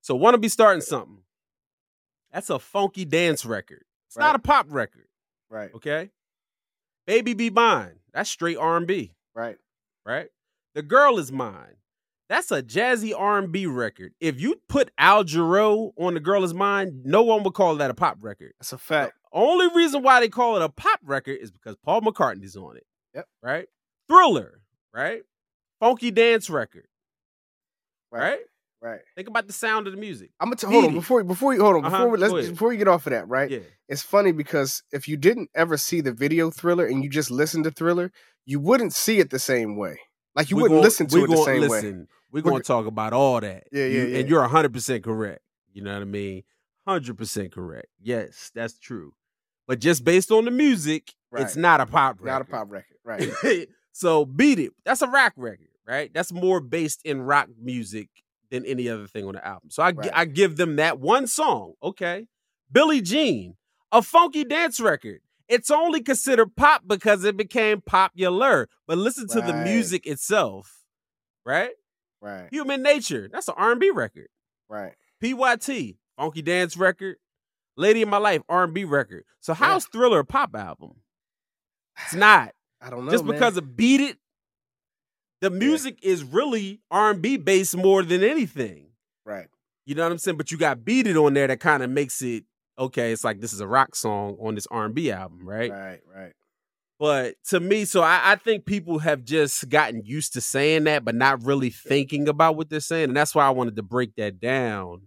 So, 0.00 0.14
wanna 0.14 0.38
be 0.38 0.48
starting 0.48 0.80
something. 0.80 1.22
That's 2.32 2.50
a 2.50 2.58
funky 2.58 3.04
dance 3.04 3.44
record. 3.44 3.84
It's 4.08 4.16
not 4.16 4.34
a 4.34 4.38
pop 4.38 4.66
record, 4.68 5.08
Right. 5.48 5.72
okay? 5.74 6.10
Baby 7.06 7.34
Be 7.34 7.50
Mine. 7.50 8.00
That's 8.12 8.30
straight 8.30 8.56
R&B 8.56 9.14
Right. 9.34 9.58
right? 10.04 10.28
The 10.74 10.82
girl 10.82 11.18
is 11.18 11.32
mine. 11.32 11.76
That's 12.28 12.50
a 12.50 12.62
jazzy 12.62 13.14
R&B 13.16 13.66
record. 13.66 14.12
If 14.20 14.40
you 14.40 14.60
put 14.68 14.90
Al 14.98 15.22
Jarreau 15.24 15.92
on 15.96 16.14
The 16.14 16.20
Girl 16.20 16.42
Is 16.42 16.52
Mine, 16.52 17.02
no 17.04 17.22
one 17.22 17.44
would 17.44 17.54
call 17.54 17.76
that 17.76 17.90
a 17.90 17.94
pop 17.94 18.18
record. 18.20 18.52
That's 18.58 18.72
a 18.72 18.78
fact. 18.78 19.12
Only 19.32 19.68
reason 19.74 20.02
why 20.02 20.20
they 20.20 20.28
call 20.28 20.56
it 20.56 20.62
a 20.62 20.68
pop 20.68 21.00
record 21.04 21.38
is 21.40 21.52
because 21.52 21.76
Paul 21.84 22.00
McCartney's 22.00 22.56
on 22.56 22.76
it. 22.76 22.86
Yep. 23.16 23.26
Right? 23.42 23.66
Thriller, 24.08 24.60
right? 24.94 25.22
Funky 25.80 26.10
dance 26.12 26.48
record, 26.48 26.86
right? 28.10 28.38
Right. 28.82 29.00
Think 29.16 29.26
about 29.28 29.46
the 29.46 29.52
sound 29.52 29.86
of 29.86 29.94
the 29.94 29.98
music. 29.98 30.30
I'm 30.38 30.48
gonna 30.48 30.56
t- 30.56 30.66
hold 30.66 30.84
on 30.84 30.94
before 30.94 31.24
before 31.24 31.54
you 31.54 31.62
hold 31.62 31.76
on 31.76 31.84
Uh-huh, 31.86 31.96
before 31.96 32.10
we, 32.10 32.18
let's 32.18 32.48
before 32.50 32.72
you 32.72 32.78
get 32.78 32.88
off 32.88 33.06
of 33.06 33.10
that. 33.12 33.26
Right. 33.26 33.50
Yeah. 33.50 33.58
It's 33.88 34.02
funny 34.02 34.32
because 34.32 34.82
if 34.92 35.08
you 35.08 35.16
didn't 35.16 35.50
ever 35.54 35.76
see 35.76 36.00
the 36.02 36.12
video 36.12 36.50
Thriller 36.50 36.86
and 36.86 37.02
you 37.02 37.08
just 37.10 37.30
listened 37.30 37.64
to 37.64 37.70
Thriller, 37.70 38.12
you 38.44 38.60
wouldn't 38.60 38.92
see 38.92 39.18
it 39.18 39.30
the 39.30 39.38
same 39.38 39.76
way. 39.76 39.98
Like 40.34 40.50
you 40.50 40.56
We 40.56 40.62
wouldn't 40.64 40.78
gon- 40.78 40.84
listen 40.84 41.06
to 41.08 41.24
it 41.24 41.30
the 41.30 41.36
same 41.38 41.62
way. 41.62 41.68
listen, 41.68 42.08
We're 42.30 42.40
We're 42.42 42.50
going 42.50 42.62
to 42.62 42.66
talk 42.66 42.86
about 42.86 43.12
all 43.14 43.40
that. 43.40 43.64
Yeah, 43.72 43.86
You- 43.86 43.98
yeah, 44.02 44.04
yeah. 44.08 44.18
And 44.18 44.28
you're 44.28 44.46
100% 44.46 45.02
correct. 45.02 45.40
You 45.72 45.82
know 45.82 45.94
what 45.94 46.02
I 46.02 46.04
mean? 46.04 46.42
100% 46.86 47.52
correct. 47.52 47.86
Yes, 48.00 48.50
that's 48.54 48.78
true. 48.78 49.12
But 49.66 49.80
just 49.80 50.04
based 50.04 50.30
on 50.30 50.44
the 50.44 50.50
music, 50.50 51.14
it's 51.34 51.56
not 51.56 51.80
a 51.80 51.86
pop 51.86 52.16
record. 52.20 52.26
Not 52.26 52.42
a 52.42 52.44
pop 52.44 52.70
record. 52.70 52.96
Right. 53.04 53.68
so 53.92 54.24
beat 54.24 54.58
it. 54.58 54.72
That's 54.84 55.02
a 55.02 55.08
rock 55.08 55.32
record, 55.36 55.68
right? 55.86 56.12
That's 56.14 56.32
more 56.32 56.60
based 56.60 57.00
in 57.04 57.22
rock 57.22 57.48
music 57.60 58.08
than 58.50 58.64
any 58.64 58.88
other 58.88 59.06
thing 59.06 59.26
on 59.26 59.34
the 59.34 59.46
album. 59.46 59.70
So 59.70 59.82
I, 59.82 59.90
Right. 59.90 60.10
I 60.14 60.24
give 60.24 60.56
them 60.56 60.76
that 60.76 60.98
one 61.00 61.26
song. 61.26 61.72
Okay. 61.82 62.26
Billie 62.70 63.00
Jean, 63.00 63.56
a 63.92 64.02
funky 64.02 64.44
dance 64.44 64.80
record. 64.80 65.20
It's 65.48 65.70
only 65.70 66.00
considered 66.00 66.56
pop 66.56 66.82
because 66.86 67.22
it 67.24 67.36
became 67.36 67.80
popular. 67.80 68.68
But 68.86 68.98
listen 68.98 69.28
to 69.28 69.40
the 69.40 69.52
music 69.54 70.06
itself, 70.06 70.84
right? 71.44 71.70
right. 72.20 72.48
Human 72.50 72.82
Nature, 72.82 73.28
that's 73.32 73.46
an 73.48 73.54
R&B 73.56 73.90
record. 73.90 74.28
Right. 74.68 74.94
PYT, 75.22 75.96
funky 76.16 76.42
dance 76.42 76.76
record. 76.76 77.16
Lady 77.76 78.02
in 78.02 78.08
My 78.08 78.18
Life, 78.18 78.42
R&B 78.48 78.84
record. 78.84 79.24
So 79.40 79.54
how's 79.54 79.86
Thriller 79.86 80.20
a 80.20 80.24
pop 80.24 80.54
album? 80.54 80.96
It's 82.04 82.14
not. 82.14 82.52
I 82.80 82.90
don't 82.90 83.04
know. 83.04 83.10
Just 83.10 83.24
man. 83.24 83.34
because 83.34 83.56
of 83.56 83.76
Beat 83.76 84.00
It, 84.00 84.18
the 85.40 85.50
music 85.50 85.98
is 86.02 86.24
really 86.24 86.80
R&B 86.90 87.36
based 87.38 87.76
more 87.76 88.02
than 88.02 88.22
anything. 88.22 88.88
Right. 89.24 89.48
You 89.84 89.94
know 89.94 90.02
what 90.02 90.12
I'm 90.12 90.18
saying? 90.18 90.36
But 90.36 90.50
you 90.50 90.58
got 90.58 90.84
Beat 90.84 91.06
It 91.06 91.16
on 91.16 91.34
there 91.34 91.46
that 91.46 91.60
kind 91.60 91.82
of 91.82 91.90
makes 91.90 92.22
it 92.22 92.44
okay. 92.78 93.12
It's 93.12 93.24
like 93.24 93.40
this 93.40 93.52
is 93.52 93.60
a 93.60 93.66
rock 93.66 93.94
song 93.94 94.36
on 94.40 94.54
this 94.54 94.66
R&B 94.70 95.10
album, 95.10 95.46
right? 95.46 95.70
Right. 95.70 96.00
Right. 96.14 96.32
But 96.98 97.34
to 97.50 97.60
me, 97.60 97.84
so 97.84 98.02
I, 98.02 98.32
I 98.32 98.36
think 98.36 98.64
people 98.64 99.00
have 99.00 99.22
just 99.22 99.68
gotten 99.68 100.02
used 100.04 100.32
to 100.32 100.40
saying 100.40 100.84
that, 100.84 101.04
but 101.04 101.14
not 101.14 101.44
really 101.44 101.68
thinking 101.68 102.26
about 102.26 102.56
what 102.56 102.70
they're 102.70 102.80
saying, 102.80 103.10
and 103.10 103.16
that's 103.16 103.34
why 103.34 103.46
I 103.46 103.50
wanted 103.50 103.76
to 103.76 103.82
break 103.82 104.16
that 104.16 104.40
down. 104.40 105.02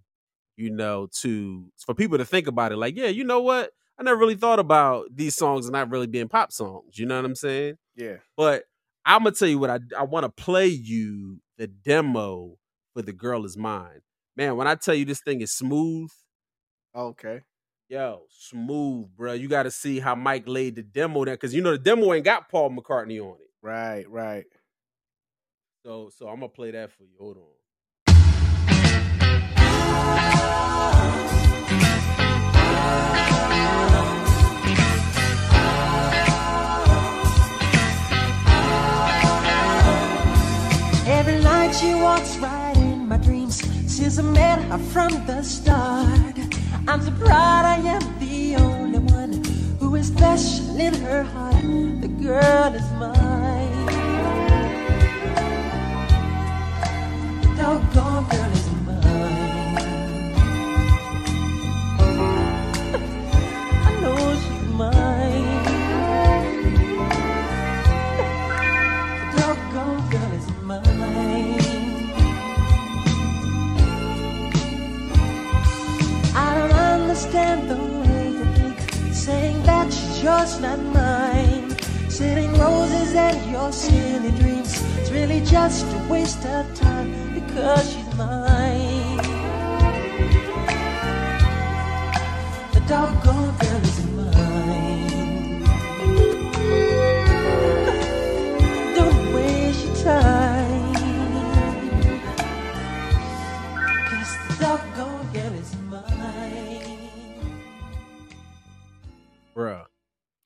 You 0.60 0.72
know, 0.72 1.08
to 1.22 1.72
for 1.86 1.96
people 1.96 2.18
to 2.18 2.26
think 2.26 2.48
about 2.48 2.74
it, 2.74 2.78
like, 2.78 2.98
yeah, 2.98 3.08
you 3.08 3.24
know 3.24 3.40
what? 3.40 3.72
I 3.98 4.04
never 4.04 4.18
really 4.18 4.36
thought 4.36 4.60
about 4.60 5.08
these 5.14 5.36
songs 5.36 5.70
not 5.70 5.90
really 5.90 6.08
being 6.08 6.28
pop 6.28 6.52
songs. 6.52 6.98
You 6.98 7.06
know 7.06 7.16
what 7.16 7.24
I'm 7.26 7.36
saying? 7.36 7.76
Yeah. 7.96 8.18
But 8.36 8.64
I'm 9.06 9.24
gonna 9.24 9.36
tell 9.36 9.48
you 9.48 9.58
what 9.58 9.70
I 9.70 9.80
I 9.98 10.04
want 10.04 10.26
to 10.26 10.30
play 10.30 10.68
you 10.68 11.40
the 11.58 11.68
demo 11.68 12.58
for 12.94 13.02
the 13.02 13.14
girl 13.14 13.46
is 13.46 13.56
mine. 13.58 14.02
Man, 14.36 14.58
when 14.58 14.68
I 14.68 14.76
tell 14.76 14.96
you 14.96 15.06
this 15.06 15.22
thing 15.22 15.40
is 15.42 15.54
smooth, 15.54 16.10
Okay. 16.96 17.42
yo, 17.88 18.24
smooth, 18.30 19.08
bro. 19.16 19.32
You 19.34 19.48
got 19.48 19.64
to 19.64 19.72
see 19.72 20.00
how 20.00 20.16
Mike 20.16 20.44
laid 20.48 20.76
the 20.76 20.84
demo 20.84 21.24
there 21.26 21.36
because 21.36 21.54
you 21.54 21.62
know 21.62 21.72
the 21.72 21.78
demo 21.78 22.14
ain't 22.14 22.26
got 22.26 22.50
Paul 22.50 22.72
McCartney 22.72 23.22
on 23.22 23.38
it. 23.40 23.50
Right. 23.62 24.10
Right. 24.10 24.46
So 25.86 26.10
so 26.14 26.28
I'm 26.28 26.36
gonna 26.42 26.50
play 26.50 26.72
that 26.72 26.92
for 26.92 27.04
you. 27.04 27.16
Hold 27.18 27.38
on. 27.38 27.46
Every 41.08 41.42
night 41.44 41.74
she 41.74 41.94
walks 41.96 42.38
right 42.38 42.78
in 42.78 43.08
my 43.08 43.18
dreams 43.18 43.62
I 44.18 44.22
met 44.22 44.62
her 44.64 44.78
from 44.78 45.12
the 45.28 45.44
start. 45.44 46.36
I'm 46.88 47.02
so 47.02 47.12
proud 47.12 47.64
I 47.64 47.78
am 47.78 48.20
the 48.20 48.56
only 48.56 49.00
one 49.00 49.44
who 49.80 49.96
is 49.96 50.08
special 50.08 50.78
in 50.78 50.94
her 50.96 51.24
heart. 51.24 51.62
The 52.02 52.08
girl 52.08 52.74
is 52.74 52.90
mine. 52.94 53.30
Your 83.60 83.72
silly 83.74 84.32
dreams. 84.40 84.72
It's 84.98 85.12
really 85.12 85.42
just 85.42 85.86
a 85.86 86.08
waste 86.10 86.46
of 86.46 86.66
time 86.76 87.10
because 87.34 87.94
she's 87.94 88.16
mine. 88.16 89.18
The 92.74 92.82
doggone 92.88 93.56
girl 93.58 93.82
is 93.84 94.09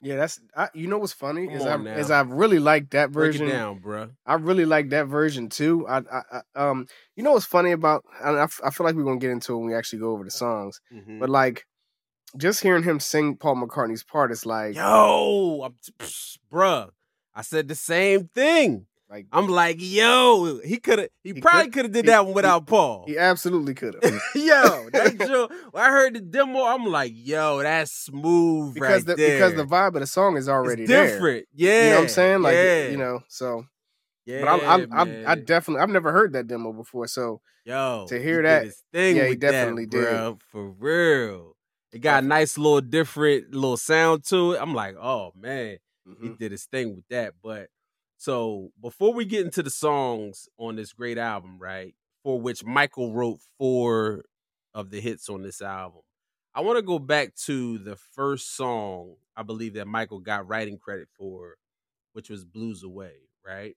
Yeah, 0.03 0.17
that's 0.17 0.39
I, 0.55 0.69
you 0.73 0.87
know 0.87 0.97
what's 0.97 1.13
funny 1.13 1.47
Come 1.47 1.55
is 1.55 1.65
I 1.65 1.75
is 1.99 2.09
now. 2.09 2.19
I 2.19 2.21
really 2.21 2.59
like 2.59 2.89
that 2.91 3.09
version. 3.09 3.45
Break 3.45 3.55
it 3.55 3.57
down, 3.57 3.79
bruh. 3.79 4.09
I 4.25 4.35
really 4.35 4.65
like 4.65 4.89
that 4.89 5.07
version 5.07 5.49
too. 5.49 5.87
I, 5.87 5.97
I, 5.99 6.21
I 6.31 6.41
um, 6.69 6.87
you 7.15 7.23
know 7.23 7.31
what's 7.31 7.45
funny 7.45 7.71
about? 7.71 8.03
And 8.23 8.37
I, 8.37 8.47
I 8.63 8.69
feel 8.69 8.85
like 8.85 8.95
we're 8.95 9.03
gonna 9.05 9.17
get 9.19 9.31
into 9.31 9.53
it 9.53 9.57
when 9.57 9.67
we 9.67 9.75
actually 9.75 9.99
go 9.99 10.11
over 10.11 10.23
the 10.23 10.31
songs. 10.31 10.79
Mhm. 10.93 11.19
But 11.19 11.29
like, 11.29 11.65
just 12.37 12.61
hearing 12.61 12.83
him 12.83 12.99
sing 12.99 13.37
Paul 13.37 13.55
McCartney's 13.55 14.03
part 14.03 14.31
is 14.31 14.45
like, 14.45 14.75
Yo, 14.75 15.61
I'm, 15.63 15.75
psh, 15.99 16.37
bruh. 16.51 16.89
I 17.33 17.41
said 17.41 17.67
the 17.67 17.75
same 17.75 18.27
thing. 18.27 18.87
Like 19.13 19.27
I'm 19.31 19.47
like, 19.47 19.77
yo, 19.79 20.59
he 20.65 20.77
could 20.79 20.99
have, 20.99 21.09
he, 21.23 21.33
He 21.33 21.41
probably 21.41 21.69
could- 21.71 21.85
have 21.85 21.91
did 21.93 22.05
he- 22.05 22.11
that 22.11 22.25
one 22.25 22.33
without 22.33 22.65
Paul. 22.67 23.05
he 23.07 23.17
absolutely 23.17 23.73
could 23.75 23.93
have 24.01 24.03
yo, 24.35 24.89
that 24.91 25.17
joke. 25.27 25.51
When 25.71 25.83
I 25.83 25.89
heard 25.89 26.15
the 26.15 26.19
demo, 26.21 26.63
I'm 26.63 26.85
like, 26.85 27.11
yo, 27.15 27.61
that's 27.61 27.91
smooth 27.91 28.73
because 28.73 28.89
right 28.89 29.05
the 29.05 29.15
there. 29.15 29.37
because 29.37 29.55
the 29.55 29.65
vibe 29.65 29.93
of 29.95 30.01
the 30.01 30.07
song 30.07 30.35
is 30.37 30.49
already 30.49 30.85
different. 30.87 31.45
Yeah, 31.53 31.83
You 31.83 31.89
know 31.91 31.95
what 31.97 32.01
I'm 32.03 32.09
saying? 32.09 32.41
Like, 32.41 32.55
yeah. 32.55 32.87
you 32.89 32.97
know, 32.97 33.19
so. 33.27 33.65
yeah, 34.25 34.41
But 34.41 34.47
I, 34.47 34.55
I, 34.57 35.03
I, 35.03 35.31
I 35.33 35.35
definitely, 35.35 35.83
I've 35.83 35.89
never 35.89 36.11
heard 36.11 36.33
that 36.33 36.47
demo 36.47 36.73
before. 36.73 37.07
So 37.07 37.41
yo 37.65 38.05
to 38.09 38.17
he 38.17 38.23
hear 38.23 38.41
that- 38.41 38.67
thing 38.91 39.17
yeah, 39.17 39.27
he 39.27 39.35
definitely 39.35 39.85
that, 39.85 39.91
did. 39.91 40.07
bruh, 40.07 40.41
for 40.51 40.69
real. 40.71 41.55
It 41.91 41.99
got 41.99 42.23
a 42.23 42.25
nice 42.25 42.57
little 42.57 42.81
different 42.81 43.53
little 43.53 43.77
sound 43.77 44.23
to 44.29 44.53
it. 44.53 44.59
I'm 44.59 44.73
like, 44.73 44.95
oh 44.99 45.31
man, 45.39 45.77
he 46.19 46.29
Mhm. 46.29 46.37
did 46.39 46.51
his 46.51 46.65
thing 46.65 46.95
with 46.95 47.07
that. 47.11 47.35
But 47.43 47.67
so 48.23 48.71
before 48.81 49.13
we 49.13 49.25
get 49.25 49.43
into 49.43 49.61
the 49.61 49.69
songs 49.69 50.47
on 50.57 50.77
this 50.77 50.93
great 50.93 51.17
album, 51.17 51.57
right? 51.59 51.93
For 52.23 52.39
which 52.39 52.63
Michael 52.63 53.11
wrote 53.11 53.39
four 53.57 54.23
of 54.73 54.91
the 54.91 55.01
hits 55.01 55.27
on 55.27 55.41
this 55.41 55.61
album. 55.61 56.03
I 56.55 56.61
want 56.61 56.77
to 56.77 56.83
go 56.83 56.99
back 56.99 57.35
to 57.47 57.79
the 57.79 57.97
first 57.97 58.55
song 58.55 59.15
I 59.35 59.43
believe 59.43 59.73
that 59.73 59.87
Michael 59.87 60.19
got 60.19 60.47
writing 60.47 60.77
credit 60.77 61.09
for, 61.17 61.55
which 62.13 62.29
was 62.29 62.45
Blues 62.45 62.81
Away, 62.81 63.27
right? 63.45 63.75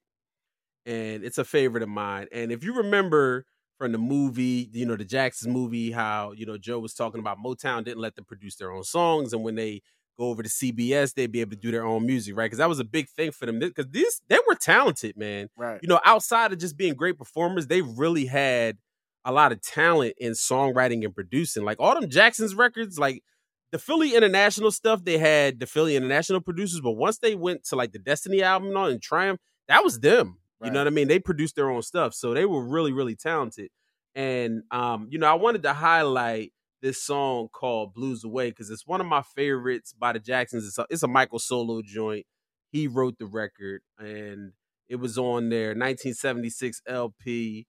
And 0.85 1.25
it's 1.25 1.39
a 1.39 1.43
favorite 1.43 1.83
of 1.83 1.89
mine. 1.89 2.27
And 2.31 2.49
if 2.49 2.63
you 2.63 2.73
remember 2.73 3.47
from 3.77 3.91
the 3.91 3.97
movie, 3.97 4.69
you 4.71 4.85
know, 4.85 4.95
the 4.95 5.03
Jackson 5.03 5.51
movie, 5.51 5.91
how, 5.91 6.31
you 6.31 6.45
know, 6.45 6.57
Joe 6.57 6.79
was 6.79 6.93
talking 6.93 7.19
about 7.19 7.39
Motown 7.43 7.83
didn't 7.83 7.99
let 7.99 8.15
them 8.15 8.23
produce 8.23 8.55
their 8.55 8.71
own 8.71 8.85
songs. 8.85 9.33
And 9.33 9.43
when 9.43 9.55
they 9.55 9.81
go 10.17 10.25
over 10.29 10.43
to 10.43 10.49
CBS, 10.49 11.13
they'd 11.13 11.31
be 11.31 11.41
able 11.41 11.51
to 11.51 11.57
do 11.57 11.71
their 11.71 11.85
own 11.85 12.05
music, 12.05 12.35
right? 12.35 12.45
Because 12.45 12.57
that 12.57 12.69
was 12.69 12.79
a 12.79 12.83
big 12.83 13.07
thing 13.09 13.31
for 13.31 13.45
them. 13.45 13.59
Because 13.59 13.87
these, 13.89 14.21
they 14.27 14.39
were 14.47 14.55
talented, 14.55 15.15
man 15.17 15.49
Right. 15.55 15.79
you 15.81 15.87
know, 15.87 15.99
outside 16.05 16.51
of 16.51 16.59
just 16.59 16.77
being 16.77 16.95
great 16.95 17.17
performers, 17.17 17.67
they 17.67 17.81
really 17.81 18.25
had 18.25 18.77
a 19.25 19.31
lot 19.31 19.51
of 19.51 19.61
talent 19.61 20.13
in 20.19 20.31
songwriting 20.33 21.03
and 21.03 21.13
producing. 21.13 21.63
Like 21.63 21.77
Autumn 21.79 22.09
Jackson's 22.09 22.55
records, 22.55 22.97
like 22.97 23.23
the 23.71 23.79
Philly 23.79 24.15
International 24.15 24.71
stuff, 24.71 25.03
they 25.03 25.17
had 25.17 25.59
the 25.59 25.65
Philly 25.67 25.95
International 25.95 26.39
producers, 26.41 26.79
but 26.81 26.91
once 26.93 27.17
they 27.19 27.35
went 27.35 27.65
to 27.65 27.75
like 27.75 27.91
the 27.91 27.99
Destiny 27.99 28.41
album 28.41 28.69
and 28.69 28.77
all 28.77 28.85
and 28.87 29.01
Triumph, 29.01 29.39
that 29.67 29.83
was 29.83 29.99
them. 29.99 30.37
You 30.63 30.71
know 30.71 30.79
what 30.79 30.87
I 30.87 30.89
mean? 30.91 31.07
They 31.07 31.19
produced 31.19 31.55
their 31.55 31.69
own 31.69 31.83
stuff. 31.83 32.15
So 32.15 32.33
they 32.33 32.45
were 32.45 32.63
really, 32.65 32.91
really 32.91 33.15
talented. 33.15 33.69
And 34.15 34.63
um, 34.71 35.07
you 35.11 35.19
know, 35.19 35.27
I 35.27 35.35
wanted 35.35 35.61
to 35.63 35.73
highlight 35.73 36.51
this 36.81 37.01
song 37.03 37.47
called 37.51 37.93
Blues 37.93 38.23
Away 38.23 38.49
because 38.49 38.69
it's 38.69 38.85
one 38.87 39.01
of 39.01 39.07
my 39.07 39.21
favorites 39.21 39.93
by 39.97 40.13
the 40.13 40.19
Jacksons. 40.19 40.65
It's 40.67 40.77
a, 40.77 40.85
it's 40.89 41.03
a 41.03 41.07
Michael 41.07 41.39
solo 41.39 41.81
joint. 41.83 42.25
He 42.71 42.87
wrote 42.87 43.17
the 43.17 43.25
record 43.25 43.81
and 43.97 44.51
it 44.89 44.97
was 44.97 45.17
on 45.17 45.49
their 45.49 45.69
1976 45.69 46.81
LP 46.87 47.65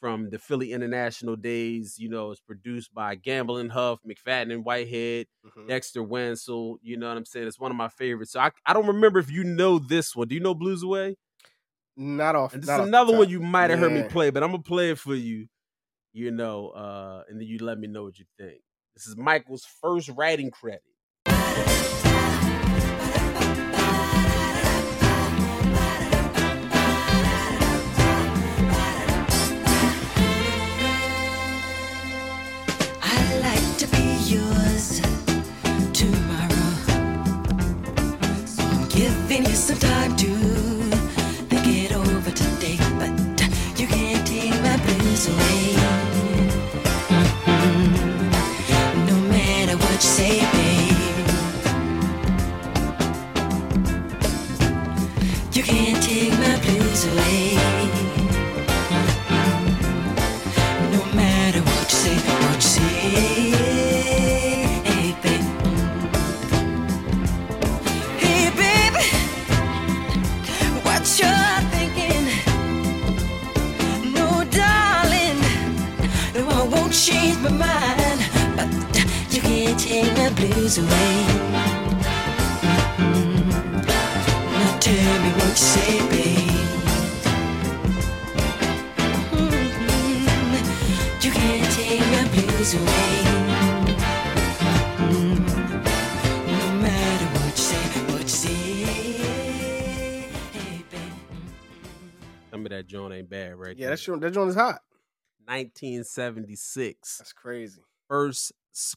from 0.00 0.30
the 0.30 0.38
Philly 0.38 0.72
International 0.72 1.36
days. 1.36 1.96
You 1.98 2.08
know, 2.08 2.30
it's 2.30 2.40
produced 2.40 2.92
by 2.94 3.14
Gamble 3.14 3.56
and 3.58 3.72
Huff, 3.72 4.00
McFadden 4.06 4.52
and 4.52 4.64
Whitehead, 4.64 5.26
Mhm. 5.46 5.68
Dexter 5.68 6.02
Wansel. 6.02 6.76
You 6.82 6.96
know 6.96 7.08
what 7.08 7.16
I'm 7.16 7.24
saying? 7.24 7.46
It's 7.46 7.58
one 7.60 7.70
of 7.70 7.76
my 7.76 7.88
favorites. 7.88 8.32
So 8.32 8.40
I, 8.40 8.50
I 8.66 8.72
don't 8.72 8.86
remember 8.86 9.18
if 9.18 9.30
you 9.30 9.44
know 9.44 9.78
this 9.78 10.14
one. 10.16 10.28
Do 10.28 10.34
you 10.34 10.40
know 10.40 10.54
Blues 10.54 10.82
Away? 10.82 11.16
Not 11.96 12.36
off. 12.36 12.54
And 12.54 12.62
this 12.62 12.70
is 12.70 12.78
another 12.78 13.16
one 13.16 13.28
you 13.28 13.40
might 13.40 13.70
have 13.70 13.78
heard 13.78 13.92
me 13.92 14.02
play, 14.04 14.30
but 14.30 14.42
I'm 14.42 14.50
gonna 14.50 14.62
play 14.62 14.90
it 14.90 14.98
for 14.98 15.14
you. 15.14 15.46
You 16.12 16.30
know, 16.30 16.68
uh, 16.68 17.22
and 17.28 17.40
then 17.40 17.46
you 17.46 17.58
let 17.58 17.78
me 17.78 17.86
know 17.88 18.04
what 18.04 18.18
you 18.18 18.26
think. 18.38 18.60
This 18.94 19.06
is 19.06 19.16
Michael's 19.16 19.64
first 19.80 20.10
writing 20.16 20.50
credit. 20.50 20.82
Some 39.54 39.78
time 39.78 40.16
to 40.16 40.61
blues 80.46 80.78
away. 80.78 81.14
Mm. 82.98 83.46
Now 84.52 84.78
tell 84.78 85.16
me 85.22 85.30
what 85.38 85.50
you 85.50 85.56
say, 85.56 85.94
babe. 86.10 86.48
Mm, 89.32 91.24
You 91.24 91.30
can't 91.30 91.68
take 91.72 92.00
my 92.00 92.24
blues 92.32 92.74
away. 92.74 93.14
Mm, 94.98 95.38
No 96.46 96.60
matter 96.82 97.26
what 97.38 97.52
you 97.52 97.64
say, 97.70 97.84
what 98.12 98.22
you 98.22 98.28
say, 98.28 98.54
hey, 100.52 100.84
babe. 100.90 102.68
That 102.70 102.86
joint 102.86 103.12
ain't 103.14 103.28
bad, 103.28 103.56
right? 103.56 103.76
Yeah, 103.76 103.86
there. 103.86 103.90
that's 103.90 104.06
your, 104.06 104.18
that 104.18 104.30
joint 104.32 104.48
is 104.50 104.54
hot. 104.56 104.80
1976. 105.46 107.18
That's 107.18 107.32
crazy. 107.32 107.82
first 108.08 108.52
s- 108.52 108.52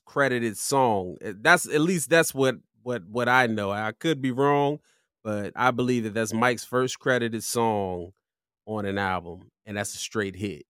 credited 0.05 0.57
song. 0.57 1.17
Uh, 1.23 1.33
That's 1.39 1.67
at 1.67 1.81
least 1.81 2.09
that's 2.09 2.33
what 2.33 2.55
what 2.83 3.05
what 3.07 3.29
I 3.29 3.47
know. 3.47 3.71
I 3.71 3.91
could 3.91 4.21
be 4.21 4.31
wrong, 4.31 4.79
but 5.23 5.53
I 5.55 5.71
believe 5.71 6.03
that 6.03 6.13
that's 6.13 6.33
Mike's 6.33 6.65
first 6.65 6.99
credited 6.99 7.43
song 7.43 8.11
on 8.65 8.85
an 8.85 8.97
album, 8.97 9.51
and 9.65 9.77
that's 9.77 9.93
a 9.95 9.97
straight 9.97 10.35
hit, 10.35 10.65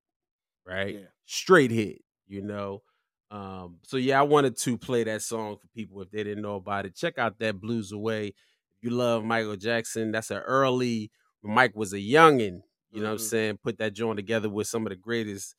right? 0.66 0.96
Yeah. 0.96 1.02
Straight 1.26 1.72
hit, 1.72 2.02
you 2.28 2.42
know. 2.42 2.84
Um, 3.32 3.80
so 3.84 3.98
yeah, 3.98 4.20
I 4.20 4.24
wanted 4.24 4.58
to 4.58 4.78
play 4.78 5.04
that 5.04 5.22
song 5.22 5.58
for 5.58 5.68
people 5.70 6.02
if 6.02 6.12
they 6.12 6.24
didn't 6.24 6.44
know 6.44 6.56
about 6.56 6.86
it. 6.86 6.96
Check 6.96 7.18
out 7.18 7.40
that 7.40 7.60
Blues 7.60 7.92
Away. 7.92 8.28
If 8.28 8.36
you 8.82 8.92
love 8.92 9.24
Michael 9.24 9.56
Jackson, 9.56 10.12
that's 10.12 10.32
an 10.32 10.38
early 10.38 11.12
when 11.42 11.54
Mike 11.54 11.76
was 11.76 11.94
a 11.94 11.98
youngin'. 11.98 12.62
You 12.92 13.02
know 13.02 13.08
what 13.10 13.12
I'm 13.14 13.18
Mhm. 13.18 13.30
saying? 13.30 13.58
Put 13.58 13.78
that 13.80 13.94
joint 13.94 14.18
together 14.18 14.50
with 14.50 14.68
some 14.68 14.86
of 14.86 14.90
the 14.92 14.96
greatest 14.96 15.56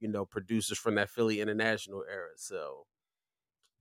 you 0.00 0.08
know, 0.08 0.24
producers 0.24 0.78
from 0.78 0.94
that 0.96 1.10
Philly 1.10 1.40
International 1.40 2.04
era. 2.10 2.30
So, 2.36 2.86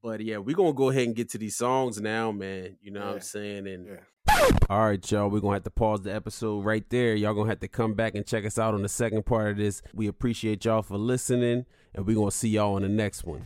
but 0.02 0.22
yeah, 0.22 0.38
we're 0.38 0.56
gonna 0.56 0.74
go 0.74 0.90
ahead 0.90 1.08
and 1.08 1.16
get 1.16 1.30
to 1.32 1.38
these 1.38 1.56
songs 1.58 2.00
now, 2.02 2.32
man. 2.32 2.78
You 2.82 2.92
know 2.92 3.06
what 3.06 3.16
I'm 3.16 3.22
saying? 3.22 3.68
And 3.68 3.88
Yeah. 3.88 4.50
all 4.70 4.86
right, 4.86 5.12
y'all, 5.12 5.30
we're 5.30 5.40
gonna 5.40 5.56
have 5.56 5.64
to 5.64 5.70
pause 5.70 6.02
the 6.02 6.14
episode 6.14 6.66
right 6.66 6.88
there. 6.90 7.16
Y'all 7.16 7.34
gonna 7.34 7.50
have 7.50 7.60
to 7.62 7.68
come 7.68 7.94
back 7.94 8.16
and 8.16 8.26
check 8.26 8.46
us 8.46 8.58
out 8.58 8.74
on 8.74 8.82
the 8.82 8.90
second 8.90 9.26
part 9.26 9.52
of 9.52 9.58
this. 9.58 9.82
We 9.94 10.08
appreciate 10.08 10.66
y'all 10.66 10.82
for 10.82 10.98
listening, 10.98 11.66
and 11.94 12.06
we're 12.06 12.16
gonna 12.16 12.32
see 12.32 12.50
y'all 12.50 12.76
on 12.76 12.82
the 12.82 12.90
next 12.90 13.24
one. 13.24 13.46